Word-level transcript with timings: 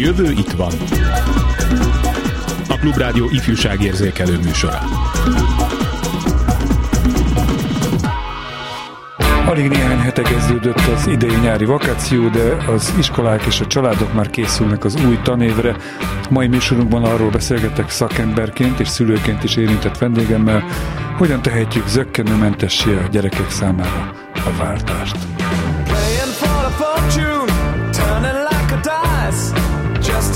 jövő 0.00 0.30
itt 0.30 0.50
van. 0.50 0.72
A 2.68 2.78
Klubrádió 2.80 3.28
ifjúságérzékelő 3.30 4.38
műsora. 4.44 4.78
Alig 9.46 9.68
néhány 9.68 9.98
hete 9.98 10.22
kezdődött 10.22 10.86
az 10.94 11.06
idei 11.06 11.36
nyári 11.42 11.64
vakáció, 11.64 12.28
de 12.28 12.56
az 12.72 12.94
iskolák 12.98 13.44
és 13.46 13.60
a 13.60 13.66
családok 13.66 14.12
már 14.12 14.30
készülnek 14.30 14.84
az 14.84 15.04
új 15.06 15.18
tanévre. 15.22 15.76
Mai 16.30 16.46
műsorunkban 16.46 17.04
arról 17.04 17.30
beszélgetek 17.30 17.90
szakemberként 17.90 18.80
és 18.80 18.88
szülőként 18.88 19.44
is 19.44 19.56
érintett 19.56 19.98
vendégemmel, 19.98 20.64
hogyan 21.16 21.42
tehetjük 21.42 21.88
zöggenőmentessé 21.88 22.94
a 22.94 23.08
gyerekek 23.10 23.50
számára 23.50 24.12
a 24.34 24.56
váltást. 24.58 25.39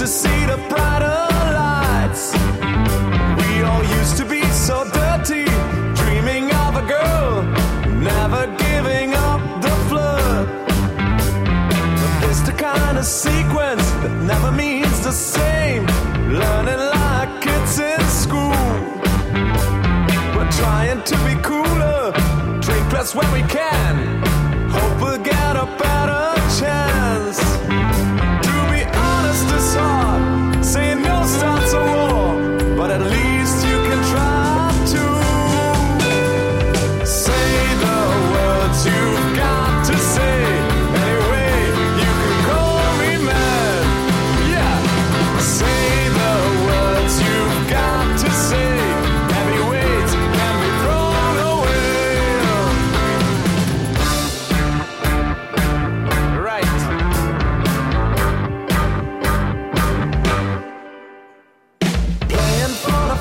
To 0.05 0.11
see 0.11 0.45
the 0.45 0.59
brighter 0.69 1.21
lights. 1.61 2.35
We 3.41 3.63
all 3.63 3.83
used 3.99 4.19
to 4.19 4.27
be 4.27 4.43
so 4.67 4.85
dirty, 5.01 5.47
dreaming 5.95 6.53
of 6.65 6.77
a 6.77 6.85
girl, 6.97 7.43
never 8.13 8.43
giving 8.65 9.15
up 9.15 9.41
the 9.63 9.75
flood. 9.89 10.47
But 12.01 12.21
this 12.21 12.41
the 12.41 12.53
kind 12.53 12.99
of 12.99 13.07
sequence 13.07 13.87
that 14.03 14.15
never 14.33 14.53
means 14.53 15.01
the 15.03 15.13
same. 15.13 15.87
Learning 16.43 16.83
like 16.97 17.41
kids 17.41 17.79
in 17.79 18.03
school. 18.23 18.61
We're 20.37 20.53
trying 20.61 21.03
to 21.03 21.17
be 21.25 21.35
cooler, 21.43 22.13
drink 22.61 22.93
less 22.93 23.15
when 23.15 23.33
we 23.33 23.41
can. 23.49 24.24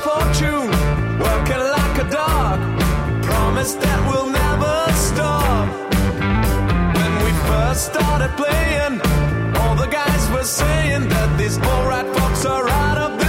fortune, 0.04 0.68
working 1.26 1.64
like 1.78 1.96
a 2.06 2.08
dog. 2.10 2.58
Promise 3.24 3.74
that 3.76 4.00
we'll 4.10 4.30
never 4.30 4.76
stop. 5.10 5.68
When 6.98 7.14
we 7.24 7.32
first 7.50 7.82
started 7.92 8.32
playing, 8.36 8.96
all 9.60 9.76
the 9.76 9.88
guys 9.88 10.24
were 10.32 10.44
saying 10.44 11.08
that 11.08 11.38
these 11.38 11.58
alright 11.58 12.08
folks 12.18 12.46
are 12.46 12.68
out 12.68 12.98
of. 12.98 13.23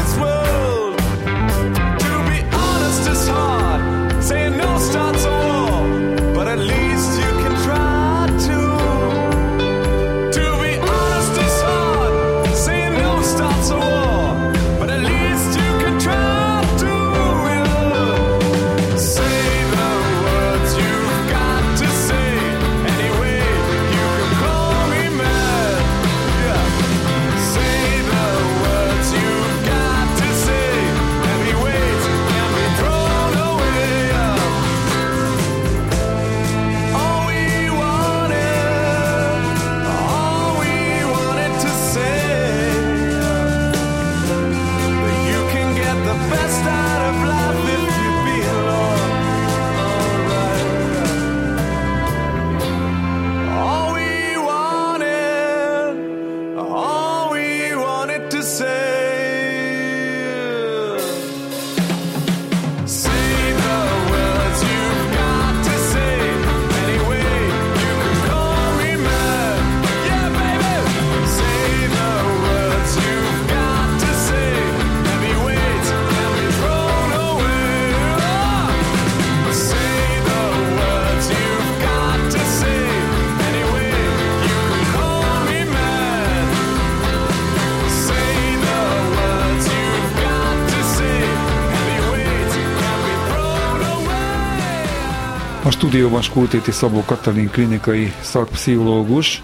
A 95.64 95.70
stúdióban 95.70 96.22
Skultéti 96.22 96.70
Szabó 96.70 97.02
Katalin 97.04 97.50
klinikai 97.50 98.12
szakpszichológus. 98.20 99.42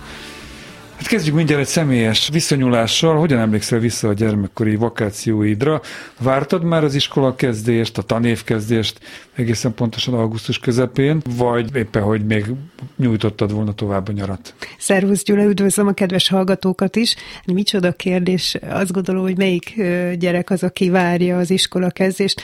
Hát 0.97 1.07
kezdjük 1.07 1.35
mindjárt 1.35 1.61
egy 1.61 1.69
személyes 1.69 2.29
viszonyulással. 2.33 3.19
Hogyan 3.19 3.39
emlékszel 3.39 3.79
vissza 3.79 4.09
a 4.09 4.13
gyermekkori 4.13 4.77
vakációidra? 4.77 5.81
Vártad 6.19 6.65
már 6.65 6.85
az 6.85 6.95
iskola 6.95 7.35
kezdést, 7.35 7.99
a 7.99 8.03
tanévkezdést 8.03 9.01
egészen 9.35 9.75
pontosan 9.75 10.15
augusztus 10.15 10.59
közepén, 10.59 11.23
vagy 11.37 11.77
éppen, 11.77 12.03
hogy 12.03 12.27
még 12.27 12.45
nyújtottad 12.97 13.53
volna 13.53 13.73
tovább 13.73 14.09
a 14.09 14.13
nyarat? 14.13 14.55
Szervusz 14.79 15.23
Gyula, 15.23 15.45
üdvözlöm 15.45 15.87
a 15.87 15.93
kedves 15.93 16.29
hallgatókat 16.29 16.97
is. 16.97 17.17
Micsoda 17.47 17.93
kérdés, 17.93 18.57
azt 18.71 18.93
gondolom, 18.93 19.23
hogy 19.23 19.37
melyik 19.37 19.83
gyerek 20.19 20.51
az, 20.51 20.63
aki 20.63 20.91
várja 20.91 21.39
az 21.39 21.51
iskola 21.51 21.91
kezdést. 21.91 22.43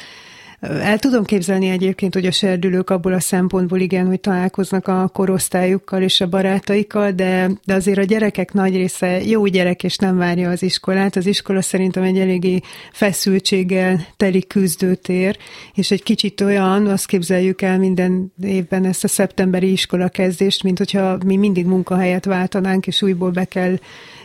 El 0.69 0.99
tudom 0.99 1.25
képzelni 1.25 1.69
egyébként, 1.69 2.15
hogy 2.15 2.27
a 2.27 2.31
serdülők 2.31 2.91
abból 2.91 3.13
a 3.13 3.21
szempontból 3.21 3.81
igen, 3.81 4.07
hogy 4.07 4.21
találkoznak 4.21 4.89
a 4.89 5.11
korosztályukkal 5.13 6.03
és 6.03 6.21
a 6.21 6.27
barátaikkal, 6.27 7.11
de, 7.11 7.51
de 7.65 7.75
azért 7.75 7.99
a 7.99 8.05
gyerekek 8.05 8.53
nagy 8.53 8.77
része 8.77 9.25
jó 9.25 9.47
gyerek 9.47 9.85
és 9.85 9.97
nem 9.97 10.17
várja 10.17 10.51
az 10.51 10.63
iskolát. 10.63 11.17
Az 11.17 11.27
iskola 11.27 11.63
szerintem 11.63 12.03
egy 12.03 12.19
eléggé 12.19 12.61
feszültséggel 12.93 14.07
teli 14.17 14.47
küzdőtér, 14.47 15.37
és 15.75 15.91
egy 15.91 16.03
kicsit 16.03 16.41
olyan, 16.41 16.87
azt 16.87 17.07
képzeljük 17.07 17.63
el 17.63 17.79
minden 17.79 18.33
évben 18.43 18.85
ezt 18.85 19.05
a 19.05 19.09
szeptemberi 19.09 19.73
iskola 19.73 20.09
kezdést, 20.09 20.63
mint 20.63 20.79
hogyha 20.79 21.19
mi 21.25 21.37
mindig 21.37 21.67
munkahelyet 21.67 22.25
váltanánk, 22.25 22.87
és 22.87 23.03
újból 23.03 23.31
be 23.31 23.45
kell 23.45 23.79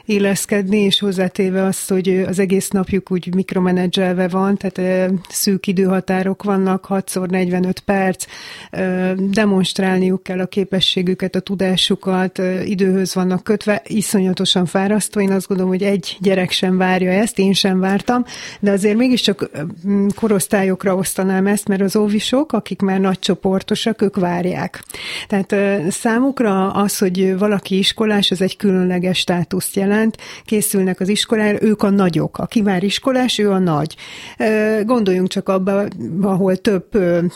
illeszkedni, 0.06 0.77
és 0.77 1.00
hozzátéve 1.00 1.63
azt, 1.63 1.89
hogy 1.89 2.24
az 2.27 2.39
egész 2.39 2.69
napjuk 2.69 3.12
úgy 3.12 3.36
mikromenedzselve 3.36 4.27
van, 4.27 4.57
tehát 4.57 5.12
szűk 5.30 5.68
időhatárok 5.68 6.44
vannak, 6.44 6.86
6x45 6.89 7.75
perc, 7.86 8.25
demonstrálniuk 9.18 10.24
kell 10.24 10.39
a 10.39 10.45
képességüket, 10.45 11.36
a 11.36 11.39
tudásukat, 11.39 12.42
időhöz 12.65 13.15
vannak 13.15 13.44
kötve, 13.44 13.81
iszonyatosan 13.86 14.65
fárasztó. 14.65 15.21
Én 15.21 15.31
azt 15.31 15.48
gondolom, 15.48 15.71
hogy 15.71 15.83
egy 15.83 16.18
gyerek 16.19 16.51
sem 16.51 16.77
várja 16.77 17.12
ezt, 17.12 17.39
én 17.39 17.54
sem 17.54 17.80
vártam, 17.80 18.25
de 18.59 18.71
azért 18.71 18.97
mégiscsak 18.97 19.50
korosztályokra 20.15 20.95
osztanám 20.95 21.47
ezt, 21.47 21.68
mert 21.68 21.81
az 21.81 21.95
óvisok, 21.95 22.54
akik 22.54 22.81
már 22.81 23.00
nagy 23.00 23.19
csoportosak, 23.19 24.01
ők 24.01 24.15
várják. 24.15 24.83
Tehát 25.27 25.56
számukra 25.92 26.71
az, 26.71 26.97
hogy 26.97 27.38
valaki 27.38 27.77
iskolás, 27.77 28.31
az 28.31 28.42
egy 28.42 28.57
különleges 28.57 29.18
státuszt 29.18 29.75
jelent, 29.75 29.89
készülnek 30.46 31.00
az 31.00 31.10
iskolára, 31.10 31.62
ők 31.62 31.84
a 31.84 31.90
nagyok. 31.90 32.38
Aki 32.38 32.62
már 32.62 32.84
iskolás, 32.84 33.38
ő 33.38 33.52
a 33.52 33.60
nagy. 33.60 33.96
Gondoljunk 34.86 35.28
csak 35.28 35.50
abba, 35.50 35.84
ahol 36.22 36.56
több 36.56 36.86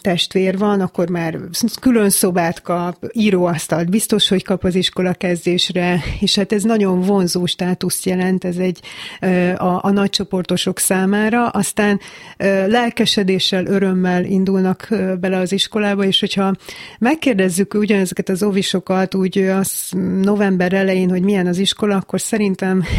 testvér 0.02 0.58
van, 0.58 0.82
akkor 0.82 1.10
már 1.10 1.40
külön 1.82 2.10
szobát 2.10 2.62
kap, 2.62 3.10
íróasztalt 3.12 3.90
biztos, 3.90 4.30
hogy 4.30 4.44
kap 4.44 4.64
az 4.64 4.76
iskola 4.76 5.14
kezdésre, 5.14 6.02
és 6.20 6.36
hát 6.36 6.54
ez 6.54 6.64
nagyon 6.64 7.02
vonzó 7.02 7.46
státuszt 7.46 8.06
jelent, 8.06 8.44
ez 8.44 8.58
egy 8.58 8.80
a, 9.58 9.86
a 9.86 9.92
nagycsoportosok 9.92 10.80
számára, 10.80 11.48
aztán 11.48 12.00
lelkesedéssel, 12.68 13.66
örömmel 13.66 14.24
indulnak 14.26 14.88
bele 15.20 15.38
az 15.38 15.52
iskolába, 15.52 16.04
és 16.06 16.20
hogyha 16.20 16.56
megkérdezzük 17.00 17.74
ugyanezeket 17.74 18.30
az 18.30 18.44
ovisokat 18.44 19.16
úgy 19.16 19.38
az 19.38 19.92
november 20.22 20.74
elején, 20.74 21.10
hogy 21.10 21.22
milyen 21.22 21.48
az 21.48 21.58
iskola, 21.58 21.96
akkor 21.96 22.22
szerintem 22.22 22.45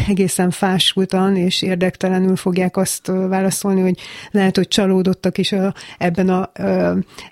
egészen 0.08 0.50
fásultan 0.50 1.36
és 1.36 1.62
érdektelenül 1.62 2.36
fogják 2.36 2.76
azt 2.76 3.06
válaszolni, 3.06 3.80
hogy 3.80 3.98
lehet, 4.30 4.56
hogy 4.56 4.68
csalódottak 4.68 5.38
is 5.38 5.52
a, 5.52 5.74
ebben 5.98 6.28
a 6.28 6.50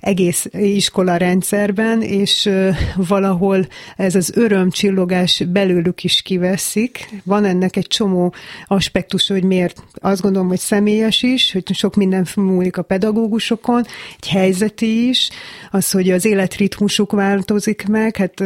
egész 0.00 0.48
iskola 0.52 1.16
rendszerben, 1.16 2.02
és 2.02 2.50
valahol 2.96 3.66
ez 3.96 4.14
az 4.14 4.32
örömcsillogás 4.36 5.42
belőlük 5.48 6.04
is 6.04 6.22
kiveszik. 6.22 7.08
Van 7.24 7.44
ennek 7.44 7.76
egy 7.76 7.86
csomó 7.86 8.34
aspektus, 8.66 9.28
hogy 9.28 9.44
miért 9.44 9.82
azt 9.94 10.20
gondolom, 10.20 10.48
hogy 10.48 10.58
személyes 10.58 11.22
is, 11.22 11.52
hogy 11.52 11.74
sok 11.74 11.94
minden 11.94 12.26
múlik 12.36 12.76
a 12.76 12.82
pedagógusokon, 12.82 13.84
egy 14.20 14.28
helyzeti 14.28 15.08
is, 15.08 15.30
az, 15.70 15.90
hogy 15.90 16.10
az 16.10 16.24
életritmusuk 16.24 17.12
változik 17.12 17.86
meg, 17.86 18.16
hát 18.16 18.42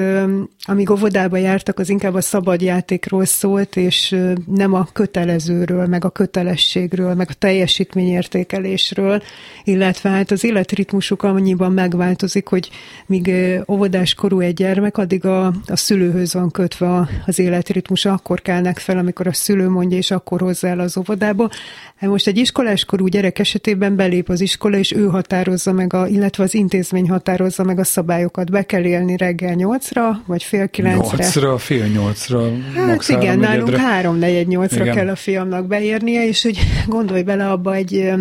amíg 0.62 0.90
óvodába 0.90 1.36
jártak, 1.36 1.78
az 1.78 1.88
inkább 1.88 2.14
a 2.14 2.20
szabadjátékról 2.20 3.24
szólt, 3.24 3.57
és 3.76 4.12
ö, 4.12 4.32
nem 4.46 4.74
a 4.74 4.88
kötelezőről, 4.92 5.86
meg 5.86 6.04
a 6.04 6.10
kötelességről, 6.10 7.14
meg 7.14 7.26
a 7.30 7.34
teljesítményértékelésről, 7.34 9.22
illetve 9.64 10.10
hát 10.10 10.30
az 10.30 10.44
életritmusuk 10.44 11.22
annyiban 11.22 11.72
megváltozik, 11.72 12.48
hogy 12.48 12.70
míg 13.06 13.28
ö, 13.28 13.58
óvodás 13.68 14.14
korú 14.14 14.40
egy 14.40 14.54
gyermek, 14.54 14.98
addig 14.98 15.24
a, 15.24 15.46
a 15.46 15.76
szülőhöz 15.76 16.34
van 16.34 16.50
kötve 16.50 17.08
az 17.26 17.38
életritmusa, 17.38 18.12
akkor 18.12 18.42
kelnek 18.42 18.78
fel, 18.78 18.98
amikor 18.98 19.26
a 19.26 19.32
szülő 19.32 19.68
mondja, 19.68 19.98
és 19.98 20.10
akkor 20.10 20.40
hozzá 20.40 20.68
el 20.68 20.80
az 20.80 20.96
óvodába. 20.96 21.50
Hát 21.96 22.10
most 22.10 22.26
egy 22.26 22.38
iskoláskorú 22.38 23.06
gyerek 23.06 23.38
esetében 23.38 23.96
belép 23.96 24.28
az 24.28 24.40
iskola, 24.40 24.76
és 24.76 24.92
ő 24.92 25.06
határozza 25.06 25.72
meg, 25.72 25.92
a, 25.92 26.06
illetve 26.06 26.42
az 26.42 26.54
intézmény 26.54 27.08
határozza 27.08 27.64
meg 27.64 27.78
a 27.78 27.84
szabályokat. 27.84 28.50
Be 28.50 28.62
kell 28.62 28.84
élni 28.84 29.16
reggel 29.16 29.54
nyolcra, 29.54 30.22
vagy 30.26 30.42
fél 30.42 30.68
kilencre. 30.68 31.16
Nyolcra, 31.16 31.58
fél 31.58 31.86
nyolcra, 31.86 32.50
Hát 32.74 33.08
igen, 33.08 33.38
nálunk 33.48 33.68
háromnegyedre. 33.68 33.94
három 33.94 34.18
negyed 34.18 34.46
nyolcra 34.46 34.84
kell 34.84 35.08
a 35.08 35.16
fiamnak 35.16 35.66
beérnie, 35.66 36.26
és 36.26 36.42
hogy 36.42 36.58
gondolj 36.86 37.22
bele 37.22 37.50
abba 37.50 37.74
egy 37.74 38.12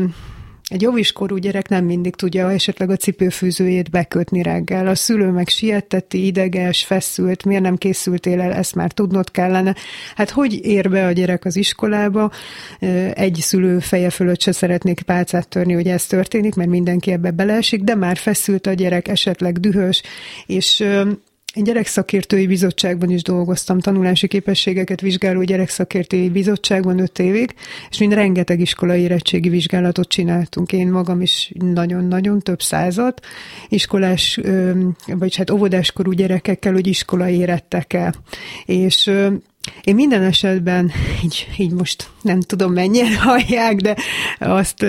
egy 0.70 0.86
óviskorú 0.86 1.36
gyerek 1.36 1.70
nem 1.70 1.86
mindig 1.86 2.16
tudja 2.16 2.52
esetleg 2.52 2.90
a 2.90 2.96
cipőfűzőjét 2.96 3.90
bekötni 3.90 4.42
reggel. 4.42 4.88
A 4.88 4.96
szülő 4.96 5.30
meg 5.30 5.48
sietteti, 5.48 6.26
ideges, 6.26 6.84
feszült, 6.84 7.46
miért 7.46 7.62
nem 7.62 7.76
készültél 7.76 8.42
el, 8.42 8.54
ezt 8.54 8.76
már 8.76 8.92
tudnod 8.92 9.32
kellene. 9.32 9.76
Hát 10.16 10.30
hogy 10.30 10.66
ér 10.66 10.90
be 10.90 11.06
a 11.06 11.12
gyerek 11.12 11.46
az 11.46 11.56
iskolába? 11.56 12.32
Egy 13.14 13.38
szülő 13.42 13.80
feje 13.80 14.10
fölött 14.10 14.42
se 14.42 14.52
szeretnék 14.52 15.02
pálcát 15.02 15.48
törni, 15.48 15.74
hogy 15.74 15.88
ez 15.88 16.06
történik, 16.06 16.56
mert 16.56 16.70
mindenki 16.70 17.12
ebbe 17.12 17.32
beleesik, 17.32 17.84
de 17.84 17.96
már 17.96 18.18
feszült 18.18 18.68
a 18.68 18.74
gyerek, 18.74 19.08
esetleg 19.08 19.60
dühös, 19.60 20.02
és 20.46 20.84
én 21.58 21.64
gyerekszakértői 21.64 22.48
bizottságban 22.48 23.10
is 23.10 23.22
dolgoztam, 23.22 23.80
tanulási 23.80 24.28
képességeket 24.28 25.02
vizsgáló 25.02 25.44
gyerekszakértői 25.44 26.30
bizottságban 26.30 27.00
öt 27.00 27.20
évig, 27.20 27.54
és 27.90 27.98
mind 27.98 28.14
rengeteg 28.14 28.60
iskolai 28.60 29.02
érettségi 29.02 29.50
vizsgálatot 29.50 30.08
csináltunk. 30.08 30.72
Én 30.72 30.88
magam 30.88 31.22
is 31.22 31.52
nagyon-nagyon 31.60 32.40
több 32.40 32.62
százat, 32.62 33.26
iskolás, 33.70 34.40
vagy 35.06 35.36
hát 35.36 35.50
óvodáskorú 35.50 36.12
gyerekekkel, 36.12 36.74
hogy 36.74 36.88
iskolai 36.88 37.36
érettekkel. 37.38 38.14
És 38.66 39.12
én 39.84 39.96
minden 39.96 40.24
esetben, 40.24 40.92
így, 41.24 41.48
így 41.58 41.72
most 41.72 42.10
nem 42.22 42.42
tudom 42.42 42.74
mennyire 42.74 43.20
hallják, 43.20 43.76
de 43.76 43.96
azt 44.40 44.86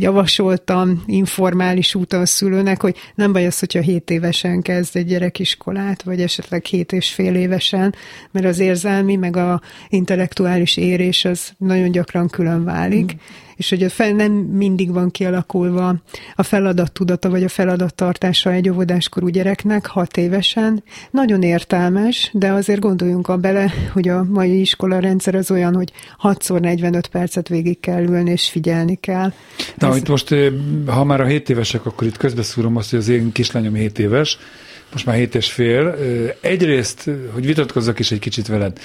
javasoltam 0.00 1.02
informális 1.06 1.94
úton 1.94 2.24
szülőnek, 2.24 2.82
hogy 2.82 2.96
nem 3.14 3.32
baj 3.32 3.46
az, 3.46 3.58
hogyha 3.58 3.80
7 3.80 4.10
évesen 4.10 4.62
kezd 4.62 4.96
egy 4.96 5.06
gyerekiskolát, 5.06 6.02
vagy 6.02 6.20
esetleg 6.20 6.64
7 6.64 6.92
és 6.92 7.12
fél 7.12 7.34
évesen, 7.34 7.94
mert 8.30 8.46
az 8.46 8.58
érzelmi, 8.58 9.16
meg 9.16 9.36
a 9.36 9.60
intellektuális 9.88 10.76
érés 10.76 11.24
az 11.24 11.52
nagyon 11.58 11.90
gyakran 11.90 12.28
külön 12.28 12.64
válik, 12.64 13.14
mm. 13.14 13.16
És 13.60 13.68
hogy 13.68 13.82
a 13.82 13.88
fel, 13.88 14.12
nem 14.12 14.32
mindig 14.32 14.92
van 14.92 15.10
kialakulva 15.10 15.94
a 16.34 16.42
feladattudata, 16.42 17.30
vagy 17.30 17.44
a 17.44 17.48
feladattartása 17.48 18.52
egy 18.52 18.68
óvodáskorú 18.68 19.28
gyereknek 19.28 19.86
6 19.86 20.16
évesen. 20.16 20.82
Nagyon 21.10 21.42
értelmes, 21.42 22.30
de 22.32 22.52
azért 22.52 22.80
gondoljunk 22.80 23.28
a 23.28 23.36
bele, 23.36 23.72
hogy 23.92 24.08
a 24.08 24.24
mai 24.24 24.60
iskola 24.60 24.98
rendszer 24.98 25.34
az 25.34 25.50
olyan, 25.50 25.74
hogy 25.74 25.92
6x45 26.22 27.02
percet 27.10 27.48
végig 27.48 27.80
kell 27.80 28.02
ülni, 28.02 28.30
és 28.30 28.48
figyelni 28.48 28.94
kell. 28.94 29.32
Na, 29.78 29.88
Ez- 29.88 29.96
itt 29.96 30.08
most, 30.08 30.34
ha 30.86 31.04
már 31.04 31.20
a 31.20 31.26
7 31.26 31.50
évesek, 31.50 31.86
akkor 31.86 32.06
itt 32.06 32.16
közbeszúrom 32.16 32.76
azt, 32.76 32.90
hogy 32.90 32.98
az 32.98 33.08
én 33.08 33.32
kislányom 33.32 33.74
7 33.74 33.98
éves, 33.98 34.38
most 34.92 35.06
már 35.06 35.16
7 35.16 35.34
és 35.34 35.52
fél. 35.52 35.96
Egyrészt, 36.40 37.10
hogy 37.32 37.46
vitatkozzak 37.46 37.98
is 37.98 38.10
egy 38.10 38.18
kicsit 38.18 38.46
veled, 38.46 38.78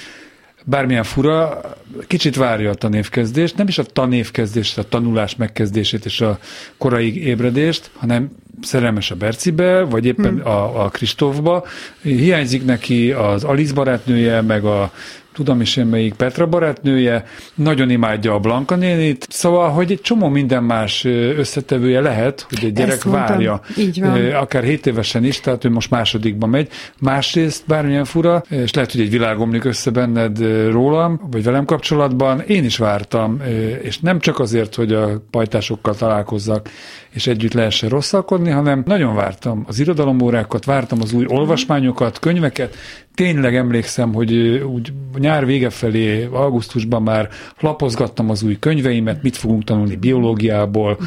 bármilyen 0.68 1.02
fura, 1.02 1.60
kicsit 2.06 2.36
várja 2.36 2.70
a 2.70 2.74
tanévkezdést, 2.74 3.56
nem 3.56 3.68
is 3.68 3.78
a 3.78 3.82
tanévkezdést, 3.82 4.78
a 4.78 4.82
tanulás 4.82 5.36
megkezdését 5.36 6.04
és 6.04 6.20
a 6.20 6.38
korai 6.78 7.26
ébredést, 7.26 7.90
hanem 7.96 8.30
szerelmes 8.60 9.10
a 9.10 9.14
Bercibe, 9.14 9.82
vagy 9.82 10.06
éppen 10.06 10.32
hmm. 10.32 10.46
a, 10.46 10.84
a 10.84 10.88
Kristófba. 10.88 11.64
Hiányzik 12.02 12.64
neki 12.64 13.12
az 13.12 13.44
Alice 13.44 13.74
barátnője, 13.74 14.40
meg 14.40 14.64
a 14.64 14.92
tudom 15.36 15.60
is 15.60 15.76
én 15.76 15.86
melyik 15.86 16.14
Petra 16.14 16.46
barátnője, 16.46 17.24
nagyon 17.54 17.90
imádja 17.90 18.34
a 18.34 18.38
Blanka 18.38 18.76
nénit, 18.76 19.26
szóval, 19.30 19.70
hogy 19.70 19.90
egy 19.90 20.00
csomó 20.00 20.28
minden 20.28 20.62
más 20.62 21.04
összetevője 21.36 22.00
lehet, 22.00 22.46
hogy 22.48 22.64
egy 22.64 22.72
gyerek 22.72 23.02
várja, 23.02 23.60
Így 23.78 24.00
van. 24.00 24.32
Akár 24.32 24.62
7 24.62 24.86
évesen 24.86 25.24
is, 25.24 25.40
tehát 25.40 25.64
ő 25.64 25.70
most 25.70 25.90
másodikba 25.90 26.46
megy. 26.46 26.68
Másrészt 27.00 27.62
bármilyen 27.66 28.04
fura, 28.04 28.42
és 28.48 28.72
lehet, 28.72 28.92
hogy 28.92 29.00
egy 29.00 29.10
világ 29.10 29.40
omlik 29.40 29.64
össze 29.64 29.90
benned 29.90 30.38
rólam, 30.70 31.20
vagy 31.30 31.42
velem 31.42 31.64
kapcsolatban, 31.64 32.40
én 32.40 32.64
is 32.64 32.76
vártam, 32.76 33.42
és 33.82 33.98
nem 33.98 34.18
csak 34.18 34.38
azért, 34.38 34.74
hogy 34.74 34.92
a 34.92 35.22
pajtásokkal 35.30 35.94
találkozzak, 35.94 36.68
és 37.10 37.26
együtt 37.26 37.52
lehessen 37.52 37.88
rosszalkodni, 37.88 38.50
hanem 38.50 38.82
nagyon 38.86 39.14
vártam 39.14 39.64
az 39.66 39.78
irodalomórákat, 39.78 40.64
vártam 40.64 40.98
az 41.02 41.12
új 41.12 41.24
olvasmányokat, 41.28 42.18
könyveket, 42.18 42.76
tényleg 43.14 43.56
emlékszem, 43.56 44.14
hogy 44.14 44.34
úgy 44.58 44.92
nyár 45.26 45.46
vége 45.46 45.70
felé, 45.70 46.28
augusztusban 46.32 47.02
már 47.02 47.28
lapozgattam 47.60 48.30
az 48.30 48.42
új 48.42 48.58
könyveimet, 48.58 49.22
mit 49.22 49.36
fogunk 49.36 49.64
tanulni 49.64 49.96
biológiából, 49.96 50.98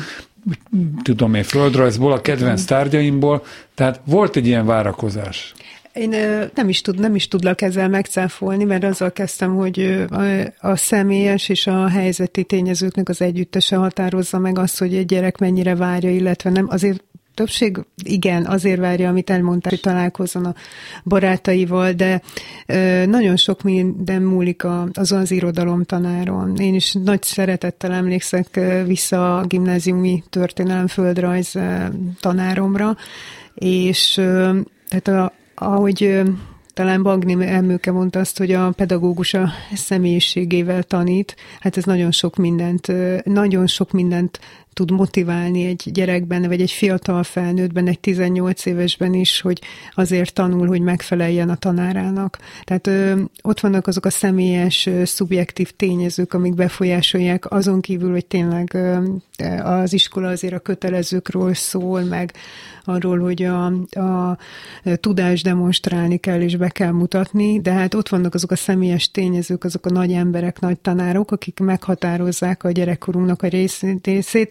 tudom 1.03 1.33
én, 1.33 1.43
földrajzból, 1.43 2.11
a 2.11 2.21
kedvenc 2.21 2.63
tárgyaimból, 2.63 3.43
tehát 3.75 4.01
volt 4.05 4.35
egy 4.35 4.47
ilyen 4.47 4.65
várakozás. 4.65 5.53
Én 5.93 6.09
nem 6.55 6.69
is, 6.69 6.81
tud, 6.81 6.99
nem 6.99 7.15
is 7.15 7.27
tudlak 7.27 7.61
ezzel 7.61 7.89
megcáfolni, 7.89 8.63
mert 8.63 8.83
azzal 8.83 9.11
kezdtem, 9.11 9.55
hogy 9.55 10.05
a, 10.09 10.21
a 10.59 10.75
személyes 10.75 11.49
és 11.49 11.67
a 11.67 11.87
helyzeti 11.87 12.43
tényezőknek 12.43 13.09
az 13.09 13.21
együttese 13.21 13.75
határozza 13.75 14.39
meg 14.39 14.57
azt, 14.57 14.79
hogy 14.79 14.95
egy 14.95 15.05
gyerek 15.05 15.37
mennyire 15.37 15.75
várja, 15.75 16.11
illetve 16.11 16.49
nem. 16.49 16.67
Azért 16.69 17.03
többség 17.39 17.79
igen, 18.03 18.45
azért 18.45 18.79
várja, 18.79 19.09
amit 19.09 19.29
elmondtál, 19.29 19.71
hogy 19.71 19.81
találkozzon 19.81 20.45
a 20.45 20.53
barátaival, 21.03 21.91
de 21.91 22.21
ö, 22.65 23.05
nagyon 23.05 23.35
sok 23.35 23.63
minden 23.63 24.21
múlik 24.21 24.63
a, 24.63 24.87
azon 24.93 25.19
az 25.19 25.31
irodalom 25.31 25.83
tanáron. 25.83 26.55
Én 26.57 26.73
is 26.73 26.93
nagy 26.93 27.23
szeretettel 27.23 27.91
emlékszek 27.91 28.59
vissza 28.85 29.37
a 29.37 29.45
gimnáziumi 29.45 30.23
történelem 30.29 30.87
földrajz 30.87 31.55
tanáromra, 32.19 32.97
és 33.53 34.17
ö, 34.17 34.59
tehát 34.89 35.07
a, 35.07 35.33
ahogy 35.65 36.03
ö, 36.03 36.23
talán 36.73 37.03
Bagni 37.03 37.45
Emőke 37.45 37.91
mondta 37.91 38.19
azt, 38.19 38.37
hogy 38.37 38.51
a 38.51 38.71
pedagógus 38.71 39.33
a 39.33 39.49
személyiségével 39.73 40.83
tanít, 40.83 41.35
hát 41.59 41.77
ez 41.77 41.83
nagyon 41.83 42.11
sok 42.11 42.35
mindent, 42.35 42.91
nagyon 43.23 43.67
sok 43.67 43.91
mindent 43.91 44.39
tud 44.73 44.91
motiválni 44.91 45.65
egy 45.65 45.89
gyerekben, 45.91 46.41
vagy 46.41 46.61
egy 46.61 46.71
fiatal 46.71 47.23
felnőttben, 47.23 47.87
egy 47.87 47.99
18 47.99 48.65
évesben 48.65 49.13
is, 49.13 49.41
hogy 49.41 49.61
azért 49.93 50.33
tanul, 50.33 50.67
hogy 50.67 50.81
megfeleljen 50.81 51.49
a 51.49 51.55
tanárának. 51.55 52.37
Tehát 52.63 52.87
ö, 52.87 53.21
ott 53.41 53.59
vannak 53.59 53.87
azok 53.87 54.05
a 54.05 54.09
személyes, 54.09 54.85
ö, 54.85 55.05
szubjektív 55.05 55.71
tényezők, 55.71 56.33
amik 56.33 56.53
befolyásolják, 56.53 57.51
azon 57.51 57.81
kívül, 57.81 58.11
hogy 58.11 58.25
tényleg 58.25 58.73
ö, 58.73 58.97
az 59.63 59.93
iskola 59.93 60.27
azért 60.27 60.53
a 60.53 60.59
kötelezőkről 60.59 61.53
szól, 61.53 62.01
meg 62.01 62.33
arról, 62.83 63.19
hogy 63.19 63.43
a, 63.43 63.65
a 63.99 64.37
tudást 64.95 65.43
demonstrálni 65.43 66.17
kell, 66.17 66.41
és 66.41 66.55
be 66.55 66.69
kell 66.69 66.91
mutatni, 66.91 67.61
de 67.61 67.71
hát 67.71 67.93
ott 67.93 68.09
vannak 68.09 68.33
azok 68.33 68.51
a 68.51 68.55
személyes 68.55 69.11
tényezők, 69.11 69.63
azok 69.63 69.85
a 69.85 69.89
nagy 69.89 70.11
emberek, 70.11 70.59
nagy 70.59 70.79
tanárok, 70.79 71.31
akik 71.31 71.59
meghatározzák 71.59 72.63
a 72.63 72.71
gyerekkorunknak 72.71 73.43
a 73.43 73.47
részét, 73.47 74.07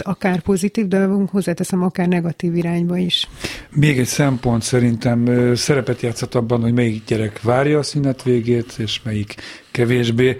akár 0.08 0.40
pozitív, 0.40 0.88
de 0.88 1.06
hozzáteszem 1.30 1.82
akár 1.82 2.08
negatív 2.08 2.56
irányba 2.56 2.96
is. 2.96 3.28
Még 3.70 3.98
egy 3.98 4.06
szempont 4.06 4.62
szerintem 4.62 5.50
szerepet 5.54 6.00
játszott 6.00 6.34
abban, 6.34 6.60
hogy 6.60 6.72
melyik 6.72 7.04
gyerek 7.06 7.42
várja 7.42 7.78
a 7.78 7.82
szünet 7.82 8.22
végét, 8.22 8.74
és 8.78 9.00
melyik 9.02 9.34
kevésbé. 9.70 10.36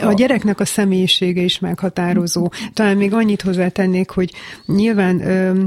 A 0.00 0.12
gyereknek 0.12 0.60
a 0.60 0.64
személyisége 0.64 1.42
is 1.42 1.58
meghatározó. 1.58 2.50
Talán 2.72 2.96
még 2.96 3.12
annyit 3.12 3.42
hozzátennék, 3.42 4.10
hogy 4.10 4.32
nyilván 4.66 5.20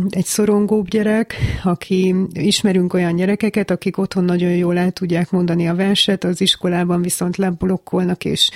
egy 0.09 0.25
szorongóbb 0.25 0.87
gyerek, 0.87 1.35
aki 1.63 2.15
ismerünk 2.33 2.93
olyan 2.93 3.15
gyerekeket, 3.15 3.71
akik 3.71 3.97
otthon 3.97 4.23
nagyon 4.23 4.51
jól 4.51 4.77
el 4.77 4.91
tudják 4.91 5.31
mondani 5.31 5.67
a 5.67 5.75
verset, 5.75 6.23
az 6.23 6.41
iskolában 6.41 7.01
viszont 7.01 7.37
leblokkolnak, 7.37 8.25
és 8.25 8.49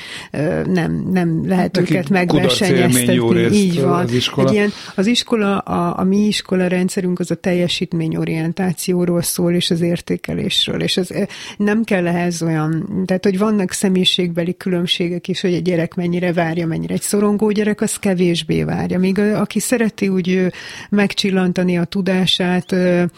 nem, 0.65 1.07
nem 1.11 1.47
lehet 1.47 1.75
Nekik 1.75 1.89
őket 1.89 2.09
megversenyeztetni. 2.09 3.55
Így 3.55 3.81
van. 3.81 4.03
az 4.03 4.11
iskola. 4.11 4.47
Egy 4.47 4.53
ilyen, 4.53 4.71
az 4.95 5.05
iskola, 5.05 5.57
a, 5.57 5.99
a 5.99 6.03
mi 6.03 6.17
iskola 6.17 6.67
rendszerünk 6.67 7.19
az 7.19 7.31
a 7.31 7.35
teljesítményorientációról 7.35 9.21
szól, 9.21 9.53
és 9.53 9.71
az 9.71 9.81
értékelésről, 9.81 10.81
és 10.81 10.97
ez 10.97 11.11
ö, 11.11 11.23
nem 11.57 11.83
kell 11.83 12.07
ehhez 12.07 12.41
olyan, 12.41 13.03
tehát 13.05 13.23
hogy 13.23 13.37
vannak 13.37 13.71
személyiségbeli 13.71 14.57
különbségek 14.57 15.27
is, 15.27 15.41
hogy 15.41 15.52
egy 15.53 15.61
gyerek 15.61 15.95
mennyire 15.95 16.33
várja, 16.33 16.67
mennyire 16.67 16.93
egy 16.93 17.01
szorongó 17.01 17.51
gyerek, 17.51 17.81
az 17.81 17.95
kevésbé 17.95 18.63
várja. 18.63 18.99
Míg 18.99 19.19
aki 19.19 19.59
szereti 19.59 20.07
úgy 20.07 20.51
megcsillantani 20.89 21.77
a 21.77 21.83
tudását, 21.83 22.75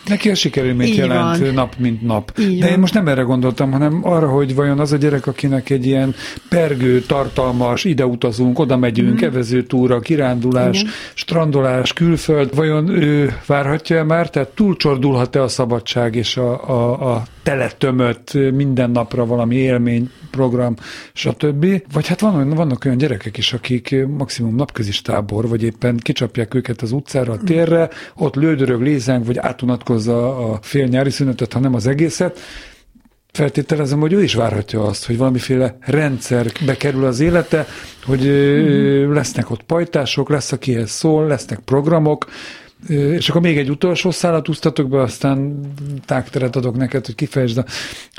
Neki 0.07 0.29
a 0.29 0.35
sikerélményt 0.35 0.95
jelent 0.95 1.39
van. 1.39 1.53
nap, 1.53 1.75
mint 1.77 2.01
nap. 2.01 2.31
Így 2.39 2.59
De 2.59 2.65
én 2.65 2.71
van. 2.71 2.79
most 2.79 2.93
nem 2.93 3.07
erre 3.07 3.21
gondoltam, 3.21 3.71
hanem 3.71 3.99
arra, 4.03 4.29
hogy 4.29 4.55
vajon 4.55 4.79
az 4.79 4.91
a 4.91 4.97
gyerek, 4.97 5.27
akinek 5.27 5.69
egy 5.69 5.85
ilyen 5.85 6.15
pergő, 6.49 7.01
tartalmas, 7.01 7.83
ide 7.83 8.05
utazunk, 8.05 8.59
oda 8.59 8.77
megyünk, 8.77 9.21
mm. 9.21 9.25
evezőtúra, 9.25 9.99
kirándulás, 9.99 10.79
Igen. 10.79 10.91
strandolás, 11.13 11.93
külföld, 11.93 12.55
vajon 12.55 12.89
ő 12.89 13.37
várhatja-e 13.45 14.03
már? 14.03 14.29
Tehát 14.29 14.49
túlcsordulhat-e 14.49 15.41
a 15.41 15.47
szabadság 15.47 16.15
és 16.15 16.37
a, 16.37 16.69
a, 16.69 17.13
a 17.13 17.23
teletömött 17.43 18.33
minden 18.53 18.91
napra 18.91 19.25
valami 19.25 19.55
élmény, 19.55 20.09
program, 20.31 20.75
stb. 21.13 21.65
Vagy 21.93 22.07
hát 22.07 22.19
van, 22.31 22.49
vannak 22.49 22.85
olyan 22.85 22.97
gyerekek 22.97 23.37
is, 23.37 23.53
akik 23.53 23.95
maximum 24.07 24.55
napközis 24.55 25.01
tábor, 25.01 25.47
vagy 25.47 25.63
éppen 25.63 25.97
kicsapják 25.97 26.53
őket 26.53 26.81
az 26.81 26.91
utcára, 26.91 27.33
a 27.33 27.37
térre, 27.37 27.89
ott 28.15 28.35
lődörög, 28.35 28.81
lézeng, 28.81 29.25
vagy 29.25 29.37
átunatkozza 29.37 30.37
a 30.51 30.59
fél 30.61 30.85
nyári 30.85 31.09
szünetet, 31.09 31.53
ha 31.53 31.59
nem 31.59 31.73
az 31.73 31.87
egészet. 31.87 32.39
Feltételezem, 33.31 33.99
hogy 33.99 34.13
ő 34.13 34.23
is 34.23 34.33
várhatja 34.33 34.83
azt, 34.83 35.05
hogy 35.05 35.17
valamiféle 35.17 35.77
rendszer 35.79 36.51
bekerül 36.65 37.05
az 37.05 37.19
élete, 37.19 37.67
hogy 38.05 38.25
ö, 38.25 39.13
lesznek 39.13 39.49
ott 39.49 39.63
pajtások, 39.63 40.29
lesz, 40.29 40.51
akihez 40.51 40.89
szól, 40.89 41.27
lesznek 41.27 41.59
programok, 41.59 42.25
és 42.89 43.29
akkor 43.29 43.41
még 43.41 43.57
egy 43.57 43.69
utolsó 43.69 44.11
szállat 44.11 44.49
úsztatok 44.49 44.89
be, 44.89 45.01
aztán 45.01 45.59
tágteret 46.05 46.55
adok 46.55 46.77
neked, 46.77 47.05
hogy 47.05 47.15
kifejezd 47.15 47.57
a, 47.57 47.65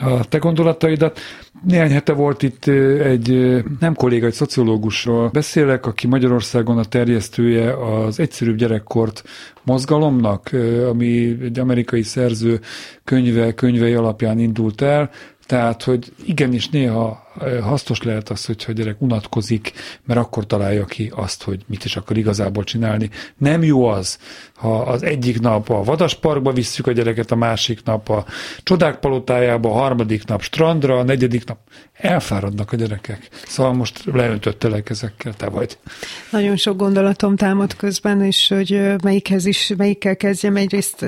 a 0.06 0.24
te 0.24 0.38
gondolataidat. 0.38 1.18
Néhány 1.66 1.90
hete 1.90 2.12
volt 2.12 2.42
itt 2.42 2.66
egy 3.02 3.56
nem 3.80 3.94
kolléga, 3.94 4.26
egy 4.26 4.32
szociológusról 4.32 5.28
beszélek, 5.28 5.86
aki 5.86 6.06
Magyarországon 6.06 6.78
a 6.78 6.84
terjesztője 6.84 7.74
az 7.74 8.20
egyszerűbb 8.20 8.56
gyerekkort 8.56 9.22
mozgalomnak, 9.62 10.50
ami 10.88 11.38
egy 11.42 11.58
amerikai 11.58 12.02
szerző 12.02 12.60
könyve, 13.04 13.54
könyvei 13.54 13.94
alapján 13.94 14.38
indult 14.38 14.80
el, 14.80 15.10
tehát, 15.46 15.82
hogy 15.82 16.12
igenis 16.24 16.68
néha 16.68 17.25
hasznos 17.62 18.02
lehet 18.02 18.28
az, 18.28 18.44
hogyha 18.44 18.70
a 18.70 18.74
gyerek 18.74 19.02
unatkozik, 19.02 19.72
mert 20.04 20.20
akkor 20.20 20.46
találja 20.46 20.84
ki 20.84 21.12
azt, 21.14 21.42
hogy 21.42 21.62
mit 21.66 21.84
is 21.84 21.96
akar 21.96 22.16
igazából 22.16 22.64
csinálni. 22.64 23.10
Nem 23.36 23.62
jó 23.62 23.86
az, 23.86 24.18
ha 24.54 24.82
az 24.82 25.02
egyik 25.02 25.40
nap 25.40 25.70
a 25.70 25.82
vadasparkba 25.82 26.52
visszük 26.52 26.86
a 26.86 26.92
gyereket, 26.92 27.30
a 27.30 27.36
másik 27.36 27.82
nap 27.84 28.08
a 28.08 28.24
csodák 28.62 28.98
palotájába, 28.98 29.70
a 29.70 29.78
harmadik 29.78 30.24
nap 30.24 30.42
strandra, 30.42 30.98
a 30.98 31.02
negyedik 31.02 31.44
nap 31.44 31.58
elfáradnak 31.92 32.72
a 32.72 32.76
gyerekek. 32.76 33.28
Szóval 33.46 33.72
most 33.72 34.04
leöntöttelek 34.04 34.90
ezekkel, 34.90 35.34
te 35.34 35.48
vagy. 35.48 35.78
Nagyon 36.30 36.56
sok 36.56 36.76
gondolatom 36.76 37.36
támad 37.36 37.76
közben, 37.76 38.22
és 38.22 38.48
hogy 38.48 38.94
melyikhez 39.02 39.46
is, 39.46 39.72
melyikkel 39.76 40.16
kezdjem. 40.16 40.56
Egyrészt, 40.56 41.06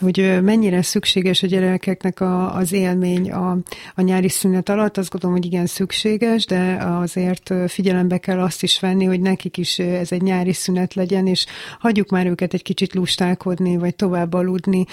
hogy 0.00 0.42
mennyire 0.42 0.82
szükséges 0.82 1.42
a 1.42 1.46
gyerekeknek 1.46 2.20
a, 2.20 2.54
az 2.54 2.72
élmény 2.72 3.30
a, 3.30 3.58
a 3.94 4.02
nyári 4.02 4.28
szünet 4.28 4.68
alatt. 4.68 4.96
Azt 4.96 5.10
gondolom, 5.10 5.36
hogy 5.38 5.46
igen 5.46 5.66
szükséges, 5.66 6.46
de 6.46 6.76
azért 7.00 7.52
figyelembe 7.66 8.18
kell 8.18 8.40
azt 8.40 8.62
is 8.62 8.80
venni, 8.80 9.04
hogy 9.04 9.20
nekik 9.20 9.56
is 9.56 9.78
ez 9.78 10.12
egy 10.12 10.22
nyári 10.22 10.52
szünet 10.52 10.94
legyen, 10.94 11.26
és 11.26 11.46
hagyjuk 11.78 12.10
már 12.10 12.26
őket 12.26 12.54
egy 12.54 12.62
kicsit 12.62 12.94
lustálkodni, 12.94 13.76
vagy 13.76 13.94
tovább 13.94 14.34
aludni. 14.34 14.84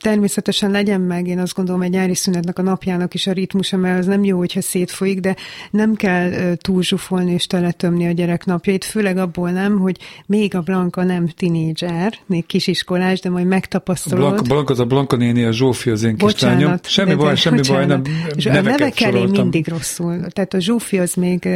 Természetesen 0.00 0.70
legyen 0.70 1.00
meg, 1.00 1.26
én 1.26 1.38
azt 1.38 1.54
gondolom, 1.54 1.82
egy 1.82 1.90
nyári 1.90 2.14
szünetnek 2.14 2.58
a 2.58 2.62
napjának 2.62 3.14
is 3.14 3.26
a 3.26 3.32
ritmusa, 3.32 3.76
mert 3.76 3.98
az 3.98 4.06
nem 4.06 4.24
jó, 4.24 4.38
hogyha 4.38 4.60
szétfolyik, 4.60 5.20
de 5.20 5.36
nem 5.70 5.94
kell 5.94 6.32
ö, 6.32 6.54
túl 6.54 6.82
zsúfolni 6.82 7.32
és 7.32 7.46
teletömni 7.46 8.06
a 8.06 8.10
gyerek 8.10 8.44
napjait, 8.44 8.84
főleg 8.84 9.16
abból 9.16 9.50
nem, 9.50 9.78
hogy 9.78 9.96
még 10.26 10.54
a 10.54 10.60
Blanka 10.60 11.02
nem 11.04 11.28
tinédzser, 11.28 12.12
még 12.26 12.46
kisiskolás, 12.46 13.20
de 13.20 13.30
majd 13.30 13.46
megtapasztalod. 13.46 14.24
Blanka, 14.24 14.42
Blanka, 14.42 14.72
az 14.72 14.80
a 14.80 14.84
Blanka 14.84 15.16
néni, 15.16 15.44
a 15.44 15.52
Zsófi 15.52 15.90
az 15.90 16.02
én 16.02 16.16
kislányom. 16.16 16.58
Bocsánat. 16.58 16.88
Semmi 16.88 17.08
de- 17.08 17.16
baj, 17.16 17.36
semmi 17.36 17.60
baj, 17.68 17.86
nem, 17.86 18.02
És 18.36 18.46
a 18.46 18.52
neveket 18.52 18.78
nevekkel 18.78 19.08
én 19.08 19.14
soroltam. 19.14 19.50
Mindig 19.58 19.72
rosszul. 19.72 20.30
Tehát 20.30 20.54
a 20.54 20.60
Zsófi 20.60 20.98
az 20.98 21.14
még 21.14 21.48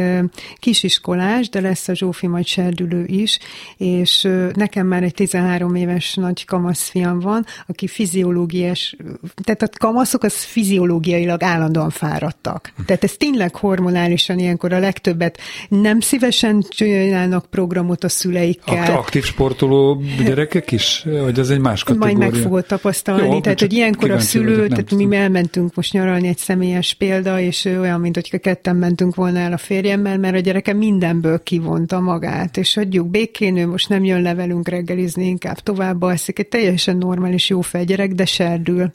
kisiskolás, 0.55 1.49
de 1.49 1.61
lesz 1.61 1.87
a 1.87 1.95
Zsófi 1.95 2.27
majd 2.27 2.45
serdülő 2.45 3.05
is, 3.05 3.39
és 3.77 4.27
nekem 4.53 4.87
már 4.87 5.03
egy 5.03 5.13
13 5.13 5.75
éves 5.75 6.13
nagy 6.13 6.45
kamasz 6.45 6.89
fiam 6.89 7.19
van, 7.19 7.45
aki 7.67 7.87
fiziológiás, 7.87 8.95
tehát 9.43 9.61
a 9.61 9.67
kamaszok 9.77 10.23
az 10.23 10.43
fiziológiailag 10.43 11.43
állandóan 11.43 11.89
fáradtak. 11.89 12.73
Tehát 12.85 13.03
ez 13.03 13.13
tényleg 13.17 13.55
hormonálisan 13.55 14.39
ilyenkor 14.39 14.73
a 14.73 14.79
legtöbbet 14.79 15.37
nem 15.69 15.99
szívesen 15.99 16.63
csinálnak 16.69 17.45
programot 17.45 18.03
a 18.03 18.09
szüleikkel. 18.09 18.83
Akt- 18.83 18.89
aktív 18.89 19.23
sportoló 19.23 20.01
gyerekek 20.25 20.71
is? 20.71 21.05
Vagy 21.23 21.39
ez 21.39 21.49
egy 21.49 21.59
más 21.59 21.83
kategória? 21.83 22.17
Majd 22.17 22.31
meg 22.31 22.41
fogod 22.41 22.65
tapasztalni. 22.65 23.27
Jó, 23.27 23.41
tehát, 23.41 23.59
hogy 23.59 23.73
ilyenkor 23.73 24.11
a 24.11 24.19
szülő, 24.19 24.55
vagyok, 24.55 24.67
tehát 24.67 25.07
mi 25.07 25.15
elmentünk 25.15 25.75
most 25.75 25.93
nyaralni 25.93 26.27
egy 26.27 26.37
személyes 26.37 26.93
példa, 26.93 27.39
és 27.39 27.65
ő 27.65 27.79
olyan, 27.93 28.05
mint 28.05 28.15
hogy 28.15 28.39
ketten 28.39 28.75
mentünk 28.75 29.15
volna 29.15 29.39
el 29.39 29.53
a 29.53 29.57
férjemmel, 29.57 30.17
mert 30.17 30.35
a 30.35 30.39
gyereke 30.39 30.73
mindenből 30.73 31.43
kivonta 31.43 31.99
magát, 31.99 32.57
és 32.57 32.77
adjuk 32.77 33.07
békén, 33.07 33.57
ő 33.57 33.67
most 33.67 33.89
nem 33.89 34.03
jön 34.03 34.21
le 34.21 34.33
velünk 34.33 34.67
reggelizni, 34.67 35.25
inkább 35.27 35.59
tovább 35.59 36.01
alszik, 36.01 36.39
egy 36.39 36.47
teljesen 36.47 36.97
normális 36.97 37.49
jó 37.49 37.61
gyerek, 37.85 38.11
de 38.11 38.25
serdül. 38.25 38.93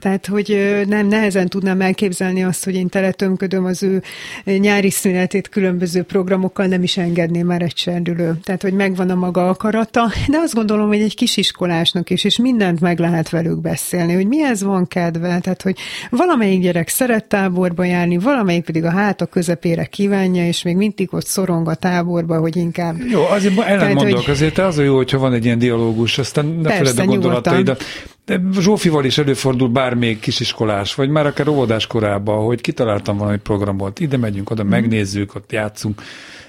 Tehát, 0.00 0.26
hogy 0.26 0.80
nem 0.88 1.06
nehezen 1.06 1.48
tudnám 1.48 1.80
elképzelni 1.80 2.44
azt, 2.44 2.64
hogy 2.64 2.74
én 2.74 2.88
teletömködöm 2.88 3.64
az 3.64 3.82
ő 3.82 4.02
nyári 4.44 4.90
szünetét 4.90 5.48
különböző 5.48 6.02
programokkal, 6.02 6.66
nem 6.66 6.82
is 6.82 6.96
engedném 6.96 7.46
már 7.46 7.62
egy 7.62 7.76
serdülő. 7.76 8.38
Tehát, 8.42 8.62
hogy 8.62 8.72
megvan 8.72 9.10
a 9.10 9.14
maga 9.14 9.48
akarata, 9.48 10.10
de 10.28 10.38
azt 10.38 10.54
gondolom, 10.54 10.86
hogy 10.86 11.00
egy 11.00 11.16
kisiskolásnak 11.16 12.10
is, 12.10 12.24
és 12.24 12.38
mindent 12.38 12.80
meg 12.80 12.98
lehet 12.98 13.30
velük 13.30 13.60
beszélni, 13.60 14.14
hogy 14.14 14.26
mihez 14.26 14.62
van 14.62 14.86
kedve, 14.86 15.38
tehát, 15.38 15.62
hogy 15.62 15.78
valamelyik 16.10 16.60
gyerek 16.60 16.88
szeret 16.88 17.24
táborba 17.24 17.84
járni, 17.84 18.18
valamelyik 18.24 18.64
pedig 18.64 18.84
a 18.84 18.90
háta 18.90 19.26
közepére 19.26 19.84
kívánja, 19.84 20.46
és 20.46 20.62
még 20.62 20.76
mindig 20.76 21.14
ott 21.14 21.26
szorong 21.26 21.68
a 21.68 21.74
táborba, 21.74 22.38
hogy 22.38 22.56
inkább 22.56 22.96
Jó, 23.10 23.22
azért 23.24 23.58
ellen 23.60 23.78
Tehát, 23.78 23.94
mondok, 23.94 24.20
hogy- 24.20 24.30
azért 24.30 24.58
az 24.58 24.78
a 24.78 24.82
jó, 24.82 24.96
hogyha 24.96 25.18
van 25.18 25.32
egy 25.32 25.44
ilyen 25.44 25.58
dialógus, 25.58 26.18
aztán 26.18 26.46
ne 26.46 26.62
Persze, 26.68 26.76
feled 26.84 26.98
a 26.98 27.04
gondolataidat. 27.04 27.82
De 28.26 28.40
Zsófival 28.60 29.04
is 29.04 29.18
előfordul 29.18 29.68
bármelyik 29.68 30.20
kisiskolás, 30.20 30.94
vagy 30.94 31.08
már 31.08 31.26
akár 31.26 31.48
óvodás 31.48 31.86
korában, 31.86 32.44
hogy 32.44 32.60
kitaláltam 32.60 33.16
valami 33.16 33.36
programot, 33.36 34.00
ide 34.00 34.16
megyünk, 34.16 34.50
Mhm. 34.50 34.60
oda 34.60 34.68
megnézzük, 34.68 35.34
ott 35.34 35.52
játszunk. 35.52 36.02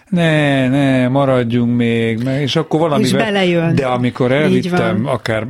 Ne, 0.10 0.68
ne, 0.70 1.08
maradjunk 1.08 1.76
még, 1.76 2.20
és 2.42 2.56
akkor 2.56 2.80
valami. 2.80 3.04
És 3.04 3.12
belejön. 3.14 3.76
De 3.76 3.86
amikor 3.86 4.32
elvittem, 4.32 5.06
akár 5.08 5.48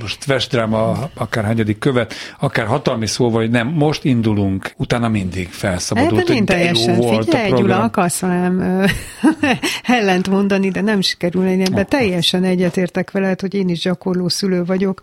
most 0.00 0.24
Vestráma, 0.24 1.10
akár 1.14 1.44
hányadik 1.44 1.78
követ, 1.78 2.14
akár 2.40 2.66
hatalmi 2.66 3.06
szóval, 3.06 3.40
hogy 3.40 3.50
nem, 3.50 3.68
most 3.68 4.04
indulunk, 4.04 4.72
utána 4.76 5.08
mindig 5.08 5.48
felszabadult, 5.48 6.20
Ebben 6.20 6.36
én 6.36 6.44
teljesen, 6.44 6.94
jó 6.94 7.02
volt 7.02 7.24
figyelj, 7.24 7.44
a 7.44 7.46
program. 7.46 7.68
Gyula, 7.68 7.82
akarsz 7.82 8.20
velem 8.20 8.86
ellent 9.82 10.28
mondani, 10.28 10.70
de 10.70 10.80
nem 10.80 11.00
sikerül 11.00 11.46
én 11.46 11.60
ebben 11.60 11.86
teljesen 11.88 12.44
egyetértek 12.44 13.10
veled, 13.10 13.40
hogy 13.40 13.54
én 13.54 13.68
is 13.68 13.80
gyakorló 13.80 14.28
szülő 14.28 14.64
vagyok, 14.64 15.00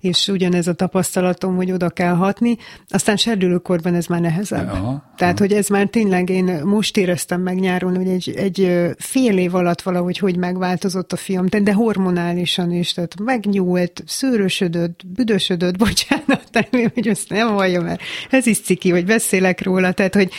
és 0.00 0.28
ugyanez 0.28 0.66
a 0.66 0.72
tapasztalatom, 0.72 1.56
hogy 1.56 1.72
oda 1.72 1.90
kell 1.90 2.14
hatni, 2.14 2.56
aztán 2.88 3.16
serdülőkorban 3.16 3.94
ez 3.94 4.06
már 4.06 4.20
nehezebb. 4.20 4.68
Aha, 4.68 5.12
Tehát, 5.16 5.38
hogy 5.38 5.52
ez 5.52 5.68
már 5.68 5.86
tényleg 5.86 6.28
én 6.28 6.60
most 6.64 6.96
éreztem 6.96 7.40
meg 7.40 7.58
nyáron, 7.58 7.96
hogy 7.96 8.08
egy 8.08 8.34
egy, 8.36 8.94
fél 8.98 9.38
év 9.38 9.54
alatt 9.54 9.82
valahogy 9.82 10.18
hogy 10.18 10.36
megváltozott 10.36 11.12
a 11.12 11.16
fiam, 11.16 11.46
de 11.46 11.60
de 11.60 11.72
hormonálisan 11.72 12.72
is, 12.72 12.92
tehát 12.92 13.20
megnyúlt, 13.20 14.02
szőrösödött, 14.30 15.00
büdösödött, 15.06 15.78
bocsánat, 15.86 16.42
remélem, 16.52 16.90
hogy 16.94 17.08
azt 17.08 17.28
nem 17.28 17.48
hallja, 17.48 17.80
mert 17.80 18.00
ez 18.30 18.46
is 18.46 18.60
ciki, 18.60 18.90
hogy 18.90 19.04
beszélek 19.04 19.62
róla, 19.62 19.92
tehát 19.92 20.14
hogy 20.14 20.30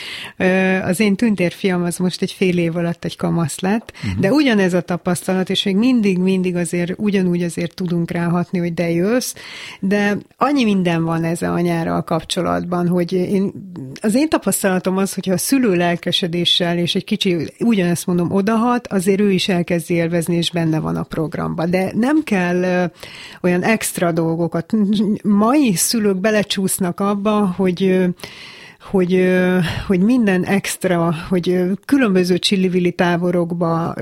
az 0.84 1.00
én 1.00 1.16
tüntérfiam 1.16 1.84
az 1.84 1.98
most 1.98 2.22
egy 2.22 2.32
fél 2.32 2.58
év 2.58 2.76
alatt 2.76 3.06
egy 3.06 3.16
kamasz 3.16 3.60
lett, 3.60 3.94
uh-huh. 3.96 4.20
de 4.20 4.32
ugyanez 4.32 4.74
a 4.74 4.82
tapasztalat, 4.82 5.50
és 5.50 5.64
még 5.64 5.76
mindig, 5.76 6.18
mindig 6.18 6.56
azért 6.56 6.94
ugyanúgy 6.98 7.44
azért 7.44 7.76
tudunk 7.76 8.12
ráhatni, 8.12 8.60
hogy 8.60 8.74
de 8.74 8.90
jössz, 8.90 9.34
de 9.80 10.18
annyi 10.38 10.64
minden 10.64 11.04
van 11.04 11.24
ez 11.24 11.42
a 11.42 12.04
kapcsolatban, 12.06 12.88
hogy 12.88 13.14
én, 13.14 13.52
az 14.02 14.16
én 14.16 14.30
tapasztalatom 14.30 14.98
az, 14.98 15.14
hogyha 15.14 15.34
a 15.34 15.38
szülő 15.38 15.76
lelkesedéssel 15.76 16.78
és 16.78 16.96
egy 16.96 17.04
kicsi, 17.04 17.54
ugyanezt 17.60 18.06
mondom, 18.06 18.32
odahat, 18.32 18.88
azért 18.88 19.20
ő 19.20 19.32
is 19.32 19.50
elkezdi 19.50 19.94
élvezni, 19.94 20.36
és 20.36 20.52
benne 20.52 20.80
van 20.80 20.96
a 20.96 21.04
programban. 21.04 21.70
De 21.70 21.92
nem 21.96 22.24
kell 22.24 22.92
olyan 23.42 23.64
extra 23.68 24.12
dolgokat. 24.12 24.74
Mai 25.24 25.74
szülők 25.76 26.20
belecsúsznak 26.20 27.00
abba, 27.00 27.54
hogy 27.58 28.08
hogy, 28.92 29.36
hogy 29.88 30.00
minden 30.00 30.44
extra, 30.46 31.16
hogy 31.30 31.64
különböző 31.86 32.38
csillivili 32.38 32.92
táborokba 32.92 33.96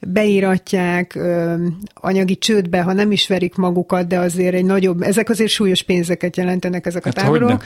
beíratják, 0.00 1.18
anyagi 1.94 2.36
csődbe, 2.36 2.82
ha 2.82 2.92
nem 2.92 3.12
is 3.12 3.28
verik 3.28 3.54
magukat, 3.54 4.06
de 4.06 4.18
azért 4.18 4.54
egy 4.54 4.64
nagyobb, 4.64 5.02
ezek 5.02 5.28
azért 5.28 5.50
súlyos 5.50 5.82
pénzeket 5.82 6.36
jelentenek 6.36 6.86
ezek 6.86 7.04
a 7.06 7.08
Hát 7.08 7.14
táborok. 7.16 7.48
hogyne. 7.48 7.64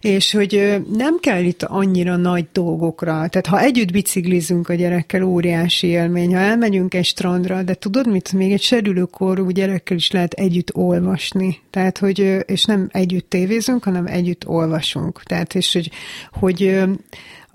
És 0.00 0.32
hogy 0.32 0.82
nem 0.92 1.18
kell 1.20 1.44
itt 1.44 1.62
annyira 1.62 2.16
nagy 2.16 2.46
dolgokra. 2.52 3.12
Tehát 3.12 3.46
ha 3.46 3.60
együtt 3.60 3.92
biciklizünk 3.92 4.68
a 4.68 4.74
gyerekkel, 4.74 5.22
óriási 5.22 5.86
élmény. 5.86 6.34
Ha 6.34 6.40
elmegyünk 6.40 6.94
egy 6.94 7.04
strandra, 7.04 7.62
de 7.62 7.74
tudod 7.74 8.10
mit, 8.10 8.32
még 8.32 8.52
egy 8.52 8.62
serdülőkorú 8.62 9.50
gyerekkel 9.50 9.96
is 9.96 10.10
lehet 10.10 10.32
együtt 10.32 10.74
olvasni. 10.74 11.58
Tehát, 11.70 11.98
hogy, 11.98 12.44
és 12.46 12.64
nem 12.64 12.88
együtt 12.92 13.30
tévézünk, 13.30 13.84
hanem 13.84 14.06
együtt 14.06 14.48
olvasunk. 14.48 15.22
Tehát, 15.22 15.54
és 15.54 15.72
hogy, 15.72 15.90
hogy 16.32 16.80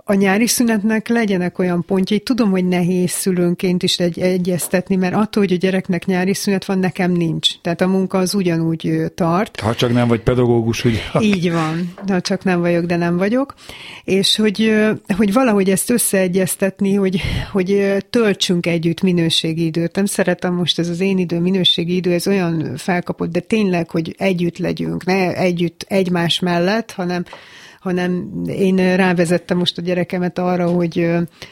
a 0.06 0.14
nyári 0.14 0.48
szünetnek 0.48 1.08
legyenek 1.08 1.60
olyan 1.60 1.86
pontjai. 1.86 2.20
Tudom, 2.20 2.50
hogy 2.50 2.66
nehéz 2.66 3.12
szülőnként 3.12 3.84
is 3.84 4.00
egy, 4.00 4.20
egyeztetni, 4.20 4.96
mert 4.96 5.14
attól, 5.14 5.44
hogy 5.44 5.54
a 5.54 5.58
gyereknek 5.58 6.06
nyári 6.06 6.34
szünet 6.34 6.66
van, 6.66 6.80
nekem 6.80 7.12
nincs. 7.12 7.50
Tehát 7.62 7.82
a 7.82 7.88
munka 7.88 8.18
az 8.18 8.34
ugyanúgy 8.34 9.12
tart. 9.16 9.60
Ha 9.60 9.76
csak 9.76 9.94
nem 9.94 10.08
vagy 10.08 10.22
pedagógus, 10.22 10.86
ugye? 10.86 11.00
Így 11.20 11.52
van, 11.52 11.94
ha 12.08 12.22
csak 12.22 12.44
nem 12.44 12.60
vagyok, 12.60 12.86
de 12.86 12.96
nem 12.96 13.18
vagyok. 13.18 13.54
És 14.04 14.36
hogy, 14.36 14.74
hogy 15.18 15.34
valahogy 15.34 15.70
ezt 15.70 15.90
összeegyeztetni, 15.90 16.94
hogy, 16.94 17.22
hogy 17.52 17.98
töltsünk 18.10 18.66
együtt 18.66 19.02
minőségi 19.02 19.66
időt. 19.66 19.96
Nem 19.96 20.06
szeretem 20.06 20.54
most 20.54 20.80
ez 20.80 20.90
az 20.90 21.00
én 21.00 21.18
idő, 21.18 21.40
minőségi 21.40 21.96
idő, 21.96 22.14
ez 22.14 22.28
olyan 22.28 22.74
felkapott, 22.78 23.32
de 23.32 23.40
tényleg, 23.40 23.90
hogy 23.90 24.16
együtt 24.18 24.58
legyünk, 24.58 25.06
ne 25.06 25.36
együtt 25.36 25.86
egymás 25.88 26.40
mellett, 26.40 26.92
hanem 26.92 27.24
hanem 27.84 28.44
én 28.48 28.96
rávezettem 28.96 29.58
most 29.58 29.78
a 29.78 29.82
gyerekemet 29.82 30.40
arra, 30.40 30.68
hogy 30.68 31.10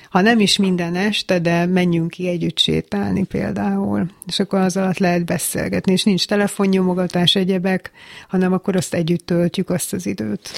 ha 0.09 0.21
nem 0.21 0.39
is 0.39 0.57
minden 0.57 0.95
este, 0.95 1.39
de 1.39 1.65
menjünk 1.65 2.09
ki 2.09 2.27
együtt 2.27 2.57
sétálni 2.57 3.23
például. 3.23 4.05
És 4.27 4.39
akkor 4.39 4.59
az 4.59 4.77
alatt 4.77 4.97
lehet 4.97 5.25
beszélgetni, 5.25 5.91
és 5.91 6.03
nincs 6.03 6.27
telefonnyomogatás, 6.27 7.35
egyebek, 7.35 7.91
hanem 8.27 8.53
akkor 8.53 8.75
azt 8.75 8.93
együtt 8.93 9.25
töltjük 9.25 9.69
azt 9.69 9.93
az 9.93 10.05
időt. 10.05 10.49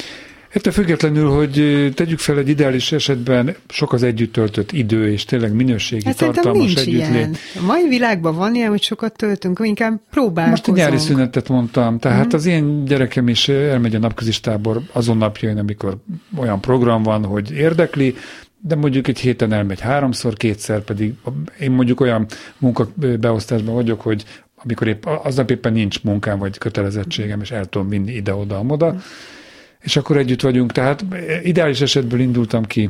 Ettől 0.53 0.73
függetlenül, 0.73 1.29
hogy 1.29 1.89
tegyük 1.95 2.19
fel 2.19 2.37
egy 2.37 2.49
ideális 2.49 2.91
esetben 2.91 3.55
sok 3.69 3.93
az 3.93 4.03
együtt 4.03 4.33
töltött 4.33 4.71
idő, 4.71 5.11
és 5.11 5.25
tényleg 5.25 5.53
minőségi, 5.53 6.05
Hát 6.05 6.17
tartalmas 6.17 6.65
nincs 6.65 6.79
együttlét. 6.79 7.09
ilyen. 7.09 7.35
A 7.59 7.65
mai 7.65 7.87
világban 7.87 8.35
van 8.35 8.55
ilyen, 8.55 8.69
hogy 8.69 8.81
sokat 8.81 9.15
töltünk, 9.15 9.59
inkább 9.63 9.91
Most 9.91 10.03
a 10.07 10.11
próbálkozunk. 10.11 10.77
nyári 10.77 10.97
szünetet 10.97 11.49
mondtam, 11.49 11.99
tehát 11.99 12.17
Mhm. 12.25 12.27
mm. 12.35 12.37
az 12.37 12.45
én 12.45 12.85
gyerekem 12.85 13.27
is 13.27 13.47
elmegy 13.47 13.95
a 13.95 13.99
napközistábor 13.99 14.81
azon 14.91 15.17
napjain, 15.17 15.57
amikor 15.57 15.97
olyan 16.37 16.61
program 16.61 17.03
van, 17.03 17.25
hogy 17.25 17.51
érdekli, 17.51 18.15
de 18.59 18.75
mondjuk 18.75 19.07
egy 19.07 19.19
héten 19.19 19.51
elmegy 19.53 19.79
háromszor, 19.79 20.33
kétszer 20.33 20.81
pedig 20.81 21.13
én 21.59 21.71
mondjuk 21.71 21.99
olyan 21.99 22.25
munkabeosztásban 22.57 23.73
vagyok, 23.73 24.01
hogy 24.01 24.23
amikor 24.55 24.87
épp, 24.87 25.05
aznap 25.05 25.51
éppen 25.51 25.73
nincs 25.73 26.03
munkám 26.03 26.39
vagy 26.39 26.57
kötelezettségem, 26.57 27.41
és 27.41 27.51
el 27.51 27.65
tudom 27.65 27.89
vinni 27.89 28.11
ide-oda-amoda, 28.11 28.95
és 29.83 29.95
akkor 29.95 30.17
együtt 30.17 30.41
vagyunk. 30.41 30.71
Tehát 30.71 31.05
ideális 31.43 31.81
esetből 31.81 32.19
indultam 32.19 32.63
ki. 32.65 32.89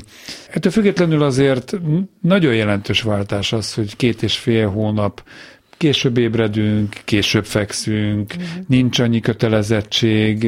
Ettől 0.49 0.71
függetlenül 0.71 1.23
azért 1.23 1.73
nagyon 2.21 2.55
jelentős 2.55 3.01
váltás 3.01 3.53
az, 3.53 3.73
hogy 3.73 3.95
két 3.95 4.23
és 4.23 4.37
fél 4.37 4.69
hónap 4.69 5.23
később 5.77 6.17
ébredünk, 6.17 6.95
később 7.05 7.45
fekszünk, 7.45 8.33
nincs 8.67 8.99
annyi 8.99 9.19
kötelezettség. 9.19 10.47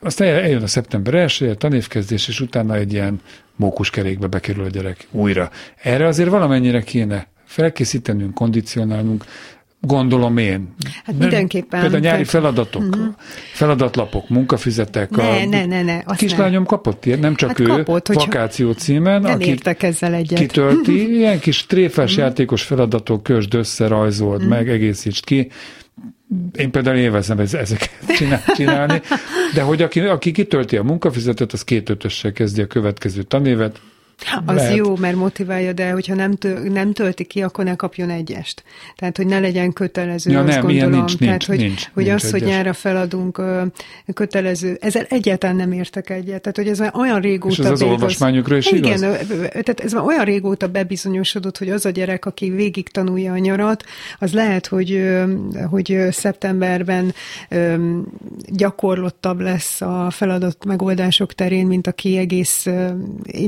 Aztán 0.00 0.28
el- 0.28 0.40
eljön 0.42 0.62
a 0.62 0.66
szeptember 0.66 1.14
1 1.14 1.42
a 1.42 1.54
tanévkezdés, 1.54 2.28
és 2.28 2.40
utána 2.40 2.74
egy 2.74 2.92
ilyen 2.92 3.20
mókuskerékbe 3.56 4.26
bekerül 4.26 4.64
a 4.64 4.68
gyerek 4.68 5.06
újra. 5.10 5.50
Erre 5.82 6.06
azért 6.06 6.28
valamennyire 6.28 6.82
kéne 6.82 7.28
felkészítenünk, 7.44 8.34
kondicionálnunk, 8.34 9.24
gondolom 9.80 10.36
én. 10.36 10.74
Hát 11.04 11.18
mindenképpen. 11.18 11.80
Például 11.80 12.00
nyári 12.02 12.24
Fel- 12.24 12.40
feladatok, 12.40 12.96
feladatlapok, 13.52 14.28
munkafizetek. 14.28 15.10
Ne, 15.10 15.22
a 15.22 15.44
ne, 15.46 15.66
ne, 15.66 15.82
ne, 15.82 16.00
azt 16.04 16.18
kislányom 16.18 16.64
kapott 16.64 17.06
ilyet, 17.06 17.20
nem 17.20 17.34
csak 17.34 17.48
Hát 17.48 17.60
ő, 17.60 17.64
kapott, 17.64 18.06
vakáció 18.12 18.72
címen, 18.72 19.20
Nem 19.20 19.32
aki 19.32 19.48
értek 19.48 19.82
ezzel 19.82 20.14
egyet. 20.14 20.38
kitölti, 20.38 21.08
ilyen 21.18 21.38
kis 21.40 21.66
tréfás 21.66 22.16
játékos 22.16 22.62
feladatok, 22.62 23.22
kösd 23.22 23.54
össze, 23.54 23.86
rajzold 23.86 24.48
meg, 24.48 24.68
egészítsd 24.68 25.24
ki. 25.24 25.50
Én 26.56 26.70
például 26.70 26.96
élvezem 26.96 27.38
ez- 27.38 27.54
ezeket 27.54 27.90
csinál- 28.16 28.44
csinálni, 28.54 29.00
de 29.54 29.62
hogy 29.62 29.82
aki, 29.82 30.00
aki 30.00 30.32
kitölti 30.32 30.76
a 30.76 30.82
munkafizetet, 30.82 31.52
az 31.52 31.64
két 31.64 31.88
ötössel 31.90 32.32
kezdi 32.32 32.62
a 32.62 32.66
következő 32.66 33.22
tanévet. 33.22 33.80
Az 34.46 34.54
Lehet. 34.56 34.76
jó, 34.76 34.96
mert 34.96 35.16
motiválja, 35.16 35.72
de 35.72 35.90
hogyha 35.90 36.14
nem, 36.14 36.34
tö- 36.34 36.72
nem 36.72 36.92
tölti 36.92 37.24
ki, 37.24 37.42
akkor 37.42 37.64
ne 37.64 37.74
kapjon 37.74 38.10
egyest. 38.10 38.62
Tehát, 38.96 39.16
hogy 39.16 39.26
ne 39.26 39.38
legyen 39.38 39.72
kötelező, 39.72 40.30
Ja, 40.30 40.38
azt 40.38 40.48
nem, 40.48 40.60
gondolom. 40.60 40.90
nincs, 40.90 41.16
Tehát, 41.16 41.30
nincs, 41.30 41.46
hogy, 41.46 41.58
nincs, 41.58 41.88
hogy 41.94 42.04
nincs 42.04 42.22
az, 42.22 42.30
hogy 42.30 42.42
nyára 42.42 42.72
feladunk 42.72 43.42
kötelező, 44.14 44.78
ezzel 44.80 45.06
egyáltalán 45.08 45.56
nem 45.56 45.72
értek 45.72 46.10
egyet. 46.10 46.40
Tehát, 46.40 46.56
hogy 46.56 46.68
ez 46.68 46.78
már 46.78 46.92
olyan 46.94 47.20
régóta... 47.20 47.52
És 47.52 47.58
ez 47.58 47.70
az 47.70 47.78
végig 47.78 47.94
olvasmányokra 47.94 48.56
is 48.56 48.70
Igen, 48.70 48.98
igaz? 48.98 49.00
tehát 49.50 49.80
ez 49.80 49.92
már 49.92 50.04
olyan 50.04 50.24
régóta 50.24 50.68
bebizonyosodott, 50.68 51.58
hogy 51.58 51.70
az 51.70 51.86
a 51.86 51.90
gyerek, 51.90 52.24
aki 52.24 52.50
végig 52.50 52.88
tanulja 52.88 53.32
a 53.32 53.38
nyarat, 53.38 53.84
az 54.18 54.32
lehet, 54.32 54.66
hogy, 54.66 55.10
hogy 55.70 55.98
szeptemberben 56.10 57.14
gyakorlottabb 58.48 59.40
lesz 59.40 59.80
a 59.80 60.10
feladat 60.10 60.64
megoldások 60.64 61.34
terén, 61.34 61.66
mint 61.66 61.86
aki 61.86 62.16
egész 62.16 62.66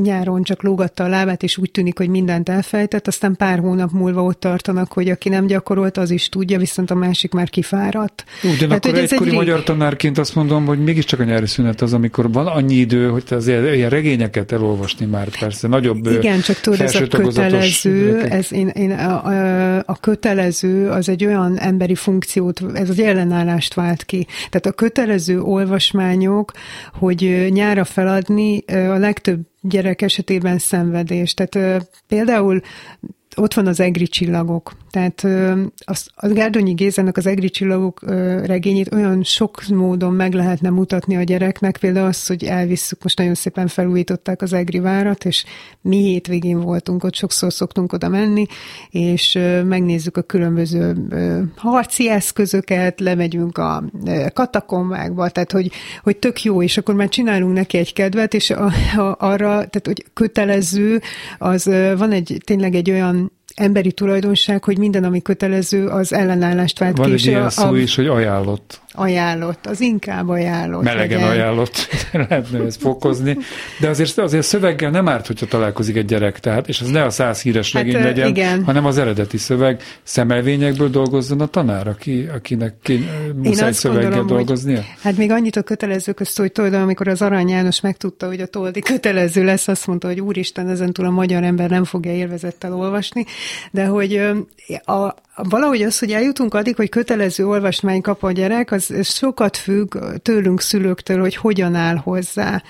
nyáron 0.02 0.42
csak 0.42 0.62
lógatta 0.62 1.05
a 1.05 1.09
lábát, 1.09 1.42
és 1.42 1.57
úgy 1.57 1.70
tűnik, 1.70 1.98
hogy 1.98 2.09
mindent 2.09 2.48
elfejtett, 2.48 3.07
aztán 3.07 3.37
pár 3.37 3.59
hónap 3.59 3.90
múlva 3.92 4.22
ott 4.22 4.40
tartanak, 4.40 4.92
hogy 4.92 5.09
aki 5.09 5.29
nem 5.29 5.46
gyakorolta, 5.46 6.01
az 6.01 6.11
is 6.11 6.29
tudja, 6.29 6.59
viszont 6.59 6.90
a 6.90 6.94
másik 6.94 7.33
már 7.33 7.51
kifáradt. 7.51 8.25
Ugyanakkor 8.42 8.90
hogy 8.90 9.01
ez 9.01 9.12
egykori 9.12 9.31
egy 9.31 9.37
magyar 9.37 9.62
tanárként 9.62 10.18
azt 10.18 10.35
mondom, 10.35 10.64
hogy 10.64 10.79
mégiscsak 10.79 11.20
a 11.20 11.25
nyári 11.25 11.46
szünet 11.46 11.81
az, 11.81 11.92
amikor 11.92 12.33
van 12.33 12.46
annyi 12.46 12.75
idő, 12.75 13.09
hogy 13.09 13.25
te 13.25 13.37
azért 13.37 13.75
ilyen 13.75 13.90
regényeket 13.90 14.53
elolvasni 14.53 15.07
már 15.07 15.29
persze, 15.38 15.68
nagyobb 15.68 16.07
Igen, 16.07 16.40
csak 16.40 16.57
tudod, 16.61 16.81
ez 16.81 16.94
a 16.94 17.07
kötelező, 17.07 18.20
ez 18.20 18.53
én, 18.53 18.68
én 18.68 18.90
a, 18.90 19.25
a, 19.25 19.77
a 19.87 20.01
kötelező 20.01 20.90
az 20.90 21.09
egy 21.09 21.25
olyan 21.25 21.59
emberi 21.59 21.94
funkciót, 21.94 22.62
ez 22.75 22.90
egy 22.90 23.01
ellenállást 23.01 23.75
vált 23.75 24.05
ki. 24.05 24.27
Tehát 24.51 24.66
a 24.66 24.72
kötelező 24.72 25.40
olvasmányok, 25.40 26.53
hogy 26.92 27.46
nyára 27.51 27.85
feladni 27.85 28.64
a 28.66 28.98
legtöbb 28.98 29.51
gyerek 29.62 30.03
esetében 30.03 30.59
szenvedés. 30.59 31.35
Tehát 31.35 31.90
például 32.07 32.61
ott 33.37 33.55
van 33.55 33.66
az 33.66 33.81
egri 33.81 34.07
csillagok. 34.07 34.73
Tehát 34.90 35.27
az, 35.85 36.07
Gárdonyi 36.16 36.73
Gézának 36.73 37.16
az 37.16 37.27
egri 37.27 37.51
csillagok 37.51 38.01
regényét 38.45 38.95
olyan 38.95 39.23
sok 39.23 39.62
módon 39.68 40.12
meg 40.12 40.33
lehetne 40.33 40.71
mutatni 40.71 41.16
a 41.16 41.23
gyereknek, 41.23 41.77
például 41.77 42.07
az, 42.07 42.27
hogy 42.27 42.45
elvisszük, 42.45 43.03
most 43.03 43.18
nagyon 43.18 43.35
szépen 43.35 43.66
felújították 43.66 44.42
az 44.42 44.53
egri 44.53 44.79
várat, 44.79 45.25
és 45.25 45.45
mi 45.81 45.97
hétvégén 45.97 46.61
voltunk 46.61 47.05
ott, 47.05 47.14
sokszor 47.14 47.53
szoktunk 47.53 47.92
oda 47.92 48.09
menni, 48.09 48.47
és 48.90 49.38
megnézzük 49.64 50.16
a 50.16 50.23
különböző 50.23 50.97
harci 51.57 52.09
eszközöket, 52.09 53.01
lemegyünk 53.01 53.59
a 53.59 53.85
katakombákba, 54.33 55.29
tehát 55.29 55.53
hogy, 55.53 55.71
hogy 56.03 56.16
tök 56.16 56.42
jó, 56.42 56.62
és 56.62 56.79
akkor 56.79 56.95
már 56.95 57.09
csinálunk 57.09 57.55
neki 57.55 57.79
egy 57.79 57.92
kedvet, 57.92 58.35
és 58.35 58.51
a, 58.51 58.64
a, 58.97 59.16
arra, 59.18 59.49
tehát 59.49 59.83
hogy 59.85 60.05
kötelező, 60.14 61.01
az 61.38 61.64
van 61.97 62.12
egy 62.12 62.40
tényleg 62.45 62.75
egy 62.75 62.90
olyan 62.90 63.21
emberi 63.54 63.92
tulajdonság, 63.92 64.64
hogy 64.64 64.78
minden, 64.78 65.04
ami 65.04 65.22
kötelező, 65.22 65.86
az 65.86 66.12
ellenállást 66.12 66.78
vált 66.78 66.96
Van 66.96 67.06
ki. 67.06 67.12
egy 67.12 67.18
és 67.18 67.26
ilyen 67.26 67.42
a, 67.42 67.50
szó 67.50 67.74
is, 67.74 67.94
hogy 67.94 68.06
ajánlott. 68.06 68.80
Ajánlott, 68.92 69.66
az 69.66 69.81
inkább 69.81 70.28
ajánlott. 70.28 70.83
Melegen 70.83 71.20
legyen. 71.20 71.33
ajánlott, 71.33 71.88
lehetne 72.12 72.64
ezt 72.64 72.81
fokozni, 72.81 73.37
de 73.81 73.88
azért, 73.88 74.18
azért 74.18 74.46
szöveggel 74.46 74.90
nem 74.90 75.09
árt, 75.09 75.26
hogyha 75.26 75.46
találkozik 75.46 75.96
egy 75.96 76.05
gyerek, 76.05 76.40
tehát, 76.40 76.68
és 76.68 76.81
az 76.81 76.88
ne 76.88 77.02
a 77.05 77.11
száz 77.11 77.42
híres 77.42 77.72
Hát, 77.72 77.83
regény 77.83 78.00
ö, 78.00 78.05
legyen, 78.05 78.28
igen. 78.28 78.64
hanem 78.64 78.87
az 78.87 78.98
eredeti 78.98 79.37
szöveg. 79.37 79.83
Szemelvényekből 80.02 80.88
dolgozzon 80.88 81.40
a 81.40 81.46
tanár, 81.46 81.88
aki, 81.88 82.28
akinek 82.35 82.74
ki, 82.83 83.09
muszáj 83.35 83.72
szöveggel 83.72 84.02
gondolom, 84.11 84.26
hogy- 84.26 84.37
dolgoznia? 84.37 84.83
Hát 85.02 85.16
még 85.16 85.31
annyit 85.31 85.57
a 85.57 85.62
kötelező 85.62 86.12
közt, 86.12 86.38
hogy 86.38 86.52
tudod, 86.52 86.74
amikor 86.74 87.09
az 87.09 87.22
Arany 87.22 87.48
János 87.48 87.81
megtudta, 87.81 88.26
hogy 88.26 88.40
a 88.40 88.46
Toldi 88.46 88.81
kötelező 88.81 89.44
lesz, 89.44 89.68
azt 89.68 89.87
mondta, 89.87 90.07
hogy 90.07 90.20
úristen, 90.20 90.68
ezentúl 90.68 91.07
a 91.07 91.11
magyar 91.11 91.42
ember 91.42 91.70
nem 91.70 91.85
fogja 91.85 92.12
élvezettel 92.12 92.74
olvasni, 92.74 93.24
de 93.70 93.85
hogy 93.85 94.20
a, 94.85 95.14
valahogy 95.35 95.83
az, 95.83 95.99
hogy 95.99 96.12
eljutunk 96.12 96.55
addig, 96.55 96.77
hogy 96.77 96.88
kötelező 96.88 97.47
olvasmány 97.47 98.01
kap 98.01 98.23
a 98.23 98.33
gyerek, 98.33 98.71
az 98.71 98.92
sokat 99.03 99.57
függ 99.57 99.97
tőlünk 100.23 100.61
szülőktől, 100.61 101.21
hogy 101.21 101.37
hogyan 101.37 101.75
áll 101.75 101.97
hozzá 101.97 102.62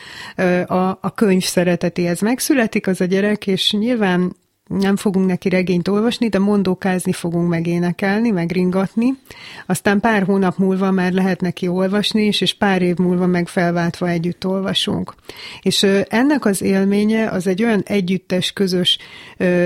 a, 0.67 0.99
a 1.01 1.13
könyv 1.15 1.43
szeretetéhez. 1.43 2.21
Megszületik 2.21 2.87
az 2.87 3.01
a 3.01 3.05
gyerek, 3.05 3.47
és 3.47 3.73
nyilván 3.73 4.33
nem 4.79 4.97
fogunk 4.97 5.27
neki 5.27 5.49
regényt 5.49 5.89
olvasni, 5.89 6.29
de 6.29 6.39
mondókázni 6.39 7.13
fogunk 7.13 7.49
megénekelni, 7.49 8.31
megringatni. 8.31 9.15
Aztán 9.67 10.01
pár 10.01 10.23
hónap 10.23 10.57
múlva 10.57 10.91
már 10.91 11.13
lehet 11.13 11.41
neki 11.41 11.69
olvasni 11.69 12.27
is, 12.27 12.41
és 12.41 12.55
pár 12.55 12.83
év 12.83 12.97
múlva 12.97 13.27
meg 13.27 13.49
felváltva 13.49 14.09
együtt 14.09 14.47
olvasunk. 14.47 15.15
És 15.63 15.87
ennek 16.09 16.45
az 16.45 16.63
élménye 16.63 17.29
az 17.29 17.47
egy 17.47 17.63
olyan 17.63 17.83
együttes, 17.85 18.53
közös, 18.53 18.99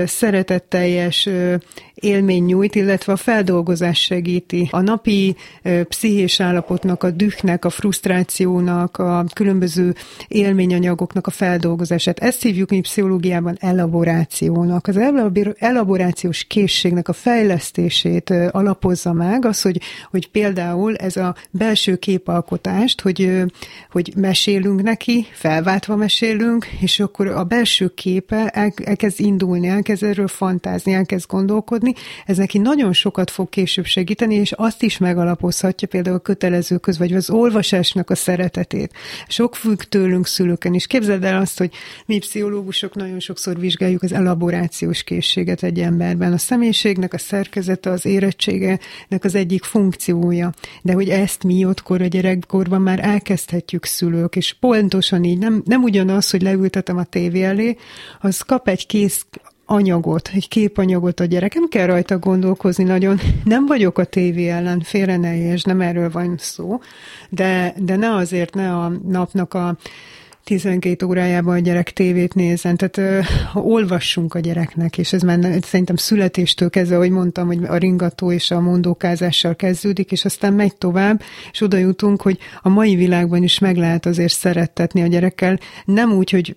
szeretetteljes 0.05 1.29
élmény 1.99 2.43
nyújt, 2.43 2.75
illetve 2.75 3.13
a 3.13 3.15
feldolgozás 3.15 3.99
segíti. 3.99 4.67
A 4.71 4.81
napi 4.81 5.35
pszichés 5.83 6.39
állapotnak, 6.39 7.03
a 7.03 7.11
dühnek, 7.11 7.65
a 7.65 7.69
frusztrációnak, 7.69 8.97
a 8.97 9.25
különböző 9.33 9.95
élményanyagoknak 10.27 11.27
a 11.27 11.31
feldolgozását. 11.31 12.19
Ezt 12.19 12.41
hívjuk 12.41 12.69
mi 12.69 12.79
pszichológiában 12.79 13.57
elaborációnak. 13.59 14.87
Az 14.87 14.97
elabor- 14.97 15.55
elaborációs 15.59 16.43
készségnek 16.43 17.07
a 17.07 17.13
fejlesztését 17.13 18.33
alapozza 18.51 19.13
meg 19.13 19.45
az, 19.45 19.61
hogy, 19.61 19.81
hogy 20.11 20.29
például 20.29 20.95
ez 20.95 21.15
a 21.15 21.35
belső 21.51 21.95
képalkotást, 21.95 23.01
hogy, 23.01 23.43
hogy 23.91 24.13
mesélünk 24.15 24.81
neki, 24.81 25.25
felváltva 25.31 25.95
mesélünk, 25.95 26.65
és 26.79 26.99
akkor 26.99 27.27
a 27.27 27.43
belső 27.43 27.87
képe 27.87 28.47
el, 28.47 28.71
elkezd 28.83 29.19
indulni, 29.19 29.67
elkezd 29.67 30.03
erről 30.03 30.27
fantázni, 30.27 30.93
elkezd 30.93 31.29
gondolkodni, 31.29 31.86
ez 32.25 32.37
neki 32.37 32.57
nagyon 32.57 32.93
sokat 32.93 33.31
fog 33.31 33.49
később 33.49 33.85
segíteni, 33.85 34.35
és 34.35 34.51
azt 34.51 34.83
is 34.83 34.97
megalapozhatja 34.97 35.87
például 35.87 36.15
a 36.15 36.19
kötelező 36.19 36.77
köz, 36.77 36.97
vagy 36.97 37.13
az 37.13 37.29
olvasásnak 37.29 38.09
a 38.09 38.15
szeretetét. 38.15 38.93
Sok 39.27 39.55
függ 39.55 39.81
tőlünk 39.81 40.27
szülőken 40.27 40.73
is. 40.73 40.87
Képzeld 40.87 41.23
el 41.23 41.41
azt, 41.41 41.57
hogy 41.57 41.73
mi 42.05 42.17
pszichológusok 42.17 42.95
nagyon 42.95 43.19
sokszor 43.19 43.59
vizsgáljuk 43.59 44.03
az 44.03 44.13
elaborációs 44.13 45.03
készséget 45.03 45.63
egy 45.63 45.79
emberben. 45.79 46.33
A 46.33 46.37
személyiségnek 46.37 47.13
a 47.13 47.17
szerkezete, 47.17 47.89
az 47.89 48.05
érettségenek 48.05 49.23
az 49.23 49.35
egyik 49.35 49.63
funkciója. 49.63 50.53
De 50.81 50.93
hogy 50.93 51.09
ezt 51.09 51.43
mi 51.43 51.65
ottkor 51.65 52.01
a 52.01 52.05
gyerekkorban 52.05 52.81
már 52.81 52.99
elkezdhetjük 53.03 53.85
szülők, 53.85 54.35
és 54.35 54.55
pontosan 54.59 55.23
így 55.23 55.37
nem, 55.37 55.61
nem 55.65 55.83
ugyanaz, 55.83 56.29
hogy 56.29 56.41
leültetem 56.41 56.97
a 56.97 57.03
tévé 57.03 57.43
elé, 57.43 57.77
az 58.21 58.41
kap 58.41 58.67
egy 58.67 58.85
kész 58.85 59.25
anyagot, 59.69 60.29
egy 60.33 60.47
képanyagot 60.47 61.19
a 61.19 61.25
gyerek. 61.25 61.53
Nem 61.53 61.67
kell 61.67 61.85
rajta 61.85 62.19
gondolkozni 62.19 62.83
nagyon. 62.83 63.19
Nem 63.43 63.65
vagyok 63.65 63.97
a 63.97 64.03
tévé 64.03 64.49
ellen, 64.49 64.81
félre 64.81 65.17
ne 65.17 65.35
érts, 65.37 65.65
nem 65.65 65.81
erről 65.81 66.09
van 66.11 66.35
szó, 66.37 66.79
de, 67.29 67.73
de 67.77 67.95
ne 67.95 68.15
azért 68.15 68.53
ne 68.53 68.75
a 68.75 68.91
napnak 69.07 69.53
a 69.53 69.77
12 70.47 71.05
órájában 71.05 71.55
a 71.55 71.59
gyerek 71.59 71.91
tévét 71.91 72.33
nézzen, 72.33 72.77
tehát 72.77 73.25
ha 73.51 73.59
olvassunk 73.59 74.33
a 74.33 74.39
gyereknek, 74.39 74.97
és 74.97 75.13
ez 75.13 75.21
már 75.21 75.39
szerintem 75.61 75.95
születéstől 75.95 76.69
kezdve, 76.69 76.95
ahogy 76.95 77.09
mondtam, 77.09 77.47
hogy 77.47 77.59
a 77.67 77.75
ringató 77.75 78.31
és 78.31 78.51
a 78.51 78.59
mondókázással 78.59 79.55
kezdődik, 79.55 80.11
és 80.11 80.25
aztán 80.25 80.53
megy 80.53 80.75
tovább, 80.75 81.21
és 81.51 81.61
oda 81.61 81.77
jutunk, 81.77 82.21
hogy 82.21 82.37
a 82.61 82.69
mai 82.69 82.95
világban 82.95 83.43
is 83.43 83.59
meg 83.59 83.77
lehet 83.77 84.05
azért 84.05 84.33
szerettetni 84.33 85.01
a 85.01 85.07
gyerekkel, 85.07 85.59
nem 85.85 86.11
úgy, 86.11 86.29
hogy 86.29 86.55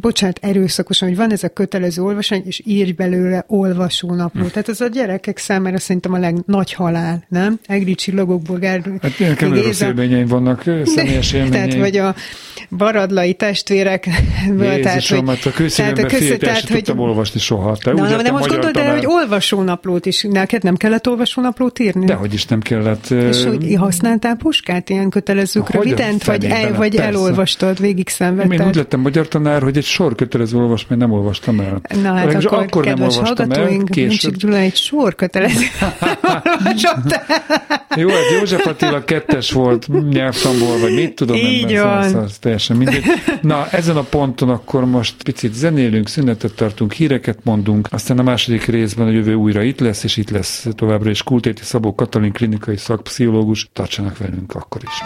bocsánat, 0.00 0.38
erőszakosan, 0.42 1.08
hogy 1.08 1.16
van 1.16 1.32
ez 1.32 1.42
a 1.42 1.48
kötelező 1.48 2.02
olvasmány, 2.02 2.42
és 2.44 2.62
írj 2.64 2.92
belőle 2.92 3.44
olvasónapló. 3.46 4.46
Tehát 4.46 4.68
ez 4.68 4.80
a 4.80 4.88
gyerekek 4.88 5.38
számára 5.38 5.78
szerintem 5.78 6.12
a 6.12 6.18
legnagy 6.18 6.72
halál, 6.72 7.24
nem? 7.28 7.58
Egri 7.66 7.94
csillagokból 7.94 8.58
gár... 8.58 8.82
Hát 9.02 9.18
nekem 9.18 9.54
rossz 9.54 9.80
élményeim 9.80 10.26
vannak, 10.26 10.62
személyes 10.84 11.30
tehát, 11.30 11.54
élményeim. 11.54 11.80
vagy 11.80 11.96
a 11.96 12.14
baradlai 13.20 13.34
testvérek. 13.34 14.08
Jézusom, 14.60 15.26
hát 15.26 15.46
a 15.46 15.50
kőszívemben 15.50 16.04
köszön- 16.04 16.26
fiét 16.26 16.42
el 16.42 16.54
sem 16.54 16.76
tudtam 16.76 16.98
olvasni 16.98 17.40
soha. 17.40 17.76
Te 17.76 17.92
Na, 17.92 18.08
na, 18.08 18.22
de 18.22 18.30
most 18.30 18.48
gondold 18.48 18.76
el, 18.76 18.92
hogy 18.92 19.06
olvasónaplót 19.06 20.06
is. 20.06 20.26
Neked 20.30 20.62
nem 20.62 20.76
kellett 20.76 21.08
olvasónaplót 21.08 21.78
írni? 21.78 22.06
Dehogy 22.06 22.34
is 22.34 22.46
nem 22.46 22.60
kellett. 22.60 23.10
És 23.10 23.44
hogy 23.44 23.74
használtál 23.78 24.36
puskát 24.36 24.90
ilyen 24.90 25.10
kötelezők 25.10 25.66
Hogyan 25.66 25.82
rövident, 25.82 26.24
vagy, 26.24 26.44
el, 26.44 26.74
vagy 26.74 26.94
Persze. 26.94 27.08
elolvastad, 27.08 27.80
végig 27.80 27.96
Én 27.96 28.04
úgy 28.04 28.08
szenvedted? 28.08 28.74
lettem 28.74 29.00
magyar 29.00 29.28
tanár, 29.28 29.62
hogy 29.62 29.76
egy 29.76 29.84
sor 29.84 30.14
kötelező 30.14 30.56
olvasmányt 30.56 31.00
nem 31.00 31.12
olvastam 31.12 31.60
el. 31.60 31.80
Na 32.02 32.12
hát 32.14 32.44
akkor, 32.44 32.58
akkor 32.58 32.84
nem 32.84 33.00
olvastam 33.00 33.50
el, 33.50 33.82
később. 33.84 34.36
Gyula 34.36 34.56
egy 34.56 34.76
sor 34.76 35.14
kötelező. 35.14 35.64
Jó, 37.96 38.08
hát 38.08 38.30
József 38.38 38.66
Attila 38.66 39.04
kettes 39.04 39.52
volt 39.52 40.08
nyelvtanból, 40.10 40.78
vagy 40.78 40.94
mit 40.94 41.14
tudom, 41.14 41.36
Így 41.36 41.72
nem, 41.72 41.84
van. 41.84 42.02
Ez, 42.02 42.12
ez 42.14 42.38
teljesen 42.38 42.76
mindegy. 42.76 43.04
Na, 43.42 43.68
ezen 43.70 43.96
a 43.96 44.02
ponton 44.02 44.48
akkor 44.48 44.84
most 44.84 45.22
picit 45.22 45.54
zenélünk, 45.54 46.08
szünetet 46.08 46.54
tartunk, 46.54 46.92
híreket 46.92 47.38
mondunk, 47.44 47.88
aztán 47.90 48.18
a 48.18 48.22
második 48.22 48.64
részben 48.64 49.06
a 49.06 49.10
jövő 49.10 49.34
újra 49.34 49.62
itt 49.62 49.80
lesz, 49.80 50.04
és 50.04 50.16
itt 50.16 50.30
lesz 50.30 50.66
továbbra 50.74 51.10
is 51.10 51.22
Kultéti 51.22 51.62
Szabó 51.62 51.94
Katalin 51.94 52.32
klinikai 52.32 52.76
szakpszichológus. 52.76 53.68
Tartsanak 53.72 54.18
velünk 54.18 54.54
akkor 54.54 54.80
is. 54.84 55.02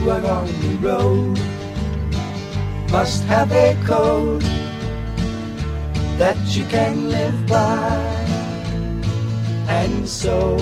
who 0.00 0.10
are 0.10 0.24
on 0.24 0.46
the 0.46 0.88
road 0.88 1.59
must 2.90 3.22
have 3.24 3.52
a 3.52 3.76
code 3.84 4.42
that 6.18 6.36
you 6.56 6.64
can 6.64 7.08
live 7.08 7.46
by. 7.46 7.96
And 9.68 10.08
so 10.08 10.56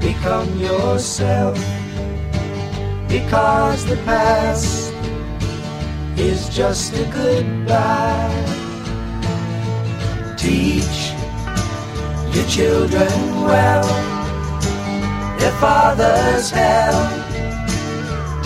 become 0.00 0.48
yourself 0.60 1.58
because 3.08 3.84
the 3.86 3.96
past 4.04 4.92
is 6.16 6.48
just 6.48 6.94
a 6.94 7.04
goodbye. 7.10 8.44
Teach 10.36 11.12
your 12.32 12.46
children 12.46 13.10
well 13.42 14.18
their 15.38 15.52
father's 15.58 16.50
hell 16.50 17.17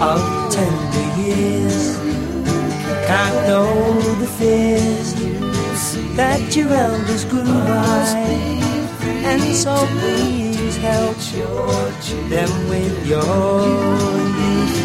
Of 0.00 0.52
tender 0.52 1.20
years 1.20 1.96
can't 3.06 3.46
know 3.46 4.00
the 4.18 4.26
fears 4.26 5.14
that 6.16 6.56
your 6.56 6.68
elders 6.68 7.24
grew 7.24 7.44
by, 7.44 8.08
and 9.30 9.42
so 9.54 9.74
please 10.00 10.76
help 10.78 11.16
them 12.28 12.50
with 12.68 13.06
your 13.06 13.62
youth. 14.42 14.76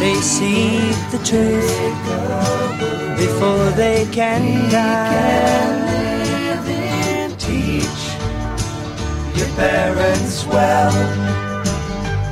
They 0.00 0.14
seek 0.14 0.96
the 1.14 1.20
truth 1.24 1.70
before 3.18 3.70
they 3.70 4.06
can 4.10 4.68
die. 4.70 5.70
Teach 7.38 8.02
your 9.38 9.48
parents 9.56 10.44
well. 10.46 10.92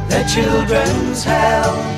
Their 0.08 0.26
children's 0.26 1.22
hell 1.22 1.97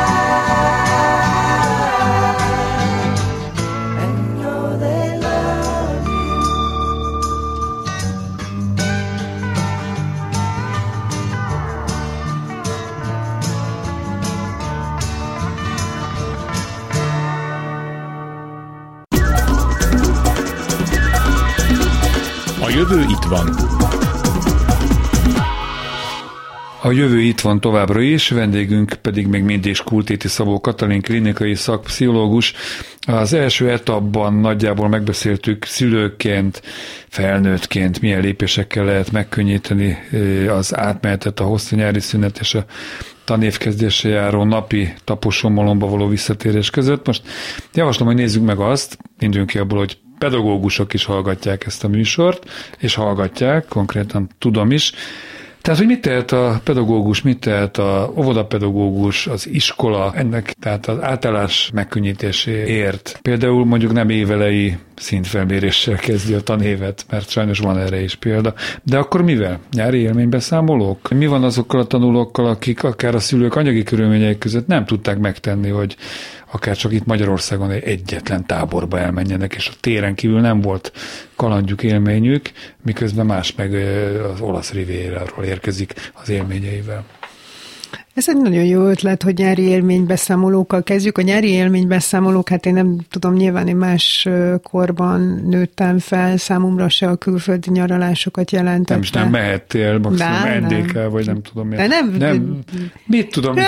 Jövő 22.81 23.01
itt 23.01 23.23
van. 23.23 23.47
A 26.81 26.91
jövő 26.91 27.19
itt 27.19 27.39
van 27.41 27.59
továbbra 27.59 28.01
is, 28.01 28.29
vendégünk 28.29 28.93
pedig 29.01 29.27
még 29.27 29.43
mindig 29.43 29.75
Skultéti 29.75 30.27
Szabó 30.27 30.61
Katalin 30.61 31.01
klinikai 31.01 31.55
szakpszichológus. 31.55 32.53
Az 33.07 33.33
első 33.33 33.69
etapban 33.69 34.33
nagyjából 34.33 34.87
megbeszéltük 34.87 35.65
szülőként, 35.65 36.61
felnőttként 37.07 38.01
milyen 38.01 38.21
lépésekkel 38.21 38.85
lehet 38.85 39.11
megkönnyíteni 39.11 39.97
eh, 40.11 40.55
az 40.55 40.77
átmenetet, 40.77 41.39
a 41.39 41.43
hosszú 41.43 41.75
nyári 41.75 41.99
szünet 41.99 42.39
és 42.39 42.53
a 42.53 42.65
tanévkezdésre 43.23 44.09
járó 44.09 44.43
napi 44.43 44.93
taposommalomba 45.03 45.87
való 45.87 46.07
visszatérés 46.07 46.69
között. 46.69 47.05
Most 47.05 47.21
javaslom, 47.73 48.07
hogy 48.07 48.17
nézzük 48.17 48.45
meg 48.45 48.59
azt, 48.59 48.97
indulunk 49.19 49.49
ki 49.49 49.57
abból, 49.57 49.77
hogy 49.77 49.97
pedagógusok 50.21 50.93
is 50.93 51.05
hallgatják 51.05 51.65
ezt 51.65 51.83
a 51.83 51.87
műsort, 51.87 52.49
és 52.79 52.95
hallgatják, 52.95 53.65
konkrétan 53.67 54.29
tudom 54.39 54.71
is, 54.71 54.93
tehát, 55.61 55.79
hogy 55.79 55.87
mit 55.87 56.01
tehet 56.01 56.31
a 56.31 56.61
pedagógus, 56.63 57.21
mit 57.21 57.39
tehet 57.39 57.77
a 57.77 58.13
óvodapedagógus, 58.17 59.27
az 59.27 59.47
iskola 59.47 60.13
ennek, 60.15 60.51
tehát 60.59 60.87
az 60.87 61.01
átállás 61.01 61.69
megkönnyítéséért. 61.73 63.19
Például 63.21 63.65
mondjuk 63.65 63.91
nem 63.91 64.09
évelei 64.09 64.77
szintfelméréssel 65.01 65.95
kezdi 65.95 66.33
a 66.33 66.41
tanévet, 66.41 67.05
mert 67.09 67.29
sajnos 67.29 67.59
van 67.59 67.77
erre 67.77 68.01
is 68.01 68.15
példa. 68.15 68.53
De 68.83 68.97
akkor 68.97 69.21
mivel? 69.21 69.59
Nyári 69.71 69.97
élménybeszámolók? 69.97 71.09
Mi 71.09 71.25
van 71.25 71.43
azokkal 71.43 71.79
a 71.79 71.85
tanulókkal, 71.85 72.45
akik 72.45 72.83
akár 72.83 73.15
a 73.15 73.19
szülők 73.19 73.55
anyagi 73.55 73.83
körülmények 73.83 74.37
között 74.37 74.67
nem 74.67 74.85
tudták 74.85 75.17
megtenni, 75.17 75.69
hogy 75.69 75.95
akár 76.51 76.75
csak 76.77 76.93
itt 76.93 77.05
Magyarországon 77.05 77.71
egy 77.71 77.83
egyetlen 77.83 78.45
táborba 78.45 78.99
elmenjenek, 78.99 79.53
és 79.53 79.67
a 79.67 79.77
téren 79.79 80.15
kívül 80.15 80.39
nem 80.39 80.61
volt 80.61 80.91
kalandjuk, 81.35 81.83
élményük, 81.83 82.51
miközben 82.83 83.25
más 83.25 83.55
meg 83.55 83.73
az 84.33 84.41
olasz 84.41 84.71
rivéráról 84.71 85.43
érkezik 85.45 85.93
az 86.13 86.29
élményeivel. 86.29 87.05
Ez 88.13 88.29
egy 88.29 88.37
nagyon 88.37 88.63
jó 88.63 88.87
ötlet, 88.87 89.23
hogy 89.23 89.37
nyári 89.37 89.61
élménybeszámolókkal 89.61 90.83
kezdjük. 90.83 91.17
A 91.17 91.21
nyári 91.21 91.49
élménybeszámolók, 91.49 92.49
hát 92.49 92.65
én 92.65 92.73
nem 92.73 92.97
tudom, 93.09 93.33
nyilván 93.33 93.67
én 93.67 93.75
más 93.75 94.27
korban 94.63 95.41
nőttem 95.49 95.99
fel, 95.99 96.37
számomra 96.37 96.89
se 96.89 97.07
a 97.07 97.15
külföldi 97.15 97.69
nyaralásokat 97.71 98.51
jelentette. 98.51 98.93
Nem 98.93 99.01
is 99.01 99.09
nem 99.11 99.29
mehettél, 99.29 99.99
maximum. 99.99 100.65
NDK, 100.67 101.09
vagy 101.11 101.25
nem 101.25 101.41
tudom 101.41 101.67
miért. 101.67 101.87
nem- 101.87 102.15
nem 102.19 102.59
mit 103.05 103.31
tudom, 103.31 103.55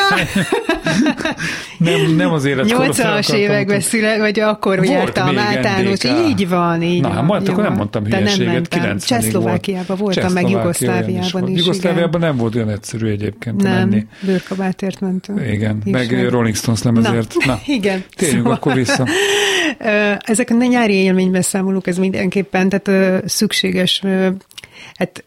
nem, 1.78 2.16
nem 2.16 2.32
az 2.32 2.46
életkorra 2.46 2.92
80-as 2.94 3.34
években 3.34 3.80
szület, 3.80 4.18
vagy 4.20 4.40
akkor 4.40 4.78
Volt 4.78 4.90
jártam 4.90 5.38
általános. 5.38 6.04
Így 6.04 6.50
van, 6.50 6.82
így 6.82 7.02
Na, 7.02 7.08
van. 7.08 7.18
hát 7.18 7.26
majd 7.26 7.48
akkor 7.48 7.64
nem 7.64 7.74
mondtam 7.74 8.06
hülyeséget, 8.06 8.54
mentem. 8.54 8.82
90 8.82 8.98
Csehszlovákiában 8.98 9.98
voltam, 9.98 10.34
meg 10.34 10.50
Jugoszláviában 10.50 11.48
is. 11.48 11.60
Jugoszláviában 11.60 12.20
nem 12.22 12.38
volt 12.38 12.56
olyan 12.56 12.70
egyszerű 12.70 13.08
egyébként 13.08 13.62
Nem, 13.62 13.74
menni. 13.90 14.06
Bőrkabátért 14.34 15.00
mentünk. 15.00 15.42
Igen, 15.52 15.82
És 15.84 15.92
meg 15.92 16.30
Rolling 16.30 16.56
Stones 16.56 16.84
lemezért. 16.84 17.36
Na, 17.46 17.60
igen. 17.80 18.04
Térjünk 18.16 18.42
Szóval- 18.42 18.58
akkor 18.58 18.74
vissza. 18.74 19.08
Ezek 20.34 20.50
a 20.50 20.54
nyári 20.66 20.94
élménybeszámolók, 20.94 21.88
ez 21.88 21.98
mindenképpen, 21.98 22.70
tehát 22.70 23.30
szükséges, 23.30 24.02
hát 24.94 25.24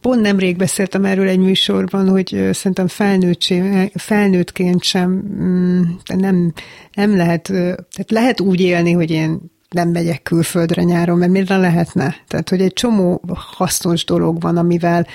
pont 0.00 0.20
nemrég 0.20 0.56
beszéltem 0.56 1.04
erről 1.04 1.28
egy 1.28 1.38
műsorban, 1.38 2.08
hogy 2.08 2.48
szerintem 2.52 2.86
felnőttként 3.94 4.82
sem 4.82 5.10
mm, 5.10 5.82
nem, 6.14 6.52
nem 6.92 7.16
lehet, 7.16 7.42
tehát 7.42 8.10
lehet 8.10 8.40
úgy 8.40 8.60
élni, 8.60 8.92
hogy 8.92 9.10
én 9.10 9.40
nem 9.70 9.88
megyek 9.88 10.22
külföldre 10.22 10.82
nyáron, 10.82 11.18
mert 11.18 11.30
miért 11.30 11.48
ne 11.48 11.56
lehetne? 11.56 12.16
Tehát, 12.28 12.48
hogy 12.48 12.60
egy 12.60 12.72
csomó 12.72 13.22
hasznos 13.34 14.04
dolog 14.04 14.40
van, 14.40 14.56
amivel 14.56 15.06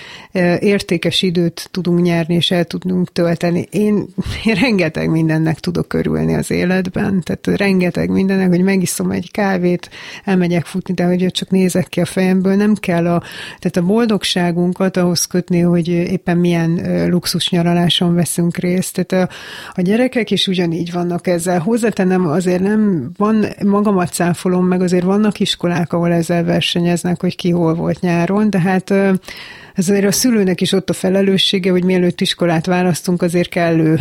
értékes 0.59 1.21
időt 1.21 1.69
tudunk 1.71 2.01
nyerni, 2.01 2.35
és 2.35 2.51
el 2.51 2.65
tudunk 2.65 3.11
tölteni. 3.11 3.67
Én, 3.71 4.05
én 4.43 4.55
rengeteg 4.61 5.09
mindennek 5.09 5.59
tudok 5.59 5.93
örülni 5.93 6.33
az 6.33 6.51
életben, 6.51 7.21
tehát 7.23 7.59
rengeteg 7.61 8.09
mindennek, 8.09 8.49
hogy 8.49 8.61
megiszom 8.61 9.11
egy 9.11 9.31
kávét, 9.31 9.89
elmegyek 10.23 10.65
futni, 10.65 10.93
de 10.93 11.03
hogy 11.03 11.27
csak 11.31 11.49
nézek 11.49 11.87
ki 11.87 12.01
a 12.01 12.05
fejemből, 12.05 12.55
nem 12.55 12.75
kell 12.75 13.07
a, 13.07 13.23
tehát 13.59 13.77
a 13.77 13.81
boldogságunkat 13.81 14.97
ahhoz 14.97 15.25
kötni, 15.25 15.59
hogy 15.59 15.87
éppen 15.87 16.37
milyen 16.37 16.81
luxus 17.09 17.49
nyaraláson 17.49 18.15
veszünk 18.15 18.57
részt. 18.57 19.03
Tehát 19.03 19.29
a, 19.29 19.33
a 19.75 19.81
gyerekek 19.81 20.31
is 20.31 20.47
ugyanígy 20.47 20.91
vannak 20.91 21.27
ezzel. 21.27 21.59
Hozzátenem 21.59 22.27
azért 22.27 22.61
nem, 22.61 23.11
van, 23.17 23.45
magamat 23.63 24.13
cáfolom, 24.41 24.67
meg 24.67 24.81
azért 24.81 25.03
vannak 25.03 25.39
iskolák, 25.39 25.93
ahol 25.93 26.11
ezzel 26.11 26.43
versenyeznek, 26.43 27.21
hogy 27.21 27.35
ki 27.35 27.49
hol 27.49 27.73
volt 27.73 27.99
nyáron, 27.99 28.49
de 28.49 28.59
hát 28.59 28.93
azért 29.75 30.05
a 30.05 30.11
szülőnek 30.11 30.61
is 30.61 30.71
ott 30.71 30.89
a 30.89 30.93
felelőssége, 30.93 31.71
hogy 31.71 31.83
mielőtt 31.83 32.21
iskolát 32.21 32.65
választunk, 32.65 33.21
azért 33.21 33.49
kellő 33.49 33.99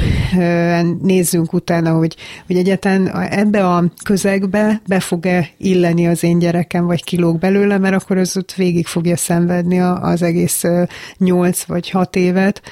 nézzünk 1.02 1.52
utána, 1.52 1.92
hogy, 1.92 2.16
hogy 2.46 2.56
egyáltalán 2.56 3.08
ebbe 3.30 3.66
a 3.66 3.84
közegbe 4.04 4.80
be 4.86 5.00
fog-e 5.00 5.48
illeni 5.56 6.06
az 6.06 6.24
én 6.24 6.38
gyerekem, 6.38 6.86
vagy 6.86 7.04
kilóg 7.04 7.38
belőle, 7.38 7.78
mert 7.78 7.94
akkor 7.94 8.16
az 8.16 8.36
ott 8.36 8.52
végig 8.52 8.86
fogja 8.86 9.16
szenvedni 9.16 9.80
az 9.80 10.22
egész 10.22 10.62
nyolc 11.18 11.64
vagy 11.64 11.90
hat 11.90 12.16
évet. 12.16 12.62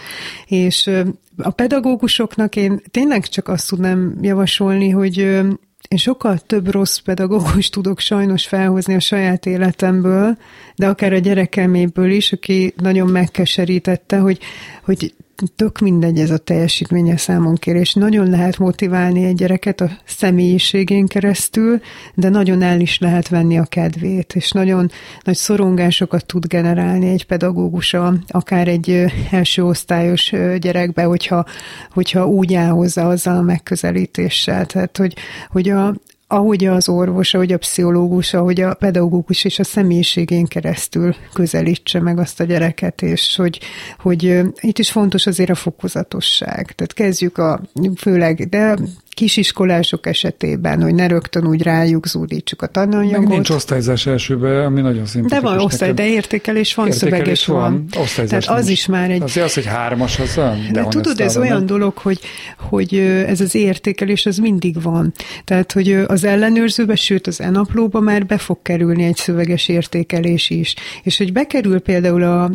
És 0.46 0.90
a 1.36 1.50
pedagógusoknak 1.50 2.56
én 2.56 2.82
tényleg 2.90 3.26
csak 3.26 3.48
azt 3.48 3.68
tudnám 3.68 4.18
javasolni, 4.20 4.90
hogy 4.90 5.40
én 5.88 5.98
sokkal 5.98 6.38
több 6.38 6.70
rossz 6.70 6.98
pedagógus 6.98 7.68
tudok 7.70 7.98
sajnos 7.98 8.46
felhozni 8.46 8.94
a 8.94 9.00
saját 9.00 9.46
életemből, 9.46 10.36
de 10.76 10.88
akár 10.88 11.12
a 11.12 11.18
gyerekeméből 11.18 12.10
is, 12.10 12.32
aki 12.32 12.74
nagyon 12.76 13.08
megkeserítette, 13.08 14.18
hogy, 14.18 14.38
hogy 14.82 15.14
tök 15.56 15.78
mindegy 15.78 16.18
ez 16.18 16.30
a 16.30 16.38
teljesítménye 16.38 17.16
számonkérés. 17.16 17.94
Nagyon 17.94 18.30
lehet 18.30 18.58
motiválni 18.58 19.24
egy 19.24 19.34
gyereket 19.34 19.80
a 19.80 19.90
személyiségén 20.04 21.06
keresztül, 21.06 21.80
de 22.14 22.28
nagyon 22.28 22.62
el 22.62 22.80
is 22.80 22.98
lehet 22.98 23.28
venni 23.28 23.58
a 23.58 23.64
kedvét, 23.64 24.34
és 24.34 24.50
nagyon 24.50 24.90
nagy 25.22 25.36
szorongásokat 25.36 26.26
tud 26.26 26.46
generálni 26.46 27.08
egy 27.08 27.26
pedagógus, 27.26 27.94
a- 27.94 28.14
akár 28.28 28.68
egy 28.68 29.04
első 29.30 29.64
osztályos 29.64 30.32
gyerekbe, 30.58 31.02
hogyha, 31.02 31.44
hogyha 31.92 32.26
úgy 32.26 32.54
áll 32.54 32.70
hozzá 32.70 33.06
azzal 33.08 33.36
a 33.36 33.42
megközelítéssel. 33.42 34.66
Tehát, 34.66 34.96
hogy, 34.96 35.14
hogy 35.50 35.68
a, 35.68 35.94
ahogy 36.28 36.64
az 36.64 36.88
orvos, 36.88 37.34
ahogy 37.34 37.52
a 37.52 37.58
pszichológus, 37.58 38.34
ahogy 38.34 38.60
a 38.60 38.74
pedagógus 38.74 39.44
és 39.44 39.58
a 39.58 39.64
személyiségén 39.64 40.46
keresztül 40.46 41.14
közelítse 41.32 42.00
meg 42.00 42.18
azt 42.18 42.40
a 42.40 42.44
gyereket, 42.44 43.02
és 43.02 43.36
hogy, 43.36 43.60
hogy 43.98 44.40
itt 44.60 44.78
is 44.78 44.90
fontos 44.90 45.26
azért 45.26 45.50
a 45.50 45.54
fokozatosság. 45.54 46.72
Tehát 46.72 46.92
kezdjük 46.92 47.38
a, 47.38 47.60
főleg, 47.96 48.48
de 48.48 48.76
kisiskolások 49.18 50.06
esetében, 50.06 50.82
hogy 50.82 50.94
ne 50.94 51.06
rögtön 51.06 51.46
úgy 51.46 51.62
rájuk 51.62 52.06
zúdítsuk 52.06 52.62
a 52.62 52.68
Meg 52.72 52.88
tananyagot. 52.88 53.28
nincs 53.28 53.50
osztályzás 53.50 54.06
elsőbe, 54.06 54.64
ami 54.64 54.80
nagyon 54.80 55.06
szimpatikus. 55.06 55.42
De 55.42 55.48
van 55.56 55.64
osztály, 55.64 55.92
de 55.92 56.06
értékelés 56.06 56.74
van, 56.74 56.86
Értékelés 56.86 57.18
szöveges 57.18 57.46
van. 57.46 57.84
osztályzás 57.98 58.44
Tehát 58.44 58.60
az 58.60 58.66
nincs. 58.66 58.78
is 58.78 58.86
már 58.86 59.10
egy... 59.10 59.22
Azért 59.22 59.46
az, 59.46 59.54
hogy 59.54 59.64
hármas, 59.66 60.18
az 60.18 60.34
De 60.34 60.42
honest 60.72 60.88
tudod, 60.88 61.20
ez 61.20 61.36
olyan 61.36 61.56
nem? 61.56 61.66
dolog, 61.66 61.96
hogy, 61.98 62.20
hogy 62.58 62.94
ez 63.26 63.40
az 63.40 63.54
értékelés 63.54 64.26
az 64.26 64.36
mindig 64.36 64.82
van. 64.82 65.12
Tehát, 65.44 65.72
hogy 65.72 65.92
az 65.92 66.24
ellenőrzőbe, 66.24 66.94
sőt 66.96 67.26
az 67.26 67.40
enaplóba 67.40 68.00
már 68.00 68.26
be 68.26 68.38
fog 68.38 68.58
kerülni 68.62 69.04
egy 69.04 69.16
szöveges 69.16 69.68
értékelés 69.68 70.50
is. 70.50 70.74
És 71.02 71.18
hogy 71.18 71.32
bekerül 71.32 71.80
például 71.80 72.22
a, 72.22 72.50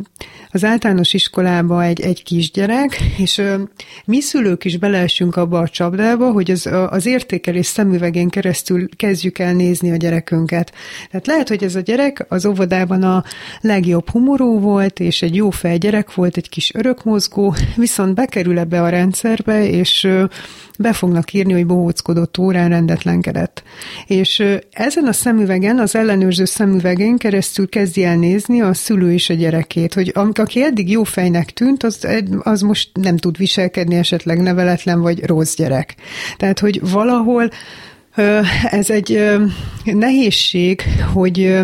az 0.51 0.63
általános 0.63 1.13
iskolába 1.13 1.83
egy, 1.83 2.01
egy 2.01 2.23
kisgyerek, 2.23 2.97
és 3.17 3.41
mi 4.05 4.21
szülők 4.21 4.65
is 4.65 4.77
beleesünk 4.77 5.35
abba 5.35 5.59
a 5.59 5.67
csapdába, 5.67 6.31
hogy 6.31 6.51
a- 6.65 6.89
az 6.89 7.05
értékelés 7.05 7.65
szemüvegén 7.65 8.29
keresztül 8.29 8.89
kezdjük 8.95 9.39
el 9.39 9.53
nézni 9.53 9.91
a 9.91 9.95
gyerekünket. 9.95 10.71
Tehát 11.09 11.27
lehet, 11.27 11.47
hogy 11.47 11.63
ez 11.63 11.75
a 11.75 11.79
gyerek 11.79 12.25
az 12.29 12.45
óvodában 12.45 13.03
a 13.03 13.23
legjobb 13.61 14.09
humorú 14.09 14.59
volt, 14.59 14.99
és 14.99 15.21
egy 15.21 15.35
jó 15.35 15.49
fej 15.49 15.77
gyerek 15.77 16.13
volt, 16.13 16.37
egy 16.37 16.49
kis 16.49 16.73
örökmozgó, 16.73 17.55
viszont 17.75 18.15
bekerül 18.15 18.59
ebbe 18.59 18.81
a 18.81 18.89
rendszerbe, 18.89 19.67
és 19.69 20.07
be 20.79 20.93
fognak 20.93 21.33
írni, 21.33 21.53
hogy 21.53 21.65
bohóckodott 21.65 22.37
órán 22.37 22.69
rendetlenkedett. 22.69 23.63
És 24.07 24.43
ezen 24.71 25.05
a 25.05 25.11
szemüvegen, 25.11 25.79
az 25.79 25.95
ellenőrző 25.95 26.45
szemüvegén 26.45 27.17
keresztül 27.17 27.69
kezdi 27.69 28.03
el 28.03 28.15
nézni 28.15 28.61
a 28.61 28.73
szülő 28.73 29.13
és 29.13 29.29
a 29.29 29.33
gyerekét, 29.33 29.93
hogy 29.93 30.11
aki 30.33 30.63
eddig 30.63 30.89
jó 30.89 31.03
fejnek 31.03 31.51
tűnt, 31.51 31.83
az, 31.83 32.07
az 32.39 32.61
most 32.61 32.89
nem 32.93 33.17
tud 33.17 33.37
viselkedni, 33.37 33.95
esetleg 33.95 34.41
neveletlen 34.41 35.01
vagy 35.01 35.25
rossz 35.25 35.55
gyerek. 35.55 35.95
Tehát, 36.37 36.59
hogy 36.59 36.89
valahol 36.89 37.49
Ez 38.71 38.89
egy 38.89 39.39
nehézség, 39.83 40.81
hogy 41.13 41.59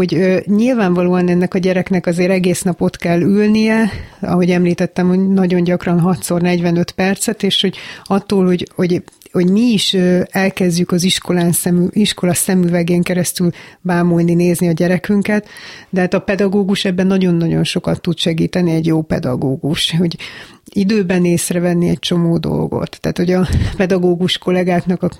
hogy 0.00 0.14
ö, 0.14 0.38
nyilvánvalóan 0.44 1.28
ennek 1.28 1.54
a 1.54 1.58
gyereknek 1.58 2.06
azért 2.06 2.30
egész 2.30 2.62
nap 2.62 2.80
ott 2.80 2.96
kell 2.96 3.20
ülnie, 3.20 3.90
ahogy 4.20 4.50
említettem, 4.50 5.08
hogy 5.08 5.28
nagyon 5.28 5.64
gyakran 5.64 6.02
6x 6.04 6.40
45 6.40 6.90
percet, 6.90 7.42
és 7.42 7.60
hogy 7.60 7.76
attól, 8.04 8.46
hogy, 8.46 8.68
hogy 8.74 9.02
hogy 9.32 9.50
mi 9.50 9.60
is 9.60 9.96
elkezdjük 10.30 10.90
az 10.90 11.04
iskolán 11.04 11.52
szemü, 11.52 11.86
iskola 11.90 12.34
szemüvegén 12.34 13.02
keresztül 13.02 13.50
bámulni, 13.80 14.34
nézni 14.34 14.68
a 14.68 14.72
gyerekünket, 14.72 15.48
de 15.90 16.00
hát 16.00 16.14
a 16.14 16.20
pedagógus 16.20 16.84
ebben 16.84 17.06
nagyon-nagyon 17.06 17.64
sokat 17.64 18.00
tud 18.00 18.18
segíteni, 18.18 18.70
egy 18.70 18.86
jó 18.86 19.02
pedagógus, 19.02 19.96
hogy 19.96 20.16
időben 20.64 21.24
észrevenni 21.24 21.88
egy 21.88 21.98
csomó 21.98 22.38
dolgot. 22.38 22.98
Tehát, 23.00 23.16
hogy 23.16 23.32
a 23.32 23.48
pedagógus 23.76 24.38
kollégáknak 24.38 25.02
a 25.02 25.10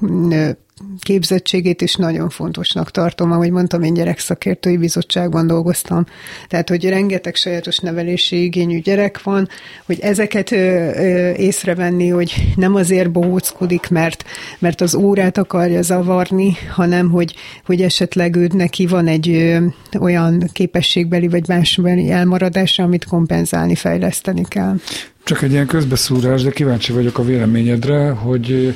képzettségét 1.01 1.81
is 1.81 1.95
nagyon 1.95 2.29
fontosnak 2.29 2.91
tartom. 2.91 3.33
Ahogy 3.33 3.51
mondtam, 3.51 3.83
én 3.83 3.95
gyerekszakértői 3.95 4.77
bizottságban 4.77 5.47
dolgoztam, 5.47 6.07
tehát, 6.49 6.69
hogy 6.69 6.89
rengeteg 6.89 7.35
sajátos 7.35 7.79
nevelési 7.79 8.43
igényű 8.43 8.79
gyerek 8.79 9.23
van, 9.23 9.49
hogy 9.87 9.99
ezeket 10.01 10.53
ö, 10.53 10.57
ö, 10.57 11.33
észrevenni, 11.33 12.09
hogy 12.09 12.35
nem 12.57 12.75
azért 12.75 13.11
bohóckodik, 13.11 13.89
mert, 13.89 14.25
mert 14.59 14.81
az 14.81 14.95
órát 14.95 15.39
akarja 15.39 15.83
zavarni, 15.83 16.57
hanem 16.71 17.11
hogy, 17.11 17.35
hogy 17.65 17.83
esetleg 17.83 18.37
őt 18.37 18.53
neki 18.53 18.87
van 18.87 19.07
egy 19.07 19.29
ö, 19.29 19.67
olyan 19.99 20.51
képességbeli 20.53 21.29
vagy 21.29 21.49
másbeli 21.49 22.11
elmaradása, 22.11 22.83
amit 22.83 23.05
kompenzálni, 23.05 23.75
fejleszteni 23.75 24.45
kell. 24.49 24.77
Csak 25.25 25.43
egy 25.43 25.53
ilyen 25.53 25.67
közbeszúrás, 25.67 26.43
de 26.43 26.51
kíváncsi 26.51 26.93
vagyok 26.93 27.19
a 27.19 27.25
véleményedre, 27.25 28.11
hogy 28.11 28.75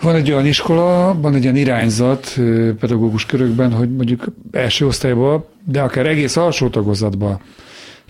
van 0.00 0.14
egy 0.14 0.30
olyan 0.30 0.46
iskola, 0.46 1.20
van 1.20 1.34
egy 1.34 1.44
olyan 1.44 1.56
irányzat 1.56 2.34
pedagógus 2.78 3.26
körökben, 3.26 3.72
hogy 3.72 3.94
mondjuk 3.94 4.24
első 4.50 4.86
osztályban, 4.86 5.44
de 5.64 5.80
akár 5.80 6.06
egész 6.06 6.36
alsó 6.36 6.68
tagozatban 6.68 7.40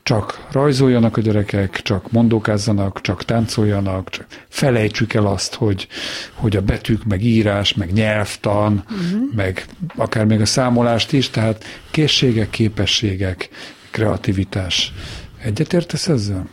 csak 0.02 0.46
rajzoljanak 0.52 1.16
a 1.16 1.20
gyerekek, 1.20 1.82
csak 1.82 2.12
mondókázzanak, 2.12 3.00
csak 3.00 3.24
táncoljanak, 3.24 4.10
csak 4.10 4.26
felejtsük 4.48 5.14
el 5.14 5.26
azt, 5.26 5.54
hogy, 5.54 5.88
hogy 6.34 6.56
a 6.56 6.62
betűk, 6.62 7.04
meg 7.04 7.24
írás, 7.24 7.74
meg 7.74 7.92
nyelvtan, 7.92 8.84
uh-huh. 8.84 9.34
meg 9.34 9.66
akár 9.96 10.24
még 10.24 10.40
a 10.40 10.46
számolást 10.46 11.12
is, 11.12 11.30
tehát 11.30 11.64
készségek, 11.90 12.50
képességek, 12.50 13.48
kreativitás. 13.90 14.92
Egyetértesz 15.42 16.08
ezzel? 16.08 16.46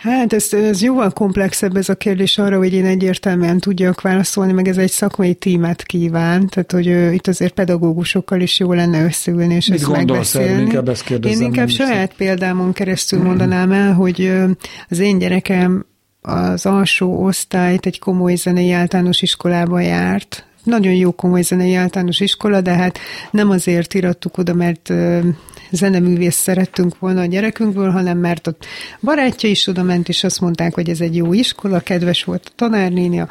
Hát 0.00 0.32
ez, 0.32 0.52
ez 0.52 0.82
jóval 0.82 1.10
komplexebb 1.10 1.76
ez 1.76 1.88
a 1.88 1.94
kérdés 1.94 2.38
arra, 2.38 2.56
hogy 2.56 2.72
én 2.72 2.84
egyértelműen 2.84 3.58
tudjak 3.58 4.00
válaszolni, 4.00 4.52
meg 4.52 4.68
ez 4.68 4.76
egy 4.76 4.90
szakmai 4.90 5.34
tímet 5.34 5.82
kíván, 5.82 6.48
tehát 6.48 6.72
hogy 6.72 6.88
ö, 6.88 7.10
itt 7.10 7.26
azért 7.26 7.52
pedagógusokkal 7.52 8.40
is 8.40 8.58
jó 8.58 8.72
lenne 8.72 9.04
összeülni 9.04 9.54
és 9.54 9.66
Mit 9.66 9.80
ezt 9.80 9.90
megbeszélni. 9.90 10.60
Inkább 10.60 10.88
ezt 10.88 11.10
én 11.10 11.40
inkább 11.40 11.68
saját 11.68 12.14
példámon 12.14 12.72
keresztül 12.72 13.22
mondanám 13.22 13.72
el, 13.72 13.92
hogy 13.92 14.32
az 14.88 14.98
én 14.98 15.18
gyerekem 15.18 15.86
az 16.20 16.66
alsó 16.66 17.24
osztályt 17.24 17.86
egy 17.86 17.98
komoly 17.98 18.34
zenei 18.34 18.70
általános 18.70 19.22
iskolába 19.22 19.80
járt, 19.80 20.44
nagyon 20.62 20.92
jó 20.92 21.12
komoly 21.12 21.42
zenei 21.42 21.74
általános 21.74 22.20
iskola, 22.20 22.60
de 22.60 22.72
hát 22.72 22.98
nem 23.30 23.50
azért 23.50 23.94
irattuk 23.94 24.38
oda, 24.38 24.54
mert 24.54 24.92
zeneművész 25.70 26.36
szerettünk 26.36 26.98
volna 26.98 27.20
a 27.20 27.26
gyerekünkből, 27.26 27.90
hanem 27.90 28.18
mert 28.18 28.46
a 28.46 28.56
barátja 29.00 29.48
is 29.48 29.66
oda 29.66 29.82
ment, 29.82 30.08
és 30.08 30.24
azt 30.24 30.40
mondták, 30.40 30.74
hogy 30.74 30.88
ez 30.88 31.00
egy 31.00 31.16
jó 31.16 31.32
iskola, 31.32 31.80
kedves 31.80 32.24
volt 32.24 32.46
a 32.46 32.52
tanárnéni, 32.56 33.20
a 33.20 33.28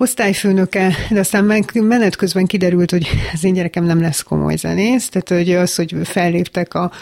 osztályfőnöke, 0.00 0.94
de 1.10 1.18
aztán 1.18 1.64
menet 1.72 2.16
közben 2.16 2.46
kiderült, 2.46 2.90
hogy 2.90 3.08
az 3.32 3.44
én 3.44 3.52
gyerekem 3.52 3.84
nem 3.84 4.00
lesz 4.00 4.22
komoly 4.22 4.56
zenész, 4.56 5.08
tehát 5.08 5.28
hogy 5.28 5.54
az, 5.54 5.74
hogy 5.74 5.94
felléptek 6.02 6.74
a 6.74 6.92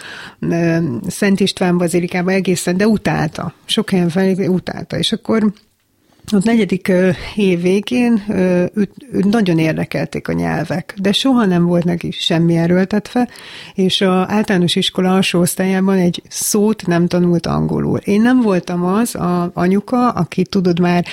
Szent 1.07 1.41
István 1.41 1.79
bazilikába 1.79 2.31
egészen, 2.31 2.77
de 2.77 2.87
utálta. 2.87 3.55
Sok 3.65 3.91
helyen 3.91 4.09
felléptek, 4.09 4.51
utálta. 4.51 4.99
És 4.99 5.13
akkor 5.13 5.53
ott 6.33 6.45
negyedik 6.45 6.93
év 7.35 7.61
végén 7.61 8.25
nagyon 9.11 9.59
érdekelték 9.59 10.29
a 10.29 10.33
nyelvek, 10.33 10.95
de 11.01 11.13
soha 11.13 11.45
nem 11.45 11.65
volt 11.65 11.85
neki 11.85 12.11
semmi 12.11 12.57
erőltetve, 12.57 13.29
és 13.75 14.01
a 14.01 14.27
általános 14.29 14.77
iskola 14.77 15.15
alsó 15.15 15.41
osztályában 15.41 15.97
egy 15.97 16.23
szót 16.29 16.87
nem 16.87 17.07
tanult 17.07 17.47
angolul. 17.47 17.99
Én 17.99 18.21
nem 18.21 18.41
voltam 18.41 18.85
az 18.85 19.15
a 19.15 19.51
anyuka, 19.55 20.09
aki 20.09 20.43
tudod 20.43 20.81
már 20.81 21.05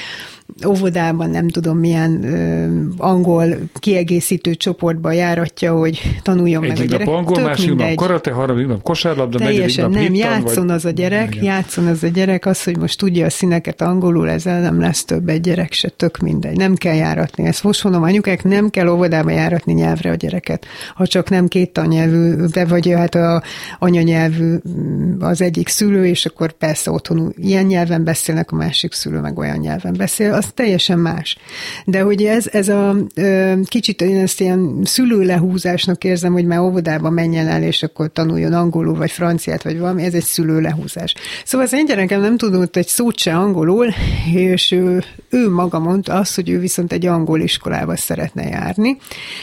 óvodában 0.67 1.29
nem 1.29 1.47
tudom 1.47 1.77
milyen 1.77 2.23
ö, 2.23 2.67
angol 2.97 3.45
kiegészítő 3.79 4.55
csoportba 4.55 5.11
járatja, 5.11 5.73
hogy 5.73 6.01
tanuljon 6.21 6.61
meg 6.61 6.77
a 6.79 6.83
gyerek. 6.83 7.07
angol, 7.07 7.41
másik 7.41 7.75
nap 7.75 7.95
karate, 7.95 8.31
harmadik 8.31 8.67
nap 8.67 8.81
kosárlabda, 8.81 9.37
Teljesen 9.37 9.89
nap 9.89 10.01
nem, 10.01 10.13
játszon 10.13 10.65
vagy... 10.65 10.75
az 10.75 10.85
a 10.85 10.89
gyerek, 10.89 11.35
Igen. 11.35 11.43
játszon 11.43 11.87
az 11.87 12.03
a 12.03 12.07
gyerek, 12.07 12.45
az, 12.45 12.63
hogy 12.63 12.77
most 12.77 12.99
tudja 12.99 13.25
a 13.25 13.29
színeket 13.29 13.81
angolul, 13.81 14.29
ezzel 14.29 14.61
nem 14.61 14.79
lesz 14.79 15.05
több 15.05 15.29
egy 15.29 15.41
gyerek 15.41 15.71
se, 15.73 15.89
tök 15.89 16.17
mindegy. 16.17 16.57
Nem 16.57 16.75
kell 16.75 16.95
járatni. 16.95 17.45
Ezt 17.45 17.63
most 17.63 17.83
mondom, 17.83 18.03
anyukák, 18.03 18.43
nem 18.43 18.69
kell 18.69 18.87
óvodába 18.87 19.29
járatni 19.29 19.73
nyelvre 19.73 20.11
a 20.11 20.15
gyereket. 20.15 20.65
Ha 20.95 21.07
csak 21.07 21.29
nem 21.29 21.47
két 21.47 21.73
tannyelvű, 21.73 22.35
de 22.35 22.65
vagy 22.65 22.91
hát 22.91 23.15
a 23.15 23.43
anyanyelvű 23.79 24.55
mm, 24.69 25.21
az 25.21 25.41
egyik 25.41 25.67
szülő, 25.67 26.05
és 26.05 26.25
akkor 26.25 26.51
persze 26.51 26.91
otthon 26.91 27.33
ilyen 27.37 27.65
nyelven 27.65 28.03
beszélnek, 28.03 28.51
a 28.51 28.55
másik 28.55 28.93
szülő 28.93 29.19
meg 29.19 29.37
olyan 29.37 29.57
nyelven 29.57 29.93
beszél, 29.97 30.33
az 30.33 30.44
teljesen 30.53 30.99
más. 30.99 31.37
De 31.85 32.01
hogy 32.01 32.23
ez, 32.23 32.47
ez 32.51 32.69
a 32.69 32.95
kicsit 33.65 34.01
én 34.01 34.17
ezt 34.17 34.41
ilyen 34.41 34.79
szülőlehúzásnak 34.83 36.03
érzem, 36.03 36.33
hogy 36.33 36.45
már 36.45 36.59
óvodába 36.59 37.09
menjen 37.09 37.47
el, 37.47 37.63
és 37.63 37.83
akkor 37.83 38.11
tanuljon 38.11 38.53
angolul, 38.53 38.95
vagy 38.95 39.11
franciát, 39.11 39.63
vagy 39.63 39.79
valami, 39.79 40.03
ez 40.03 40.13
egy 40.13 40.23
szülőlehúzás. 40.23 41.13
Szóval 41.45 41.65
az 41.65 41.73
én 41.73 41.85
gyerekem 41.85 42.21
nem 42.21 42.37
tudott 42.37 42.75
egy 42.75 42.87
szót 42.87 43.17
se 43.17 43.35
angolul, 43.35 43.87
és 44.33 44.71
ő, 44.71 45.03
ő 45.29 45.49
maga 45.49 45.79
mondta 45.79 46.13
azt, 46.13 46.35
hogy 46.35 46.49
ő 46.49 46.59
viszont 46.59 46.91
egy 46.91 47.05
angol 47.05 47.39
iskolába 47.41 47.95
szeretne 47.95 48.43
járni, 48.43 48.97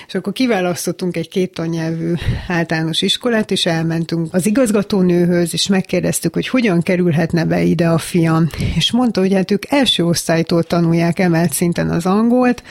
és 0.07 0.15
akkor 0.15 0.33
kiválasztottunk 0.33 1.17
egy 1.17 1.29
két 1.29 1.55
tannyelvű 1.55 2.13
általános 2.49 3.03
iskolát, 3.03 3.51
és 3.51 3.67
elmentünk 3.67 4.29
az 4.35 4.47
igazgatónőhöz, 4.47 5.53
és 5.53 5.67
megkérdeztük, 5.67 6.35
hogy 6.35 6.49
hogyan 6.49 6.83
kerülhetne 6.83 7.45
be 7.45 7.63
ide 7.63 7.89
a 7.89 7.99
fiam. 7.99 8.49
És 8.75 8.93
mondta, 8.93 9.21
hogy 9.21 9.33
hát 9.33 9.51
ők 9.51 9.63
első 9.69 10.05
osztálytól 10.05 10.63
tanulják 10.93 11.19
emelt 11.19 11.53
szinten 11.53 11.91
az 11.91 12.07
angolt, 12.07 12.63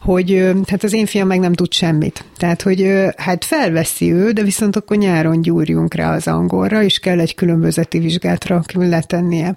hogy 0.00 0.50
hát 0.66 0.84
az 0.84 0.92
én 0.92 1.06
fiam 1.06 1.26
meg 1.26 1.38
nem 1.38 1.52
tud 1.52 1.72
semmit. 1.72 2.24
Tehát, 2.36 2.62
hogy 2.62 2.92
hát 3.16 3.44
felveszi 3.44 4.12
ő, 4.12 4.30
de 4.30 4.42
viszont 4.42 4.76
akkor 4.76 4.96
nyáron 4.96 5.42
gyúrjunk 5.42 5.94
rá 5.94 6.14
az 6.14 6.26
angolra, 6.26 6.82
és 6.82 6.98
kell 6.98 7.20
egy 7.20 7.34
különbözeti 7.34 7.98
vizsgátra 7.98 8.62
letennie. 8.74 9.56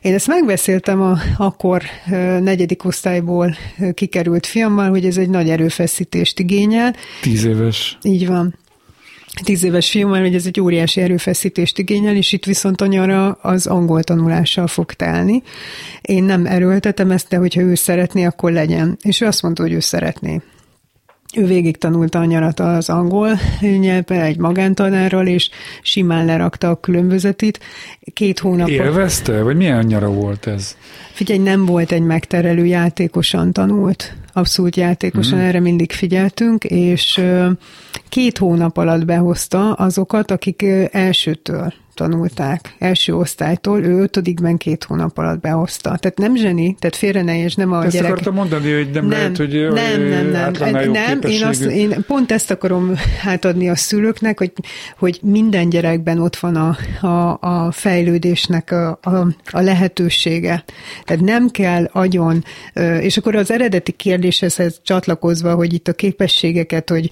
Én 0.00 0.14
ezt 0.14 0.26
megbeszéltem 0.26 1.00
a 1.00 1.18
akkor 1.36 1.82
negyedik 2.40 2.84
osztályból 2.84 3.56
kikerült 3.94 4.46
fiammal, 4.46 4.90
hogy 4.90 5.04
ez 5.04 5.16
egy 5.16 5.30
nagy 5.30 5.48
erőfeszítést 5.48 6.38
igényel, 6.38 6.94
Tíz 7.20 7.44
éves. 7.44 7.98
így 8.02 8.26
van. 8.26 8.54
Tíz 9.44 9.64
éves 9.64 9.90
fiúmmal, 9.90 10.20
hogy 10.20 10.34
ez 10.34 10.46
egy 10.46 10.60
óriási 10.60 11.00
erőfeszítést 11.00 11.78
igényel, 11.78 12.16
és 12.16 12.32
itt 12.32 12.44
viszont 12.44 12.80
a 12.80 12.86
nyara 12.86 13.32
az 13.32 13.66
angol 13.66 14.02
tanulással 14.02 14.66
fog 14.66 14.92
telni. 14.92 15.42
Én 16.00 16.24
nem 16.24 16.46
erőltetem 16.46 17.10
ezt, 17.10 17.28
de 17.28 17.36
hogyha 17.36 17.60
ő 17.60 17.74
szeretné, 17.74 18.24
akkor 18.24 18.52
legyen. 18.52 18.96
És 19.02 19.20
ő 19.20 19.26
azt 19.26 19.42
mondta, 19.42 19.62
hogy 19.62 19.72
ő 19.72 19.80
szeretné. 19.80 20.40
Ő 21.36 21.46
végig 21.46 21.76
tanulta 21.76 22.18
a 22.18 22.24
nyarat 22.24 22.60
az 22.60 22.88
angol 22.88 23.38
nyelvben 23.60 24.20
egy 24.20 24.38
magántanárral, 24.38 25.26
és 25.26 25.50
simán 25.82 26.24
lerakta 26.24 26.68
a 26.68 26.80
különbözetit. 26.80 27.60
Két 28.12 28.38
hónap. 28.38 28.68
Élvezte? 28.68 29.42
Vagy 29.42 29.56
milyen 29.56 29.84
nyara 29.84 30.10
volt 30.10 30.46
ez? 30.46 30.76
Figyelj, 31.12 31.38
nem 31.38 31.66
volt 31.66 31.92
egy 31.92 32.02
megterelő, 32.02 32.64
játékosan 32.64 33.52
tanult. 33.52 34.14
Abszolút 34.32 34.76
játékosan, 34.76 35.38
mm. 35.38 35.42
erre 35.42 35.60
mindig 35.60 35.92
figyeltünk, 35.92 36.64
és 36.64 37.20
két 38.08 38.38
hónap 38.38 38.76
alatt 38.76 39.04
behozta 39.04 39.72
azokat, 39.72 40.30
akik 40.30 40.64
elsőtől 40.90 41.72
tanulták, 41.94 42.74
első 42.78 43.16
osztálytól, 43.16 43.84
ő 43.84 44.00
ötödikben 44.00 44.56
két 44.56 44.84
hónap 44.84 45.18
alatt 45.18 45.40
behozta. 45.40 45.96
Tehát 45.96 46.18
nem 46.18 46.36
zseni, 46.36 46.76
tehát 46.78 46.96
félre 46.96 47.22
ne 47.22 47.42
és 47.42 47.54
nem 47.54 47.72
a 47.72 47.84
Ezt 47.84 47.94
gyerek... 47.94 48.10
akartam 48.10 48.34
mondani, 48.34 48.72
hogy 48.72 48.90
nem, 48.92 49.06
nem 49.06 49.18
lehet, 49.18 49.36
hogy 49.36 49.68
nem, 49.72 50.02
nem, 50.02 50.26
nem, 50.58 50.82
jobb 50.84 50.92
nem 50.92 51.20
én, 51.22 51.44
azt, 51.44 51.62
én 51.62 52.04
pont 52.06 52.32
ezt 52.32 52.50
akarom 52.50 52.92
átadni 53.24 53.68
a 53.68 53.76
szülőknek, 53.76 54.38
hogy, 54.38 54.52
hogy 54.98 55.18
minden 55.22 55.68
gyerekben 55.68 56.18
ott 56.18 56.36
van 56.36 56.56
a, 56.56 56.76
a, 57.06 57.38
a 57.40 57.70
fejlődésnek 57.70 58.70
a, 58.70 58.98
a, 59.02 59.26
a 59.50 59.60
lehetősége. 59.60 60.64
Tehát 61.04 61.22
nem 61.22 61.48
kell 61.48 61.88
agyon, 61.92 62.44
és 63.00 63.16
akkor 63.16 63.36
az 63.36 63.50
eredeti 63.50 63.92
kérdéshez 63.92 64.80
csatlakozva, 64.82 65.54
hogy 65.54 65.72
itt 65.72 65.88
a 65.88 65.92
képességeket, 65.92 66.88
hogy 66.88 67.10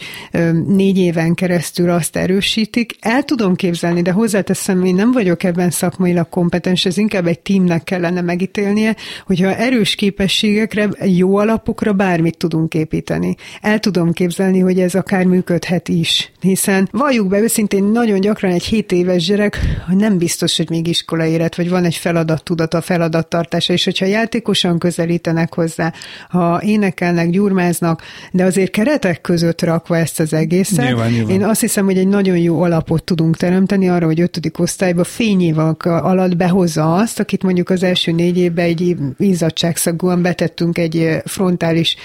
négy 0.67 0.99
éven 0.99 1.35
keresztül 1.35 1.91
azt 1.91 2.17
erősítik, 2.17 2.97
el 3.01 3.23
tudom 3.23 3.55
képzelni, 3.55 4.03
de 4.03 4.11
hozzáteszem, 4.11 4.70
én 4.85 4.95
nem 4.95 5.13
vagyok 5.13 5.43
ebben 5.43 5.71
szakmailag 5.71 6.29
kompetens, 6.29 6.85
ez 6.85 6.97
inkább 6.97 7.27
egy 7.27 7.41
tímnek 7.41 7.85
kellene 7.85 8.21
megítélnie, 8.21 8.97
hogyha 9.27 9.55
erős 9.55 9.95
képességekre, 9.95 10.89
jó 11.05 11.37
alapokra 11.37 11.93
bármit 11.93 12.37
tudunk 12.37 12.75
építeni. 12.75 13.37
El 13.61 13.79
tudom 13.79 14.13
képzelni, 14.13 14.59
hogy 14.59 14.81
ez 14.81 14.95
akár 14.95 15.25
működhet 15.25 15.89
is, 15.89 16.33
hiszen 16.41 16.89
valljuk 16.93 17.29
be 17.29 17.39
őszintén 17.41 17.85
nagyon 17.85 18.21
gyakran 18.21 18.53
egy 18.53 18.65
7 18.65 18.93
éves 18.93 19.25
gyerek, 19.25 19.59
hogy 19.87 19.97
nem 19.97 20.19
biztos, 20.19 20.57
hogy 20.57 20.71
még 20.71 20.87
iskola 20.87 21.25
éret, 21.25 21.57
vagy 21.57 21.69
van 21.71 21.85
egy 21.85 21.95
feladattudata, 21.95 22.81
feladattartása, 22.81 23.73
és 23.73 23.85
hogyha 23.85 24.07
játékosan 24.07 24.79
közelítenek 24.79 25.55
hozzá, 25.55 25.93
ha 26.29 26.61
énekelnek, 26.63 27.31
gyurmáznak, 27.31 28.03
de 28.33 28.45
azért 28.45 28.71
keretek 28.71 29.21
között 29.21 29.63
rakva 29.63 29.97
ezt 29.97 30.21
az 30.21 30.33
egészet, 30.33 30.85
Nyilván, 30.85 31.11
nyilván. 31.11 31.35
én 31.35 31.45
azt 31.45 31.61
hiszem, 31.61 31.85
hogy 31.85 31.99
egy 31.99 32.09
nagyon 32.09 32.37
jó 32.37 32.63
alapot 32.63 33.05
tudunk 33.05 33.37
teremteni 33.37 33.89
arra, 33.89 34.07
hogy 34.07 34.21
ötödik 34.21 34.57
osztályba 34.61 35.05
fényévak 35.05 35.85
alatt 35.85 36.37
behozza 36.37 36.95
azt, 36.95 37.21
akit 37.21 37.43
mondjuk 37.43 37.71
az 37.71 37.83
első 37.83 38.13
négy 38.13 38.39
évben 38.39 38.65
egy 38.65 38.97
izzadságszagúan 39.19 40.23
betettünk 40.23 40.79
egy 40.79 41.23
frontális 41.25 41.97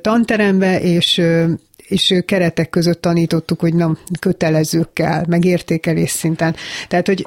tanterembe, 0.00 0.80
és 0.80 1.22
és 1.88 2.14
keretek 2.26 2.70
között 2.70 3.00
tanítottuk, 3.00 3.60
hogy 3.60 3.74
nem 3.74 3.98
kötelezőkkel, 4.20 5.24
meg 5.28 5.44
értékelés 5.44 6.10
szinten. 6.10 6.54
Tehát, 6.88 7.06
hogy 7.06 7.26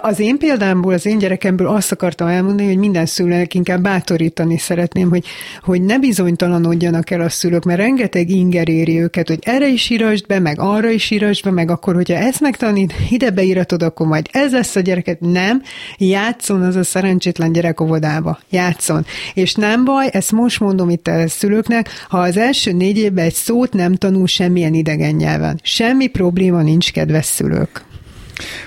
az 0.00 0.20
én 0.20 0.38
példámból, 0.38 0.92
az 0.92 1.06
én 1.06 1.18
gyerekemből 1.18 1.66
azt 1.66 1.92
akartam 1.92 2.26
elmondani, 2.26 2.68
hogy 2.68 2.78
minden 2.78 3.06
szülőnek 3.06 3.54
inkább 3.54 3.82
bátorítani 3.82 4.58
szeretném, 4.58 5.08
hogy, 5.08 5.24
hogy 5.62 5.82
ne 5.82 5.98
bizonytalanodjanak 5.98 7.10
el 7.10 7.20
a 7.20 7.28
szülők, 7.28 7.64
mert 7.64 7.78
rengeteg 7.78 8.30
inger 8.30 8.68
éri 8.68 9.00
őket, 9.00 9.28
hogy 9.28 9.38
erre 9.42 9.68
is 9.68 9.90
írasd 9.90 10.26
be, 10.26 10.38
meg 10.38 10.60
arra 10.60 10.90
is 10.90 11.10
írasd 11.10 11.44
be, 11.44 11.50
meg 11.50 11.70
akkor, 11.70 11.94
hogyha 11.94 12.14
ezt 12.14 12.40
megtanít, 12.40 12.94
ide 13.10 13.30
beíratod, 13.30 13.82
akkor 13.82 14.06
majd 14.06 14.28
ez 14.32 14.52
lesz 14.52 14.76
a 14.76 14.80
gyereket. 14.80 15.20
Nem, 15.20 15.62
játszon 15.98 16.62
az 16.62 16.76
a 16.76 16.84
szerencsétlen 16.84 17.52
gyerek 17.52 17.80
óvodába. 17.80 18.38
Játszon. 18.50 19.06
És 19.34 19.54
nem 19.54 19.84
baj, 19.84 20.08
ezt 20.12 20.32
most 20.32 20.60
mondom 20.60 20.90
itt 20.90 21.06
a 21.06 21.28
szülőknek, 21.28 21.88
ha 22.08 22.18
az 22.18 22.36
első 22.36 22.72
négy 22.72 22.98
évben 22.98 23.24
egy 23.24 23.34
szót 23.34 23.72
nem 23.72 23.85
tanul 23.94 24.26
semmilyen 24.26 24.74
idegen 24.74 25.14
nyelven. 25.14 25.60
Semmi 25.62 26.06
probléma 26.06 26.62
nincs, 26.62 26.92
kedves 26.92 27.24
szülők. 27.24 27.84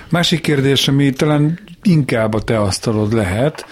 Másik 0.08 0.40
kérdés, 0.40 0.88
ami 0.88 1.10
talán 1.10 1.58
inkább 1.82 2.34
a 2.34 2.42
te 2.42 2.60
asztalod 2.60 3.12
lehet, 3.12 3.66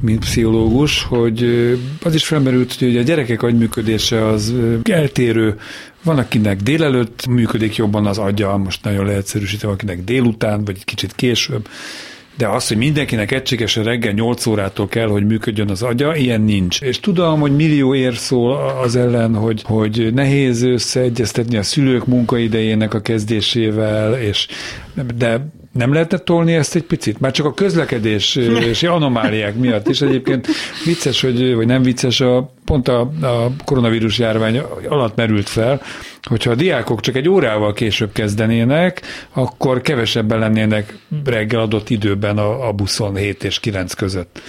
mint 0.00 0.18
pszichológus, 0.18 1.02
hogy 1.02 1.42
az 2.02 2.14
is 2.14 2.26
felmerült, 2.26 2.74
hogy 2.74 2.96
a 2.96 3.02
gyerekek 3.02 3.42
agyműködése 3.42 4.26
az 4.26 4.54
eltérő. 4.82 5.58
Van, 6.02 6.18
akinek 6.18 6.60
délelőtt 6.60 7.26
működik 7.26 7.76
jobban 7.76 8.06
az 8.06 8.18
agya, 8.18 8.56
most 8.56 8.84
nagyon 8.84 9.04
leegyszerűsítve, 9.04 9.68
akinek 9.68 10.04
délután, 10.04 10.64
vagy 10.64 10.84
kicsit 10.84 11.14
később. 11.14 11.68
De 12.36 12.48
az, 12.48 12.68
hogy 12.68 12.76
mindenkinek 12.76 13.32
egységesen 13.32 13.84
reggel 13.84 14.12
8 14.12 14.46
órától 14.46 14.88
kell, 14.88 15.06
hogy 15.06 15.26
működjön 15.26 15.70
az 15.70 15.82
agya, 15.82 16.16
ilyen 16.16 16.40
nincs. 16.40 16.80
És 16.82 17.00
tudom, 17.00 17.40
hogy 17.40 17.56
millió 17.56 17.94
ér 17.94 18.16
szól 18.16 18.74
az 18.82 18.96
ellen, 18.96 19.34
hogy, 19.34 19.62
hogy 19.64 20.14
nehéz 20.14 20.62
összeegyeztetni 20.62 21.56
a 21.56 21.62
szülők 21.62 22.06
munkaidejének 22.06 22.94
a 22.94 23.00
kezdésével, 23.00 24.14
és 24.14 24.46
de 25.16 25.46
nem 25.72 25.92
lehetne 25.92 26.18
tolni 26.18 26.54
ezt 26.54 26.74
egy 26.74 26.82
picit? 26.82 27.20
Már 27.20 27.32
csak 27.32 27.46
a 27.46 27.54
közlekedés 27.54 28.36
és 28.70 28.82
anomáliák 28.82 29.56
miatt 29.56 29.88
is. 29.88 30.00
Egyébként 30.00 30.46
vicces, 30.84 31.20
hogy, 31.20 31.54
vagy 31.54 31.66
nem 31.66 31.82
vicces, 31.82 32.20
a, 32.20 32.52
pont 32.64 32.88
a, 32.88 33.00
a 33.20 33.50
koronavírus 33.64 34.18
járvány 34.18 34.58
alatt 34.88 35.16
merült 35.16 35.48
fel, 35.48 35.80
hogyha 36.28 36.50
a 36.50 36.54
diákok 36.54 37.00
csak 37.00 37.16
egy 37.16 37.28
órával 37.28 37.72
később 37.72 38.12
kezdenének, 38.12 39.02
akkor 39.32 39.80
kevesebben 39.80 40.38
lennének 40.38 40.98
reggel 41.24 41.60
adott 41.60 41.90
időben 41.90 42.38
a, 42.38 42.68
a 42.68 42.72
buszon 42.72 43.16
7 43.16 43.44
és 43.44 43.60
9 43.60 43.92
között. 43.94 44.42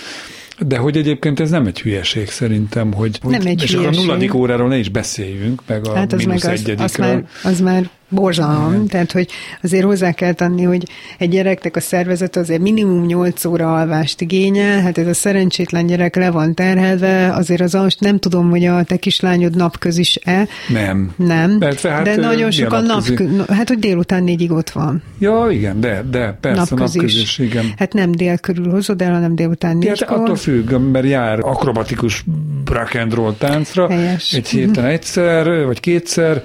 De 0.60 0.78
hogy 0.78 0.98
egyébként 0.98 1.40
ez 1.40 1.50
nem 1.50 1.66
egy 1.66 1.82
hülyeség 1.82 2.30
szerintem, 2.30 2.94
hogy, 2.94 3.20
hogy 3.22 3.32
Nem 3.32 3.48
egy 3.48 3.64
és 3.64 3.74
akkor 3.74 3.86
a 3.86 3.90
hülyeség. 3.90 4.06
nulladik 4.08 4.34
óráról 4.34 4.68
ne 4.68 4.78
is 4.78 4.90
beszéljünk, 4.90 5.62
meg 5.68 5.88
a 5.88 5.96
Hát 5.96 6.14
az 6.14 6.20
meg 6.20 6.28
mínusz 6.28 6.44
az, 6.44 6.52
az, 6.52 6.60
egyedikről. 6.60 7.08
már, 7.08 7.24
az 7.44 7.60
már 7.60 7.90
borzalom, 8.10 8.88
tehát 8.88 9.12
hogy 9.12 9.30
azért 9.64 9.84
hozzá 9.84 10.12
kell 10.12 10.34
tenni, 10.34 10.64
hogy 10.64 10.84
egy 11.18 11.30
gyereknek 11.30 11.76
a 11.76 11.80
szervezet 11.80 12.36
azért 12.36 12.62
minimum 12.62 13.06
8 13.06 13.46
óra 13.46 13.76
alvást 13.76 14.22
igényel, 14.22 14.82
hát 14.82 14.98
ez 14.98 15.08
a 15.08 15.14
szerencsétlen 15.14 15.86
gyerek 15.86 16.16
le 16.16 16.32
van 16.32 16.54
terhelve, 16.54 17.34
azért 17.34 17.62
az 17.62 17.74
most 17.74 18.00
nem 18.00 18.20
tudom, 18.20 18.50
hogy 18.50 18.66
a 18.66 18.84
te 18.84 18.98
kislányod 18.98 19.56
napközis-e. 19.56 20.48
Nem. 20.68 21.14
Nem, 21.16 21.58
Persze, 21.60 21.90
hát, 21.90 22.04
de 22.04 22.16
nagyon 22.16 22.52
sokan 22.52 22.84
napközi? 22.84 23.24
nap, 23.24 23.50
hát 23.50 23.68
hogy 23.68 23.80
délután 23.80 24.24
négyig 24.24 24.52
ott 24.52 24.70
van. 24.70 25.04
Ja, 25.20 25.48
igen, 25.52 25.80
de, 25.80 26.04
de 26.12 26.38
persze, 26.42 26.60
napközis. 26.60 26.94
napközis, 26.96 27.38
igen. 27.38 27.74
Hát 27.78 27.94
nem 27.94 28.12
dél 28.12 28.38
körül 28.38 28.70
hozod 28.72 29.02
el, 29.02 29.14
hanem 29.14 29.36
délután 29.36 29.72
hát 29.72 29.80
négykor. 29.80 30.18
attól 30.20 30.36
függ, 30.36 30.72
mert 30.72 31.06
jár 31.06 31.40
akrobatikus 31.40 32.26
rock 32.66 32.96
and 32.96 33.14
roll 33.14 33.34
táncra, 33.38 33.90
Helyes. 33.90 34.34
egy 34.34 34.48
héten 34.48 34.86
egyszer, 34.86 35.66
vagy 35.66 35.80
kétszer, 35.80 36.44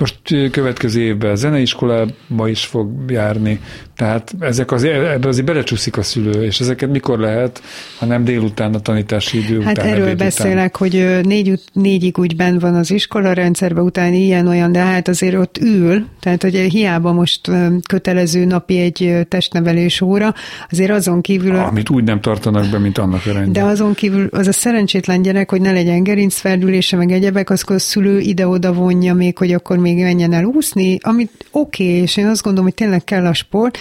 most 0.00 0.50
következő 0.50 1.00
évben 1.00 1.36
zeneiskolába 1.36 2.48
is 2.48 2.66
fog 2.66 3.10
járni, 3.10 3.60
tehát 3.98 4.34
ezek 4.40 4.72
az, 4.72 4.84
ebbe 4.84 5.28
azért 5.28 5.46
belecsúszik 5.46 5.96
a 5.96 6.02
szülő, 6.02 6.44
és 6.44 6.60
ezeket 6.60 6.90
mikor 6.90 7.18
lehet, 7.18 7.62
ha 7.98 8.06
nem 8.06 8.24
délután 8.24 8.74
a 8.74 8.80
tanítási 8.80 9.38
idő 9.38 9.60
Hát 9.60 9.72
után, 9.72 9.86
erről 9.86 10.04
ebéd 10.04 10.16
beszélek, 10.16 10.76
hogy 10.76 10.96
ö, 10.96 11.20
négy, 11.20 11.60
négyig 11.72 12.18
úgy 12.18 12.36
benn 12.36 12.58
van 12.58 12.74
az 12.74 12.90
iskola 12.90 13.32
rendszerben, 13.32 13.84
utána 13.84 14.14
ilyen-olyan, 14.14 14.72
de 14.72 14.78
hát 14.78 15.08
azért 15.08 15.34
ott 15.34 15.58
ül, 15.60 16.06
tehát 16.20 16.42
hogy 16.42 16.54
hiába 16.54 17.12
most 17.12 17.50
kötelező 17.88 18.44
napi 18.44 18.78
egy 18.78 19.26
testnevelés 19.28 20.00
óra, 20.00 20.34
azért 20.70 20.90
azon 20.90 21.20
kívül... 21.20 21.52
után. 21.52 21.64
Amit 21.64 21.90
úgy 21.90 22.04
nem 22.04 22.20
tartanak 22.20 22.70
be, 22.70 22.78
mint 22.78 22.98
annak 22.98 23.26
a 23.26 23.32
rendje. 23.32 23.62
De 23.62 23.68
azon 23.68 23.94
kívül 23.94 24.28
az 24.30 24.46
a 24.46 24.52
szerencsétlen 24.52 25.22
gyerek, 25.22 25.50
hogy 25.50 25.60
ne 25.60 25.72
legyen 25.72 26.02
gerincferdülése, 26.02 26.96
meg 26.96 27.10
egyebek, 27.10 27.50
az 27.50 27.64
a 27.66 27.78
szülő 27.78 28.18
ide-oda 28.18 28.72
vonja 28.72 29.14
még, 29.14 29.38
hogy 29.38 29.52
akkor 29.52 29.78
még 29.78 30.02
menjen 30.02 30.32
el 30.32 30.44
úszni, 30.44 30.98
amit 31.02 31.46
oké, 31.50 31.84
okay, 31.84 32.02
és 32.02 32.16
én 32.16 32.26
azt 32.26 32.42
gondolom, 32.42 32.66
hogy 32.66 32.74
tényleg 32.74 33.04
kell 33.04 33.26
a 33.26 33.34
sport, 33.34 33.78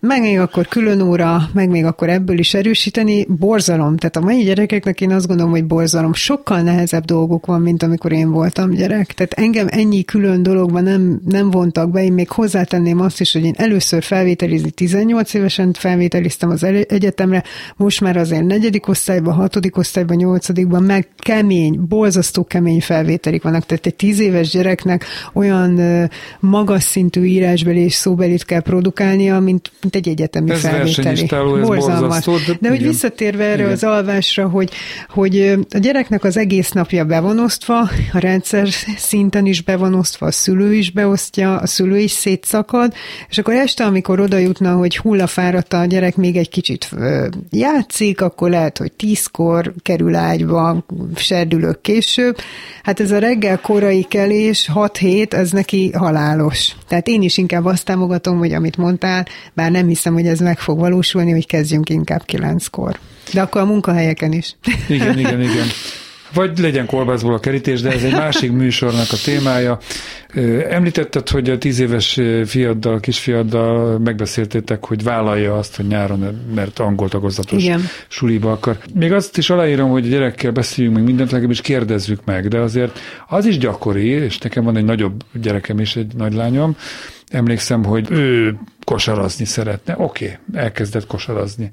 meg 0.00 0.20
még 0.20 0.38
akkor 0.38 0.66
külön 0.66 1.00
óra, 1.00 1.48
meg 1.52 1.68
még 1.68 1.84
akkor 1.84 2.08
ebből 2.08 2.38
is 2.38 2.54
erősíteni, 2.54 3.26
borzalom. 3.28 3.96
Tehát 3.96 4.16
a 4.16 4.20
mai 4.20 4.42
gyerekeknek 4.42 5.00
én 5.00 5.12
azt 5.12 5.26
gondolom, 5.26 5.50
hogy 5.50 5.64
borzalom. 5.64 6.12
Sokkal 6.12 6.60
nehezebb 6.60 7.04
dolgok 7.04 7.46
van, 7.46 7.60
mint 7.60 7.82
amikor 7.82 8.12
én 8.12 8.30
voltam 8.30 8.70
gyerek. 8.70 9.12
Tehát 9.12 9.32
engem 9.32 9.66
ennyi 9.70 10.04
külön 10.04 10.42
dologban 10.42 10.82
nem, 10.82 11.20
nem 11.28 11.50
vontak 11.50 11.90
be, 11.90 12.04
én 12.04 12.12
még 12.12 12.28
hozzátenném 12.28 13.00
azt 13.00 13.20
is, 13.20 13.32
hogy 13.32 13.44
én 13.44 13.54
először 13.56 14.02
felvételizni 14.02 14.70
18 14.70 15.34
évesen 15.34 15.72
felvételiztem 15.72 16.50
az 16.50 16.62
egyetemre, 16.88 17.42
most 17.76 18.00
már 18.00 18.16
azért 18.16 18.46
negyedik 18.46 18.88
osztályban, 18.88 19.34
hatodik 19.34 19.76
osztályban, 19.76 20.16
nyolcadikban 20.16 20.82
meg 20.82 21.08
kemény, 21.16 21.80
borzasztó 21.88 22.44
kemény 22.44 22.80
felvételik 22.80 23.42
vannak. 23.42 23.66
Tehát 23.66 23.86
egy 23.86 23.94
tíz 23.94 24.20
éves 24.20 24.50
gyereknek 24.50 25.04
olyan 25.32 25.80
magas 26.40 26.82
szintű 26.82 27.22
írásbeli 27.22 27.80
és 27.80 27.94
szóbelit 27.94 28.44
kell 28.44 28.60
produkálnia, 28.60 29.40
olyan, 29.42 29.54
mint, 29.54 29.72
mint 29.82 29.94
egy 29.96 30.08
egyetemi 30.08 30.50
Ez 30.50 30.60
felvételi. 30.60 31.22
ez 31.22 31.66
borzasztó, 31.66 32.36
de- 32.46 32.56
De 32.60 32.68
hogy 32.68 32.82
visszatérve 32.82 33.44
erre 33.44 33.54
Igen. 33.62 33.70
az 33.72 33.84
alvásra, 33.84 34.48
hogy, 34.48 34.70
hogy 35.08 35.54
a 35.70 35.78
gyereknek 35.78 36.24
az 36.24 36.36
egész 36.36 36.70
napja 36.70 37.04
be 37.04 37.20
van 37.20 37.38
osztva, 37.38 37.78
a 38.12 38.18
rendszer 38.18 38.68
szinten 38.96 39.46
is 39.46 39.62
be 39.62 39.76
van 39.76 39.94
osztva, 39.94 40.26
a 40.26 40.30
szülő 40.30 40.74
is 40.74 40.90
beosztja, 40.90 41.56
a 41.56 41.66
szülő 41.66 41.98
is 41.98 42.10
szétszakad, 42.10 42.92
és 43.28 43.38
akkor 43.38 43.54
este, 43.54 43.84
amikor 43.84 44.20
oda 44.20 44.36
jutna, 44.38 44.74
hogy 44.74 44.96
hullafáradt 44.96 45.72
a 45.72 45.84
gyerek 45.84 46.16
még 46.16 46.36
egy 46.36 46.48
kicsit 46.48 46.90
játszik, 47.50 48.20
akkor 48.20 48.50
lehet, 48.50 48.78
hogy 48.78 48.92
tízkor 48.92 49.72
kerül 49.82 50.14
ágyba, 50.14 50.84
serdülök 51.16 51.80
később. 51.80 52.36
Hát 52.82 53.00
ez 53.00 53.10
a 53.10 53.18
reggel 53.18 53.60
korai 53.60 54.02
kelés, 54.02 54.70
6-7, 54.74 55.32
ez 55.32 55.50
neki 55.50 55.90
halálos. 55.92 56.74
Tehát 56.88 57.08
én 57.08 57.22
is 57.22 57.36
inkább 57.38 57.64
azt 57.64 57.84
támogatom, 57.84 58.38
hogy 58.38 58.52
amit 58.52 58.76
mondtál, 58.76 59.26
bár 59.52 59.70
nem 59.70 59.86
hiszem, 59.86 60.12
hogy 60.12 60.26
ez 60.26 60.38
meg 60.38 60.58
fog 60.58 60.78
valósulni, 60.78 61.30
hogy 61.30 61.46
kezdjünk 61.46 61.88
inkább 61.88 62.24
kilenckor. 62.24 62.98
De 63.32 63.40
akkor 63.40 63.60
a 63.60 63.64
munkahelyeken 63.64 64.32
is. 64.32 64.56
Igen, 64.88 65.18
igen, 65.18 65.40
igen. 65.40 65.66
Vagy 66.34 66.58
legyen 66.58 66.86
kolbászból 66.86 67.34
a 67.34 67.38
kerítés, 67.38 67.80
de 67.80 67.90
ez 67.90 68.02
egy 68.02 68.12
másik 68.12 68.52
műsornak 68.52 69.06
a 69.10 69.16
témája. 69.24 69.78
Említetted, 70.68 71.28
hogy 71.28 71.50
a 71.50 71.58
tíz 71.58 71.78
éves 71.78 72.20
fiaddal, 72.44 73.00
kisfiaddal 73.00 73.98
megbeszéltétek, 73.98 74.84
hogy 74.84 75.02
vállalja 75.02 75.58
azt, 75.58 75.76
hogy 75.76 75.86
nyáron, 75.86 76.44
mert 76.54 76.78
angol 76.78 77.08
tagozatos 77.08 77.62
Igen. 77.62 77.80
suliba 78.08 78.52
akar. 78.52 78.78
Még 78.94 79.12
azt 79.12 79.38
is 79.38 79.50
aláírom, 79.50 79.90
hogy 79.90 80.06
a 80.06 80.08
gyerekkel 80.08 80.50
beszéljünk 80.50 80.96
meg 80.96 81.04
mindent, 81.04 81.30
legalábbis 81.30 81.60
kérdezzük 81.60 82.24
meg, 82.24 82.48
de 82.48 82.58
azért 82.58 82.98
az 83.28 83.46
is 83.46 83.58
gyakori, 83.58 84.06
és 84.06 84.38
nekem 84.38 84.64
van 84.64 84.76
egy 84.76 84.84
nagyobb 84.84 85.24
gyerekem 85.32 85.78
is, 85.78 85.96
egy 85.96 86.14
nagylányom, 86.16 86.76
emlékszem, 87.32 87.84
hogy 87.84 88.10
ő 88.10 88.58
kosarazni 88.84 89.44
szeretne. 89.44 89.94
Oké, 89.98 90.24
okay, 90.24 90.62
elkezdett 90.62 91.06
kosarazni. 91.06 91.72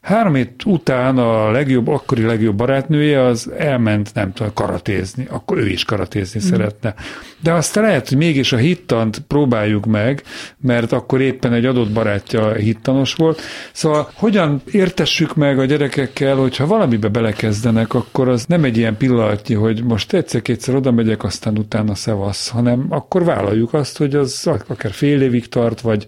Három 0.00 0.34
hét 0.34 0.64
után 0.64 1.18
a 1.18 1.50
legjobb, 1.50 1.88
akkori 1.88 2.22
legjobb 2.22 2.56
barátnője 2.56 3.22
az 3.22 3.50
elment, 3.58 4.14
nem 4.14 4.32
tudom, 4.32 4.52
karatézni. 4.54 5.26
Akkor 5.30 5.58
ő 5.58 5.68
is 5.68 5.84
karatézni 5.84 6.40
mm. 6.44 6.48
szeretne. 6.48 6.94
De 7.42 7.52
aztán 7.52 7.84
lehet, 7.84 8.08
hogy 8.08 8.16
mégis 8.16 8.52
a 8.52 8.56
hittant 8.56 9.18
próbáljuk 9.18 9.86
meg, 9.86 10.22
mert 10.60 10.92
akkor 10.92 11.20
éppen 11.20 11.52
egy 11.52 11.64
adott 11.64 11.90
barátja 11.90 12.52
hittanos 12.52 13.14
volt. 13.14 13.40
Szóval 13.72 14.10
hogyan 14.14 14.62
értessük 14.70 15.34
meg 15.34 15.58
a 15.58 15.64
gyerekekkel, 15.64 16.36
hogyha 16.36 16.66
valamibe 16.66 17.08
belekezdenek, 17.08 17.94
akkor 17.94 18.28
az 18.28 18.44
nem 18.44 18.64
egy 18.64 18.76
ilyen 18.76 18.96
pillanatnyi, 18.96 19.54
hogy 19.54 19.84
most 19.84 20.12
egyszer-kétszer 20.12 20.74
oda 20.74 20.90
megyek, 20.90 21.24
aztán 21.24 21.58
utána 21.58 21.94
szevasz, 21.94 22.48
hanem 22.48 22.86
akkor 22.88 23.24
vállaljuk 23.24 23.74
azt, 23.74 23.98
hogy 23.98 24.14
az 24.14 24.50
akár 24.66 24.92
fél 24.92 25.22
évig 25.22 25.48
tart, 25.48 25.80
vagy, 25.80 26.06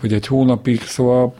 vagy 0.00 0.12
egy 0.12 0.26
hónapig, 0.26 0.80
szóval 0.80 1.34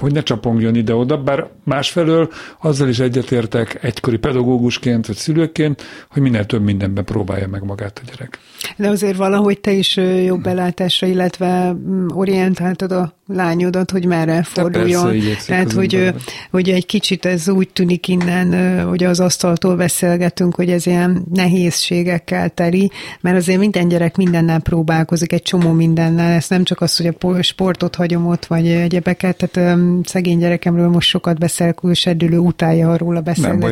hogy 0.00 0.12
ne 0.12 0.22
csapongjon 0.22 0.74
ide-oda, 0.74 1.22
bár 1.22 1.48
másfelől 1.64 2.30
azzal 2.60 2.88
is 2.88 2.98
egyetértek 2.98 3.78
egykori 3.82 4.16
pedagógusként 4.16 5.06
vagy 5.06 5.16
szülőként, 5.16 5.82
hogy 6.10 6.22
minél 6.22 6.46
több 6.46 6.62
mindenben 6.62 7.04
próbálja 7.04 7.48
meg 7.48 7.62
magát 7.64 8.00
a 8.04 8.10
gyerek. 8.10 8.38
De 8.76 8.88
azért 8.88 9.16
valahogy 9.16 9.60
te 9.60 9.72
is 9.72 9.96
jobb 10.24 10.42
belátásra, 10.42 11.06
illetve 11.06 11.72
mm, 11.72 12.06
orientáltad 12.08 12.92
a 12.92 13.14
lányodat, 13.26 13.90
hogy 13.90 14.06
merre 14.06 14.42
forduljon. 14.42 15.18
persze, 15.18 15.46
Tehát, 15.46 15.72
hogy, 15.72 16.14
hogy 16.50 16.68
egy 16.68 16.86
kicsit 16.86 17.24
ez 17.24 17.48
úgy 17.48 17.68
tűnik 17.68 18.08
innen, 18.08 18.80
hogy 18.88 19.04
az 19.04 19.20
asztaltól 19.20 19.76
beszélgetünk, 19.76 20.54
hogy 20.54 20.70
ez 20.70 20.86
ilyen 20.86 21.24
nehézségekkel 21.32 22.48
teli, 22.48 22.90
mert 23.20 23.36
azért 23.36 23.58
minden 23.58 23.88
gyerek 23.88 24.16
mindennel 24.16 24.60
próbálkozik, 24.60 25.32
egy 25.32 25.42
csomó 25.42 25.72
mindennel. 25.72 26.32
Ez 26.32 26.48
nem 26.48 26.64
csak 26.64 26.80
az, 26.80 26.96
hogy 26.96 27.06
a 27.06 27.12
po- 27.12 27.42
sportot 27.42 27.94
hagyom 27.94 28.26
ott, 28.26 28.46
vagy 28.46 28.68
egyebeket. 28.68 29.36
Tehát 29.36 29.78
ö, 29.96 30.00
szegény 30.04 30.38
gyerekemről 30.38 30.88
most 30.88 31.08
sokat 31.08 31.38
beszélek, 31.38 31.78
ő 31.84 31.92
serdülő 31.92 32.38
utálja 32.38 32.90
arról 32.90 33.16
a 33.16 33.22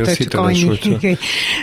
az 0.00 0.16
csak 0.16 0.34
annyi. 0.34 0.78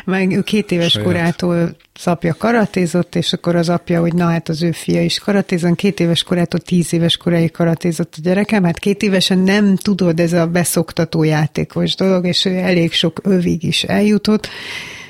Meg 0.06 0.32
ő 0.32 0.42
két 0.42 0.72
éves 0.72 0.92
Saját. 0.92 1.08
korától 1.08 1.76
az 1.94 2.08
apja 2.08 2.34
karatézott, 2.34 3.16
és 3.16 3.34
akkor 3.34 3.56
az 3.56 3.70
apja, 3.70 4.00
hogy 4.00 4.14
na 4.14 4.26
hát 4.26 4.50
az 4.50 4.64
ő 4.64 4.72
fia 4.72 5.02
is 5.02 5.20
karatézon, 5.20 5.76
két 5.76 6.00
éves 6.00 6.24
korától 6.24 6.60
tíz 6.60 6.94
éves 6.94 7.18
koráig 7.18 7.52
karatézott 7.52 8.14
a 8.18 8.22
gyerekem, 8.22 8.64
hát 8.64 8.80
két 8.80 9.02
évesen 9.02 9.40
nem 9.40 9.76
tudod, 9.76 10.20
ez 10.20 10.34
a 10.34 10.48
beszoktató 10.48 11.24
játékos 11.24 11.96
dolog, 11.96 12.26
és 12.26 12.46
ő 12.46 12.58
elég 12.58 12.94
sok 12.94 13.20
övig 13.24 13.64
is 13.64 13.84
eljutott, 13.84 14.48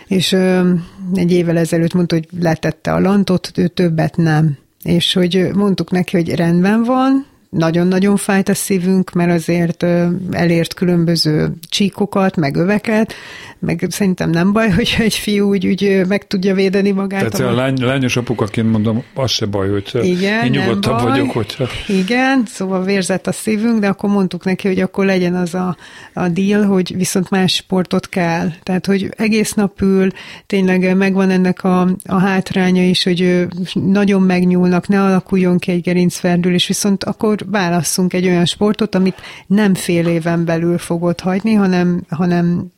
és 0.07 0.31
ö, 0.31 0.73
egy 1.13 1.31
évvel 1.31 1.57
ezelőtt 1.57 1.93
mondta, 1.93 2.15
hogy 2.15 2.27
letette 2.39 2.93
a 2.93 2.99
lantot, 2.99 3.51
ő 3.55 3.67
többet 3.67 4.15
nem. 4.17 4.57
És 4.83 5.13
hogy 5.13 5.49
mondtuk 5.53 5.91
neki, 5.91 6.17
hogy 6.17 6.35
rendben 6.35 6.83
van, 6.83 7.25
nagyon-nagyon 7.55 8.15
fájt 8.15 8.49
a 8.49 8.53
szívünk, 8.53 9.11
mert 9.11 9.31
azért 9.31 9.85
elért 10.31 10.73
különböző 10.73 11.51
csíkokat, 11.69 12.35
meg 12.35 12.55
öveket, 12.55 13.13
meg 13.59 13.87
szerintem 13.89 14.29
nem 14.29 14.53
baj, 14.53 14.69
hogyha 14.75 15.03
egy 15.03 15.13
fiú 15.13 15.49
úgy, 15.49 15.67
úgy 15.67 16.01
meg 16.07 16.27
tudja 16.27 16.53
védeni 16.53 16.91
magát. 16.91 17.31
Tehát 17.31 17.53
a 17.53 17.55
lány, 17.55 17.83
lányos 17.83 18.17
apukaként 18.17 18.71
mondom, 18.71 19.03
az 19.13 19.31
se 19.31 19.45
baj, 19.45 19.69
hogyha 19.69 20.03
igen, 20.03 20.45
én 20.45 20.51
nyugodtabb 20.51 20.97
baj. 20.97 21.09
vagyok, 21.09 21.31
hogyha 21.31 21.65
Igen, 21.87 22.43
szóval 22.45 22.83
vérzett 22.83 23.27
a 23.27 23.31
szívünk, 23.31 23.79
de 23.79 23.87
akkor 23.87 24.09
mondtuk 24.09 24.43
neki, 24.43 24.67
hogy 24.67 24.79
akkor 24.79 25.05
legyen 25.05 25.35
az 25.35 25.53
a, 25.53 25.77
a 26.13 26.27
deal, 26.27 26.63
hogy 26.65 26.95
viszont 26.95 27.29
más 27.29 27.53
sportot 27.53 28.09
kell. 28.09 28.49
Tehát, 28.63 28.85
hogy 28.85 29.09
egész 29.17 29.53
nap 29.53 29.81
ül, 29.81 30.09
tényleg 30.45 30.95
megvan 30.95 31.29
ennek 31.29 31.63
a, 31.63 31.81
a 32.05 32.19
hátránya 32.19 32.83
is, 32.83 33.03
hogy 33.03 33.47
nagyon 33.73 34.21
megnyúlnak, 34.21 34.87
ne 34.87 35.03
alakuljon 35.03 35.57
ki 35.57 35.71
egy 35.71 35.81
gerincferdülés, 35.81 36.67
viszont 36.67 37.03
akkor 37.03 37.44
válasszunk 37.47 38.13
egy 38.13 38.27
olyan 38.27 38.45
sportot, 38.45 38.95
amit 38.95 39.21
nem 39.47 39.73
fél 39.73 40.07
éven 40.07 40.45
belül 40.45 40.77
fogod 40.77 41.19
hagyni, 41.19 41.53
hanem, 41.53 42.03
hanem 42.09 42.71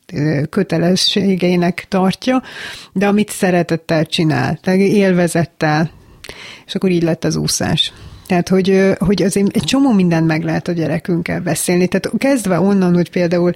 kötelességeinek 0.50 1.86
tartja, 1.88 2.42
de 2.92 3.06
amit 3.06 3.30
szeretettel 3.30 4.06
csinál, 4.06 4.58
élvezettel, 4.76 5.90
és 6.66 6.74
akkor 6.74 6.90
így 6.90 7.02
lett 7.02 7.24
az 7.24 7.36
úszás. 7.36 7.92
Tehát, 8.26 8.48
hogy, 8.48 8.94
hogy 8.98 9.22
azért 9.22 9.56
egy 9.56 9.62
csomó 9.62 9.92
mindent 9.92 10.26
meg 10.26 10.44
lehet 10.44 10.68
a 10.68 10.72
gyerekünkkel 10.72 11.40
beszélni. 11.40 11.86
Tehát 11.86 12.18
kezdve 12.18 12.60
onnan, 12.60 12.94
hogy 12.94 13.10
például 13.10 13.52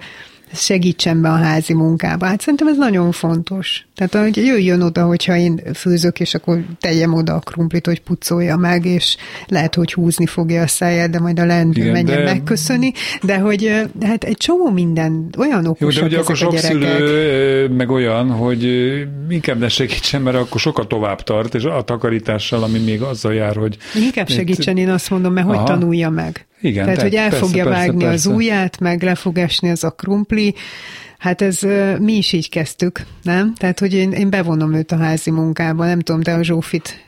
segítsen 0.54 1.20
be 1.20 1.28
a 1.28 1.36
házi 1.36 1.74
munkába. 1.74 2.26
Hát 2.26 2.40
szerintem 2.40 2.68
ez 2.68 2.76
nagyon 2.76 3.12
fontos. 3.12 3.86
Tehát, 3.94 4.26
hogy 4.26 4.36
jöjjön 4.36 4.82
oda, 4.82 5.04
hogyha 5.04 5.36
én 5.36 5.60
főzök, 5.74 6.20
és 6.20 6.34
akkor 6.34 6.64
tegyem 6.80 7.14
oda 7.14 7.34
a 7.34 7.38
krumplit, 7.38 7.86
hogy 7.86 8.00
pucolja 8.00 8.56
meg, 8.56 8.84
és 8.84 9.16
lehet, 9.46 9.74
hogy 9.74 9.92
húzni 9.92 10.26
fogja 10.26 10.62
a 10.62 10.66
száját, 10.66 11.10
de 11.10 11.20
majd 11.20 11.38
a 11.38 11.44
lendő 11.44 11.80
Igen, 11.80 11.92
menjen 11.92 12.24
de- 12.24 12.24
megköszöni. 12.24 12.92
De 13.22 13.38
hogy 13.38 13.88
hát 14.02 14.24
egy 14.24 14.36
csomó 14.36 14.70
minden, 14.70 15.28
olyan 15.38 15.62
Jó, 15.64 15.70
okosak 15.70 16.00
de 16.02 16.08
ugye 16.08 16.18
akkor 16.18 16.36
sok 16.36 16.58
szülő 16.58 17.68
meg 17.68 17.90
olyan, 17.90 18.30
hogy 18.30 18.62
inkább 19.28 19.58
ne 19.58 19.68
segítsen, 19.68 20.22
mert 20.22 20.36
akkor 20.36 20.60
sokkal 20.60 20.86
tovább 20.86 21.22
tart, 21.22 21.54
és 21.54 21.64
a 21.64 21.82
takarítással, 21.82 22.62
ami 22.62 22.78
még 22.78 23.02
azzal 23.02 23.34
jár, 23.34 23.56
hogy 23.56 23.76
Inkább 23.94 24.28
segítsen, 24.28 24.76
én 24.76 24.88
azt 24.88 25.10
mondom, 25.10 25.32
mert 25.32 25.46
hogy 25.46 25.56
Aha. 25.56 25.64
tanulja 25.64 26.10
meg. 26.10 26.46
Igen, 26.62 26.82
Tehát, 26.84 26.98
te- 26.98 27.04
hogy 27.04 27.14
el 27.14 27.28
persze, 27.28 27.44
fogja 27.46 27.64
persze, 27.64 27.78
vágni 27.78 28.04
persze. 28.04 28.28
az 28.28 28.34
ujját, 28.36 28.80
meg 28.80 29.02
le 29.02 29.14
fog 29.14 29.38
esni 29.38 29.70
az 29.70 29.84
a 29.84 29.90
krumpli. 29.90 30.54
Hát 31.18 31.42
ez 31.42 31.58
mi 31.98 32.12
is 32.12 32.32
így 32.32 32.48
kezdtük, 32.48 33.02
nem? 33.22 33.54
Tehát, 33.54 33.78
hogy 33.78 33.94
én, 33.94 34.12
én 34.12 34.30
bevonom 34.30 34.74
őt 34.74 34.92
a 34.92 34.96
házi 34.96 35.30
munkába, 35.30 35.84
nem 35.86 36.00
tudom, 36.00 36.22
de 36.22 36.32
a 36.32 36.42
Zsófit 36.42 37.04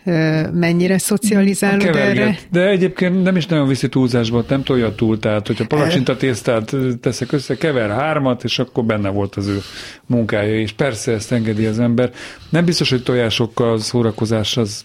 mennyire 0.53 0.99
szocializálod 0.99 1.83
keverget. 1.83 2.17
erre? 2.17 2.39
De 2.51 2.69
egyébként 2.69 3.23
nem 3.23 3.37
is 3.37 3.47
nagyon 3.47 3.69
viszi 3.69 3.89
túlzásba, 3.89 4.45
nem 4.49 4.63
tolja 4.63 4.95
túl, 4.95 5.19
tehát 5.19 5.47
hogyha 5.47 5.67
palacsinta 5.67 6.17
tésztát 6.17 6.75
teszek 7.01 7.33
össze, 7.33 7.57
kever 7.57 7.91
hármat, 7.91 8.45
és 8.45 8.59
akkor 8.59 8.85
benne 8.85 9.09
volt 9.09 9.35
az 9.35 9.47
ő 9.47 9.59
munkája, 10.07 10.59
és 10.61 10.73
persze 10.73 11.13
ezt 11.13 11.33
engedi 11.33 11.67
az 11.67 11.79
ember. 11.81 12.11
Nem 12.49 12.65
biztos, 12.65 12.91
hogy 12.91 13.03
tojásokkal 13.03 13.79
szórakozás 13.79 14.57
az 14.57 14.85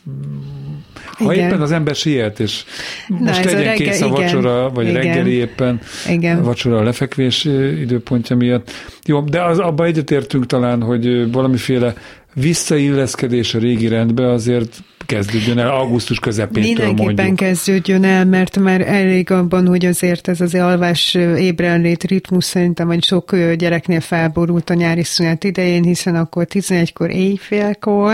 ha 1.26 1.34
Igen. 1.34 1.47
éppen 1.47 1.61
az 1.61 1.72
ember 1.72 1.95
siet, 1.95 2.39
és 2.39 2.63
most 3.07 3.39
ez 3.39 3.53
a 3.53 3.55
legyen 3.55 3.59
reggel- 3.59 3.76
kész 3.89 4.01
a 4.01 4.05
igen, 4.05 4.20
vacsora, 4.22 4.70
vagy 4.70 4.88
igen. 4.88 5.01
reggeli 5.01 5.32
éppen, 5.32 5.80
Igen. 6.09 6.38
a 6.38 6.43
vacsora 6.43 6.78
a 6.78 6.84
lefekvés 6.84 7.45
időpontja 7.82 8.36
miatt. 8.36 8.72
Jó, 9.05 9.22
de 9.22 9.43
az, 9.43 9.59
abba 9.59 9.86
egyetértünk 9.86 10.45
talán, 10.45 10.82
hogy 10.82 11.32
valamiféle 11.32 11.93
visszailleszkedés 12.34 13.53
a 13.53 13.59
régi 13.59 13.88
rendbe 13.88 14.32
azért 14.32 14.78
kezdődjön 15.05 15.57
el 15.59 15.70
augusztus 15.70 16.20
közepétől 16.20 16.63
Mindenképpen 16.63 17.15
mondjuk. 17.15 17.36
kezdődjön 17.36 18.03
el, 18.03 18.26
mert 18.26 18.57
már 18.59 18.82
elég 18.82 19.32
abban, 19.32 19.67
hogy 19.67 19.86
azért 19.86 20.28
ez 20.28 20.41
az 20.41 20.55
alvás 20.55 21.13
ébrenlét 21.38 22.03
ritmus 22.03 22.43
szerintem, 22.43 22.88
hogy 22.88 23.03
sok 23.03 23.36
gyereknél 23.55 23.99
felborult 23.99 24.70
a 24.70 24.74
nyári 24.74 25.03
szünet 25.03 25.43
idején, 25.43 25.84
hiszen 25.84 26.15
akkor 26.15 26.45
11-kor 26.49 27.09
éjfélkor 27.09 28.13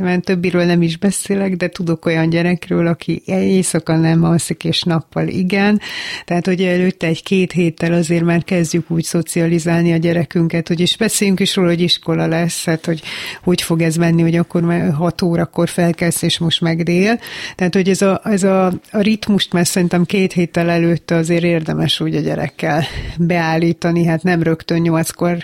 mert 0.00 0.24
többiről 0.24 0.64
nem 0.64 0.82
is 0.82 0.96
beszélek, 0.96 1.56
de 1.56 1.68
tudok 1.68 2.06
olyan 2.06 2.30
gyerekről, 2.30 2.86
aki 2.86 3.22
éjszaka 3.24 3.96
nem 3.96 4.24
alszik, 4.24 4.64
és 4.64 4.82
nappal 4.82 5.28
igen. 5.28 5.80
Tehát, 6.24 6.46
hogy 6.46 6.62
előtte 6.62 7.06
egy-két 7.06 7.52
héttel 7.52 7.92
azért 7.92 8.24
már 8.24 8.44
kezdjük 8.44 8.90
úgy 8.90 9.04
szocializálni 9.04 9.92
a 9.92 9.96
gyerekünket, 9.96 10.68
hogy 10.68 10.80
is 10.80 10.96
beszéljünk 10.96 11.40
is 11.40 11.56
róla, 11.56 11.68
hogy 11.68 11.80
iskola 11.80 12.26
lesz, 12.26 12.64
hát, 12.64 12.86
hogy 12.86 13.02
hogy 13.42 13.62
fog 13.62 13.82
ez 13.82 13.96
menni, 13.96 14.22
hogy 14.22 14.36
akkor 14.36 14.62
már 14.62 14.92
6 14.92 15.22
órakor 15.22 15.68
felkelsz, 15.68 16.22
és 16.22 16.38
most 16.38 16.60
meg 16.60 16.82
dél. 16.82 17.18
Tehát, 17.56 17.74
hogy 17.74 17.88
ez 17.88 18.02
a, 18.02 18.20
ez 18.24 18.42
a, 18.42 18.66
a 18.90 19.00
ritmust 19.00 19.52
már 19.52 19.66
szerintem 19.66 20.04
két 20.04 20.32
héttel 20.32 20.70
előtte 20.70 21.14
azért 21.14 21.44
érdemes 21.44 22.00
úgy 22.00 22.14
a 22.14 22.20
gyerekkel 22.20 22.84
beállítani, 23.18 24.04
hát 24.04 24.22
nem 24.22 24.42
rögtön 24.42 24.80
nyolckor 24.80 25.36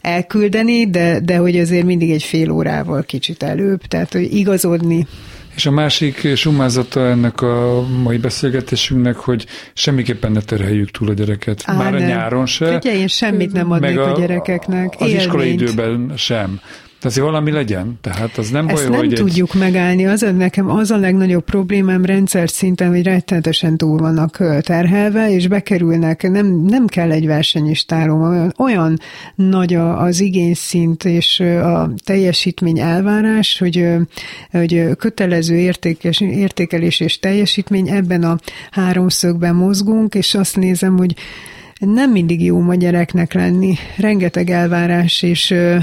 elküldeni, 0.00 0.90
de, 0.90 1.20
de 1.20 1.36
hogy 1.36 1.58
azért 1.58 1.84
mindig 1.84 2.10
egy 2.10 2.22
fél 2.22 2.50
órával 2.50 3.02
kicsit 3.02 3.42
előbb, 3.76 3.80
tehát 3.88 4.12
hogy 4.12 4.34
igazodni 4.34 5.06
És 5.54 5.66
a 5.66 5.70
másik 5.70 6.36
summázata 6.36 7.00
ennek 7.06 7.40
a 7.40 7.86
mai 8.02 8.16
beszélgetésünknek, 8.18 9.16
hogy 9.16 9.46
semmiképpen 9.72 10.32
ne 10.32 10.40
terheljük 10.40 10.90
túl 10.90 11.08
a 11.08 11.12
gyereket. 11.12 11.62
Á, 11.64 11.76
Már 11.76 11.94
a 11.94 11.98
nem. 11.98 12.08
nyáron 12.08 12.46
se. 12.46 12.80
Figyelj, 12.80 12.98
én 12.98 13.06
semmit 13.06 13.52
nem 13.52 13.70
adnék 13.70 13.94
meg 13.96 14.04
a 14.04 14.18
gyerekeknek. 14.18 14.94
Az 14.98 15.08
iskolai 15.08 15.46
Élményt. 15.48 15.70
időben 15.70 16.12
sem. 16.16 16.60
Tehát 16.98 17.16
azért 17.16 17.26
valami 17.26 17.50
legyen. 17.50 17.98
Tehát 18.00 18.38
az 18.38 18.50
nem 18.50 18.68
Ezt 18.68 18.82
baj, 18.82 18.90
nem 18.90 18.98
hogy 18.98 19.14
tudjuk 19.14 19.54
megállni. 19.54 20.06
Az 20.06 20.22
a, 20.22 20.30
nekem 20.30 20.70
az 20.70 20.90
a 20.90 20.96
legnagyobb 20.96 21.44
problémám 21.44 22.04
rendszer 22.04 22.48
szinten, 22.48 22.88
hogy 22.88 23.02
rettenetesen 23.02 23.76
túl 23.76 23.98
vannak 23.98 24.36
terhelve, 24.60 25.30
és 25.30 25.48
bekerülnek, 25.48 26.30
nem, 26.30 26.46
nem 26.66 26.86
kell 26.86 27.10
egy 27.10 27.26
versenyistálom, 27.26 28.22
olyan, 28.22 28.54
olyan 28.58 28.98
nagy 29.34 29.74
az 29.74 30.20
igényszint 30.20 31.04
és 31.04 31.40
a 31.40 31.90
teljesítmény 32.04 32.78
elvárás, 32.78 33.58
hogy, 33.58 33.86
hogy 34.50 34.96
kötelező 34.98 35.54
értékes, 35.54 36.20
értékelés 36.20 37.00
és 37.00 37.18
teljesítmény, 37.18 37.88
ebben 37.88 38.22
a 38.22 38.38
háromszögben 38.70 39.54
mozgunk, 39.54 40.14
és 40.14 40.34
azt 40.34 40.56
nézem, 40.56 40.96
hogy 40.96 41.14
nem 41.78 42.10
mindig 42.10 42.44
jó 42.44 42.60
ma 42.60 42.74
gyereknek 42.74 43.32
lenni. 43.32 43.74
Rengeteg 43.96 44.50
elvárás 44.50 45.22
és 45.22 45.50
ö, 45.50 45.76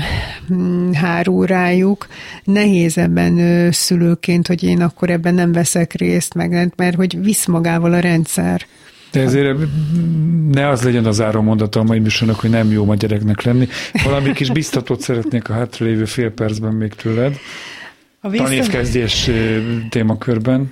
mm, 0.54 0.92
hárul 0.92 1.46
rájuk. 1.46 2.08
Nehéz 2.44 2.98
ebben 2.98 3.38
ö, 3.38 3.72
szülőként, 3.72 4.48
hogy 4.48 4.64
én 4.64 4.82
akkor 4.82 5.10
ebben 5.10 5.34
nem 5.34 5.52
veszek 5.52 5.94
részt, 5.94 6.34
meg, 6.34 6.74
mert 6.76 6.96
hogy 6.96 7.24
visz 7.24 7.46
magával 7.46 7.94
a 7.94 8.00
rendszer. 8.00 8.66
De 9.12 9.22
ezért 9.22 9.58
ne 10.52 10.68
az 10.68 10.82
legyen 10.82 11.06
az 11.06 11.16
záró 11.16 11.42
mondata 11.42 11.80
a 11.80 11.84
mai 11.84 12.00
műsornak, 12.00 12.40
hogy 12.40 12.50
nem 12.50 12.72
jó 12.72 12.86
ma 12.86 12.96
gyereknek 12.96 13.42
lenni. 13.42 13.68
Valami 14.04 14.32
kis 14.32 14.52
biztatót 14.52 15.02
szeretnék 15.02 15.50
a 15.50 15.54
hátralévő 15.54 16.06
fél 16.06 16.32
percben 16.32 16.74
még 16.74 16.94
tőled. 16.94 17.38
A 18.26 18.30
vissza... 18.30 18.44
Tanévkezdés 18.44 19.30
témakörben. 19.90 20.72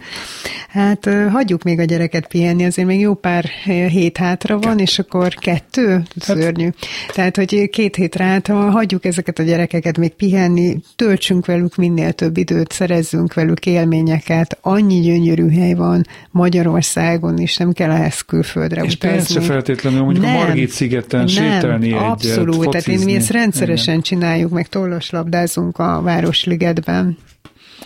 Hát 0.70 1.10
hagyjuk 1.32 1.64
még 1.64 1.80
a 1.80 1.84
gyereket 1.84 2.28
pihenni, 2.28 2.66
azért 2.66 2.88
még 2.88 3.00
jó 3.00 3.14
pár 3.14 3.46
hét 3.90 4.18
hátra 4.18 4.60
van, 4.60 4.80
és 4.80 5.00
akkor 5.00 5.34
kettő, 5.34 6.04
szörnyű. 6.16 6.70
Tehát, 7.14 7.36
hogy 7.36 7.70
két 7.70 7.96
hétre 7.96 8.24
hátra 8.24 8.56
hagyjuk 8.56 9.06
ezeket 9.06 9.40
a 9.40 9.44
gyerekeket 9.44 9.98
még 9.98 10.12
pihenni, 10.12 10.78
töltsünk 10.96 11.46
velük 11.46 11.76
minél 11.76 12.14
több 12.14 12.38
időt, 12.38 12.72
szerezzünk 12.72 13.34
velük 13.34 13.66
élményeket. 13.66 14.58
Annyi 14.62 15.00
gyönyörű 15.00 15.50
hely 15.50 15.74
van 15.74 16.06
Magyarországon, 16.30 17.38
és 17.38 17.58
nem 17.58 17.72
kell 17.72 17.92
ehhez 17.92 18.22
külföldre 18.22 18.84
És 18.84 18.94
utazni. 18.94 19.16
pénz 19.16 19.32
se 19.32 19.42
feltétlenül, 19.42 20.04
mondjuk 20.04 20.26
a 20.26 20.32
Margit 20.32 20.70
szigeten 20.70 21.28
sétálni 21.28 21.88
egyet, 21.88 22.02
abszolút, 22.02 22.70
tehát 22.70 22.88
én, 22.88 23.00
mi 23.00 23.14
ezt 23.14 23.30
rendszeresen 23.32 23.94
Igen. 23.94 24.06
csináljuk, 24.06 24.52
meg 24.52 24.68
tollaslabdázunk 24.68 25.78
a 25.78 26.02
Városligetben. 26.02 27.18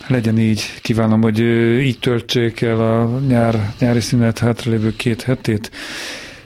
Legyen 0.06 0.38
így. 0.38 0.72
Kívánom, 0.82 1.22
hogy 1.22 1.38
így 1.80 1.98
töltsék 1.98 2.60
el 2.60 2.80
a 2.80 3.20
nyár, 3.28 3.72
nyári 3.78 4.00
szünet 4.00 4.38
hátralévő 4.38 4.96
két 4.96 5.22
hetét. 5.22 5.70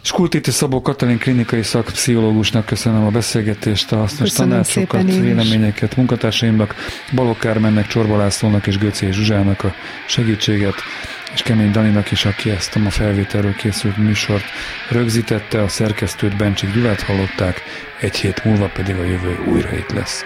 Skultiti 0.02 0.50
Szabó 0.50 0.82
Katalin 0.82 1.18
klinikai 1.18 1.62
szakpszichológusnak 1.62 2.66
köszönöm 2.66 3.04
a 3.04 3.10
beszélgetést, 3.10 3.92
a 3.92 3.96
hasznos 3.96 4.28
Köszönöm 4.28 4.50
tanácsokat, 4.50 5.02
véleményeket 5.02 5.96
munkatársaimnak, 5.96 6.74
Balogh 7.14 7.38
Kármennek, 7.38 7.86
Csorba 7.86 8.16
Lászlónak 8.16 8.66
és 8.66 8.78
Göcé 8.78 9.10
Zsuzsának 9.10 9.64
a 9.64 9.74
segítséget, 10.06 10.74
és 11.34 11.42
Kemény 11.42 11.70
Daninak 11.70 12.10
is, 12.10 12.24
aki 12.24 12.50
ezt 12.50 12.76
a 12.76 12.78
ma 12.78 12.90
felvételről 12.90 13.54
készült 13.54 13.96
műsort 13.96 14.44
rögzítette, 14.90 15.62
a 15.62 15.68
szerkesztőt 15.68 16.36
Bencsik 16.36 16.72
Gyulát 16.72 17.00
hallották, 17.00 17.62
egy 18.00 18.16
hét 18.16 18.44
múlva 18.44 18.68
pedig 18.68 18.96
a 18.96 19.04
jövő 19.04 19.38
újra 19.46 19.76
itt 19.76 19.90
lesz. 19.90 20.24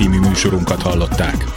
Című 0.00 0.18
műsorunkat 0.18 0.82
hallották. 0.82 1.49